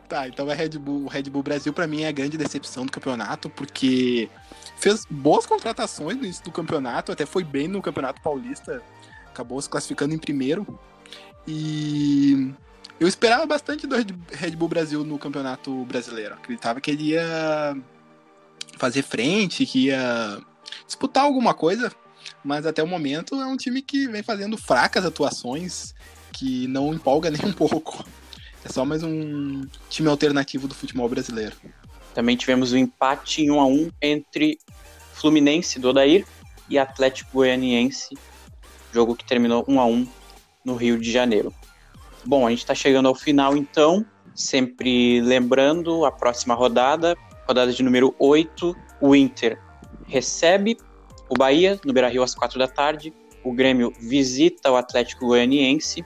Tá, 0.09 0.27
então 0.27 0.51
é 0.51 0.55
Red 0.55 0.71
Bull. 0.71 1.05
O 1.05 1.09
Red 1.09 1.23
Bull 1.25 1.43
Brasil, 1.43 1.73
pra 1.73 1.87
mim, 1.87 2.03
é 2.03 2.09
a 2.09 2.13
grande 2.13 2.37
decepção 2.37 2.85
do 2.85 2.91
campeonato, 2.93 3.49
porque 3.49 4.29
fez 4.77 5.05
boas 5.09 5.47
contratações 5.47 6.17
no 6.17 6.25
início 6.25 6.43
do 6.45 6.51
campeonato, 6.51 7.13
até 7.13 7.25
foi 7.25 7.45
bem 7.45 7.69
no 7.69 7.81
Campeonato 7.81 8.21
Paulista, 8.21 8.83
acabou 9.29 9.61
se 9.63 9.69
classificando 9.71 10.13
em 10.15 10.19
primeiro. 10.19 10.67
E 11.47 12.53
eu 13.01 13.09
esperava 13.09 13.47
bastante 13.47 13.87
do 13.87 13.97
Red- 13.97 14.57
Bull 14.57 14.69
Brasil 14.69 15.03
no 15.05 15.19
Campeonato 15.19 15.85
Brasileiro. 15.87 16.35
Acreditava 16.35 16.81
que 16.81 16.91
ele 16.91 17.11
ia 17.11 17.77
fazer 18.77 19.03
frente, 19.03 19.65
que 19.67 19.87
ia 19.87 20.39
disputar 20.87 21.25
alguma 21.25 21.55
coisa, 21.55 21.91
mas 22.45 22.67
até 22.67 22.83
o 22.83 22.87
momento 22.87 23.35
é 23.41 23.47
um 23.47 23.57
time 23.57 23.81
que 23.83 24.07
vem 24.07 24.23
fazendo 24.23 24.57
fracas 24.59 25.05
atuações, 25.05 25.95
que 26.33 26.67
não 26.69 26.93
empolga 26.93 27.31
nem 27.33 27.45
um 27.45 27.53
pouco. 27.53 28.05
É 28.65 28.69
só 28.69 28.85
mais 28.85 29.03
um 29.03 29.67
time 29.89 30.09
alternativo 30.09 30.69
do 30.69 30.75
futebol 30.75 31.09
brasileiro. 31.09 31.57
Também 32.15 32.37
tivemos 32.37 32.73
o 32.73 32.77
empate 32.77 33.43
em 33.43 33.51
1 33.51 33.61
a 33.61 33.67
1 33.67 33.91
entre 34.03 34.59
Fluminense 35.15 35.79
do 35.79 35.89
Odair 35.89 36.27
e 36.69 36.79
Atlético 36.79 37.31
Goianiense, 37.33 38.17
jogo 38.93 39.15
que 39.17 39.25
terminou 39.25 39.65
1 39.67 39.81
a 39.81 39.87
1 39.87 40.09
no 40.65 40.75
Rio 40.75 40.99
de 40.99 41.11
Janeiro. 41.11 41.55
Bom, 42.25 42.47
a 42.47 42.51
gente 42.51 42.61
está 42.61 42.75
chegando 42.75 43.09
ao 43.09 43.15
final 43.15 43.57
então, 43.57 44.05
sempre 44.35 45.21
lembrando 45.21 46.05
a 46.05 46.13
próxima 46.13 46.55
rodada, 46.55 47.17
rodada 47.47 47.73
de 47.73 47.83
número 47.83 48.15
8, 48.19 48.77
o 49.01 49.17
Inter 49.17 49.59
recebe 50.07 50.77
o 51.29 51.35
Bahia 51.35 51.81
no 51.85 51.93
Beira-Rio 51.93 52.23
às 52.23 52.35
4 52.35 52.59
da 52.59 52.69
tarde, 52.69 53.13
o 53.43 53.53
Grêmio 53.53 53.93
visita 54.01 54.71
o 54.71 54.77
Atlético 54.77 55.27
Goianiense 55.27 56.05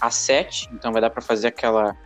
às 0.00 0.14
7, 0.14 0.68
então 0.72 0.92
vai 0.92 1.00
dar 1.00 1.10
para 1.10 1.22
fazer 1.22 1.48
aquela 1.48 1.96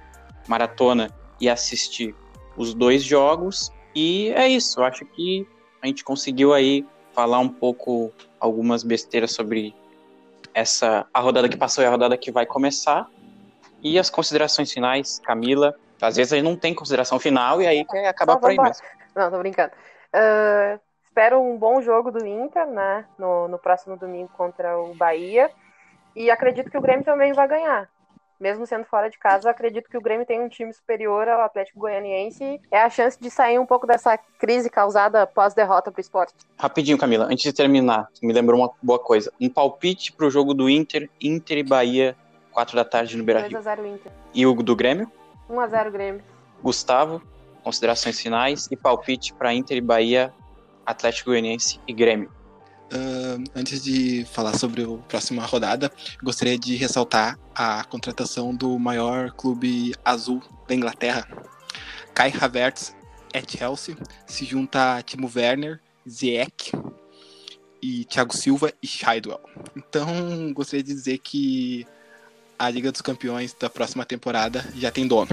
maratona 0.47 1.11
e 1.41 1.49
assistir 1.49 2.15
os 2.57 2.75
dois 2.75 3.03
jogos. 3.03 3.73
E 3.95 4.29
é 4.31 4.47
isso, 4.49 4.81
eu 4.81 4.85
acho 4.85 5.05
que 5.07 5.47
a 5.83 5.87
gente 5.87 6.05
conseguiu 6.05 6.53
aí 6.53 6.87
falar 7.13 7.39
um 7.39 7.49
pouco 7.49 8.13
algumas 8.39 8.83
besteiras 8.83 9.33
sobre 9.33 9.75
essa 10.53 11.07
a 11.13 11.21
rodada 11.21 11.49
que 11.49 11.57
passou 11.57 11.83
e 11.83 11.87
a 11.87 11.91
rodada 11.91 12.17
que 12.17 12.31
vai 12.31 12.47
começar. 12.47 13.09
E 13.85 13.99
as 13.99 14.09
considerações 14.09 14.73
finais, 14.73 15.21
Camila. 15.21 15.75
Às 16.01 16.17
vezes 16.17 16.33
a 16.33 16.37
gente 16.37 16.45
não 16.45 16.57
tem 16.57 16.75
consideração 16.75 17.21
final 17.21 17.61
e 17.61 17.67
aí 17.67 17.85
quer 17.85 18.09
acabar 18.09 18.39
por 18.39 18.51
aí 18.51 18.57
mesmo. 18.57 18.83
Não, 19.15 19.31
tô 19.31 19.39
brincando. 19.39 19.73
Ah, 20.13 20.79
espero 21.05 21.41
um 21.41 21.59
bom 21.59 21.83
jogo 21.83 22.11
do 22.11 22.27
Inter, 22.27 22.67
né? 22.67 23.05
No, 23.19 23.47
no 23.47 23.59
próximo 23.59 23.97
domingo 23.97 24.31
contra 24.37 24.79
o 24.79 24.95
Bahia. 24.95 25.51
E 26.17 26.31
acredito 26.31 26.71
que 26.71 26.79
o 26.79 26.81
Grêmio 26.81 27.05
também 27.05 27.33
vai 27.33 27.47
ganhar. 27.47 27.89
Mesmo 28.41 28.67
sendo 28.67 28.85
fora 28.85 29.09
de 29.09 29.19
casa, 29.19 29.49
acredito 29.49 29.89
que 29.89 29.97
o 29.97 30.01
Grêmio 30.01 30.27
tem 30.27 30.41
um 30.41 30.49
time 30.49 30.73
superior 30.73 31.29
ao 31.29 31.43
Atlético 31.43 31.79
Goianiense. 31.79 32.61
É 32.71 32.81
a 32.81 32.91
chance 32.91 33.19
de 33.21 33.31
sair 33.31 33.59
um 33.59 33.67
pouco 33.67 33.87
dessa 33.87 34.19
crise 34.39 34.69
causada 34.69 35.27
pós-derrota 35.27 35.93
pro 35.93 36.01
esporte. 36.01 36.35
Rapidinho, 36.59 36.99
Camila, 36.99 37.27
antes 37.27 37.45
de 37.45 37.53
terminar, 37.53 38.09
me 38.23 38.33
lembrou 38.33 38.61
uma 38.61 38.71
boa 38.83 38.99
coisa. 38.99 39.33
Um 39.41 39.49
palpite 39.49 40.13
pro 40.13 40.31
jogo 40.31 40.53
do 40.53 40.69
Inter, 40.69 41.09
Inter 41.21 41.59
e 41.59 41.63
Bahia, 41.63 42.17
4 42.55 42.77
da 42.77 42.85
tarde 42.85 43.17
no 43.17 43.25
Beira-Rio. 43.25 43.59
2x0 43.59 43.95
Inter. 43.95 44.13
E 44.33 44.47
o 44.47 44.55
do 44.55 44.77
Grêmio? 44.77 45.11
1x0 45.51 45.91
Grêmio. 45.91 46.23
Gustavo, 46.63 47.21
considerações 47.63 48.19
finais 48.19 48.69
e 48.71 48.77
palpite 48.77 49.35
para 49.35 49.53
Inter 49.53 49.77
e 49.77 49.81
Bahia, 49.81 50.33
Atlético 50.87 51.31
Goianiense 51.31 51.81
e 51.87 51.93
Grêmio. 51.93 52.31
Uh, 52.93 53.43
antes 53.57 53.83
de 53.83 54.25
falar 54.27 54.57
sobre 54.57 54.85
a 54.85 54.99
próxima 55.09 55.45
rodada, 55.45 55.91
gostaria 56.23 56.57
de 56.57 56.77
ressaltar 56.77 57.39
a 57.55 57.83
contratação 57.85 58.55
do 58.55 58.79
maior 58.79 59.33
clube 59.33 59.93
azul 60.05 60.41
da 60.69 60.75
Inglaterra. 60.75 61.27
Kai 62.15 62.33
Havertz 62.41 62.95
é 63.33 63.43
Chelsea, 63.47 63.97
se 64.27 64.45
junta 64.45 64.97
a 64.97 65.03
Timo 65.03 65.31
Werner, 65.35 65.81
Ziyech 66.09 66.73
e 67.83 68.05
Thiago 68.05 68.37
Silva 68.37 68.73
e 68.81 68.87
Shidewell. 68.87 69.41
Então, 69.77 70.53
gostaria 70.53 70.85
de 70.85 70.95
dizer 70.95 71.19
que 71.19 71.85
a 72.59 72.71
Liga 72.71 72.91
dos 72.91 73.01
Campeões 73.01 73.53
da 73.55 73.69
próxima 73.69 74.05
temporada 74.05 74.65
já 74.75 74.91
tem 74.91 75.07
dono. 75.07 75.29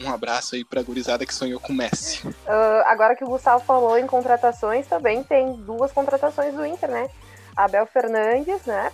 Um 0.00 0.10
abraço 0.10 0.54
aí 0.54 0.64
pra 0.64 0.82
gurizada 0.82 1.24
que 1.24 1.34
sonhou 1.34 1.58
com 1.58 1.72
Messi. 1.72 2.26
Uh, 2.26 2.82
agora 2.84 3.16
que 3.16 3.24
o 3.24 3.28
Gustavo 3.28 3.64
falou 3.64 3.98
em 3.98 4.06
contratações, 4.06 4.86
também 4.86 5.22
tem 5.22 5.54
duas 5.54 5.90
contratações 5.90 6.54
do 6.54 6.64
Inter, 6.66 6.90
né? 6.90 7.08
Abel 7.56 7.86
Fernandes, 7.86 8.64
né? 8.66 8.92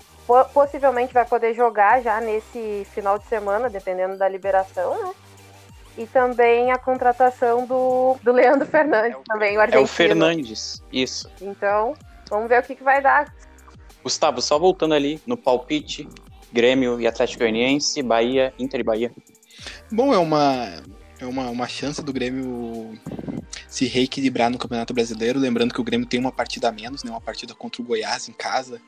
Possivelmente 0.54 1.12
vai 1.12 1.24
poder 1.24 1.52
jogar 1.52 2.00
já 2.00 2.20
nesse 2.20 2.86
final 2.94 3.18
de 3.18 3.26
semana, 3.26 3.68
dependendo 3.68 4.16
da 4.16 4.28
liberação, 4.28 5.02
né? 5.02 5.12
E 5.98 6.06
também 6.06 6.70
a 6.70 6.78
contratação 6.78 7.66
do, 7.66 8.16
do 8.22 8.32
Leandro 8.32 8.66
Fernandes, 8.66 9.14
é 9.14 9.16
o, 9.16 9.22
também, 9.24 9.58
o 9.58 9.60
argentino. 9.60 9.82
É 9.82 9.84
o 9.84 9.86
Fernandes, 9.86 10.82
isso. 10.92 11.28
Então, 11.40 11.94
vamos 12.30 12.48
ver 12.48 12.60
o 12.60 12.62
que, 12.62 12.76
que 12.76 12.84
vai 12.84 13.02
dar. 13.02 13.34
Gustavo, 14.02 14.40
só 14.40 14.58
voltando 14.58 14.94
ali 14.94 15.20
no 15.26 15.36
palpite, 15.36 16.08
Grêmio 16.52 17.00
e 17.00 17.06
Atlético 17.06 17.40
Goianiense, 17.40 18.02
Bahia, 18.02 18.52
Inter 18.58 18.80
e 18.80 18.84
Bahia. 18.84 19.12
Bom, 19.90 20.12
é 20.12 20.18
uma, 20.18 20.82
é 21.18 21.26
uma, 21.26 21.48
uma 21.50 21.68
chance 21.68 22.02
do 22.02 22.12
Grêmio 22.12 22.98
se 23.68 23.86
reequilibrar 23.86 24.50
no 24.50 24.58
Campeonato 24.58 24.92
Brasileiro. 24.92 25.38
Lembrando 25.38 25.72
que 25.72 25.80
o 25.80 25.84
Grêmio 25.84 26.06
tem 26.06 26.20
uma 26.20 26.32
partida 26.32 26.68
a 26.68 26.72
menos, 26.72 27.02
né, 27.02 27.10
uma 27.10 27.20
partida 27.20 27.54
contra 27.54 27.80
o 27.80 27.84
Goiás 27.84 28.28
em 28.28 28.32
casa, 28.32 28.80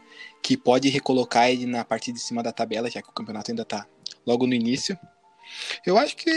que 0.43 0.57
pode 0.57 0.89
recolocar 0.89 1.51
ele 1.51 1.67
na 1.67 1.85
parte 1.85 2.13
de 2.13 2.19
cima 2.19 2.43
da 2.43 2.53
tabela, 2.53 2.91
já 2.91 3.01
que 3.01 3.09
o 3.09 3.13
campeonato 3.13 3.51
ainda 3.51 3.63
está 3.63 3.87
logo 4.27 4.47
no 4.47 4.55
início. 4.55 4.99
Eu 5.87 5.97
acho 5.97 6.17
que 6.17 6.31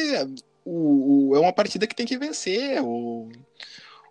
o, 0.63 1.29
o, 1.29 1.35
é 1.35 1.39
uma 1.39 1.53
partida 1.53 1.87
que 1.87 1.95
tem 1.95 2.05
que 2.05 2.17
vencer. 2.17 2.81
O, 2.81 3.29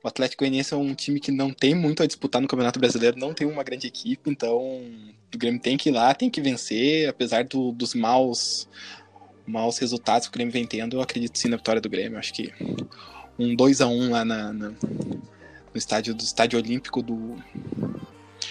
o 0.07 0.09
Atlético 0.09 0.45
Goianiense 0.45 0.73
é 0.73 0.77
um 0.77 0.95
time 0.95 1.19
que 1.19 1.33
não 1.33 1.51
tem 1.51 1.75
muito 1.75 2.01
a 2.01 2.07
disputar 2.07 2.41
no 2.41 2.47
Campeonato 2.47 2.79
Brasileiro, 2.79 3.19
não 3.19 3.35
tem 3.35 3.45
uma 3.45 3.65
grande 3.65 3.89
equipe, 3.89 4.31
então 4.31 4.57
o 4.57 5.37
Grêmio 5.37 5.61
tem 5.61 5.77
que 5.77 5.89
ir 5.89 5.93
lá, 5.93 6.15
tem 6.15 6.31
que 6.31 6.41
vencer, 6.41 7.09
apesar 7.09 7.43
do, 7.43 7.73
dos 7.73 7.93
maus 7.93 8.69
maus 9.45 9.79
resultados 9.79 10.29
que 10.29 10.31
o 10.31 10.35
Grêmio 10.35 10.53
vem 10.53 10.65
tendo, 10.65 10.97
eu 10.97 11.01
acredito 11.01 11.37
sim 11.37 11.49
na 11.49 11.57
vitória 11.57 11.81
do 11.81 11.89
Grêmio. 11.89 12.21
Acho 12.21 12.33
que 12.33 12.53
um 13.37 13.57
2 13.57 13.81
a 13.81 13.89
1 13.89 14.11
lá 14.11 14.25
na, 14.25 14.53
na, 14.53 14.69
no 14.69 15.75
estádio 15.75 16.15
do 16.15 16.23
estádio 16.23 16.57
olímpico 16.57 17.03
do, 17.03 17.35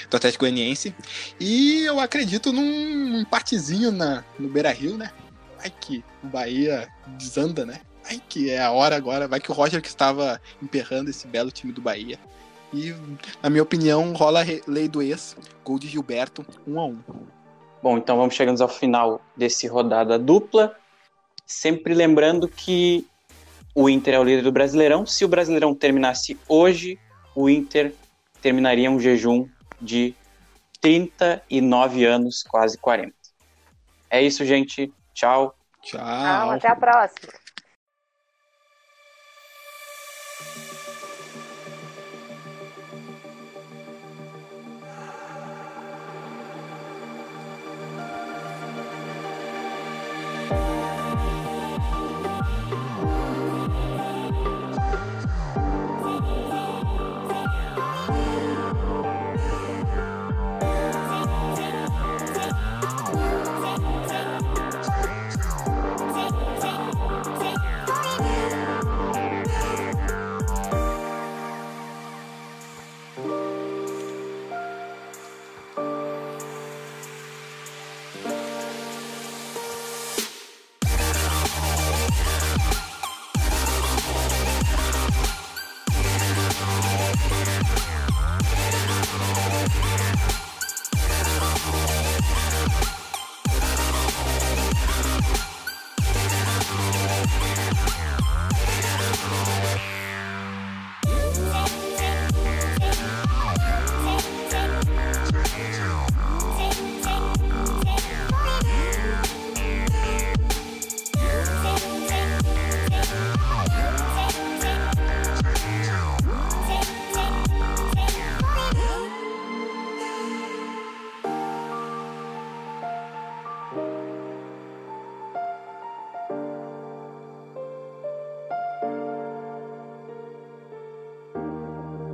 do 0.10 0.18
Atlético 0.18 0.44
Goianiense. 0.44 0.94
E 1.40 1.84
eu 1.86 2.02
acredito 2.02 2.52
num 2.52 3.22
empatezinho 3.22 3.94
na, 3.94 4.26
no 4.38 4.50
Beira 4.50 4.74
Rio, 4.74 4.98
né? 4.98 5.10
Vai 5.58 5.70
que 5.70 6.04
o 6.22 6.28
Bahia 6.28 6.90
desanda, 7.18 7.66
né? 7.66 7.80
Vai 8.06 8.22
que 8.30 8.52
é 8.52 8.62
a 8.62 8.72
hora 8.72 8.96
agora. 8.96 9.28
Vai 9.28 9.40
que 9.40 9.52
o 9.52 9.54
Roger 9.54 9.82
que 9.82 9.88
estava 9.88 10.40
emperrando 10.62 11.10
esse 11.10 11.26
belo 11.28 11.50
time 11.50 11.74
do 11.74 11.82
Bahia. 11.82 12.20
E, 12.72 12.94
na 13.42 13.50
minha 13.50 13.64
opinião, 13.64 14.14
rola 14.14 14.42
a 14.42 14.46
lei 14.68 14.88
do 14.88 15.02
ex, 15.02 15.36
gol 15.64 15.80
de 15.80 15.88
Gilberto, 15.88 16.46
1 16.68 16.80
a 16.80 16.86
1 16.86 17.00
Bom, 17.82 17.98
então 17.98 18.18
vamos 18.18 18.36
chegando 18.36 18.62
ao 18.62 18.70
final 18.70 19.22
desse 19.36 19.68
rodada 19.68 20.20
dupla. 20.20 20.76
Sempre 21.46 21.94
lembrando 21.94 22.48
que 22.48 23.08
o 23.74 23.90
Inter 23.90 24.16
é 24.16 24.20
o 24.20 24.24
líder 24.24 24.44
do 24.44 24.52
Brasileirão. 24.52 25.06
Se 25.06 25.26
o 25.26 25.28
Brasileirão 25.28 25.74
terminasse 25.74 26.38
hoje, 26.48 27.00
o 27.36 27.50
Inter 27.50 27.94
terminaria 28.42 28.90
um 28.90 29.00
jejum 29.00 29.48
de 29.82 30.16
39 30.82 32.06
anos, 32.06 32.44
quase 32.44 32.78
40. 32.78 33.14
É 34.10 34.22
isso, 34.22 34.46
gente. 34.46 34.94
Tchau. 35.14 35.56
Tchau. 35.82 36.52
Até 36.52 36.68
a 36.68 36.76
próxima. 36.76 37.45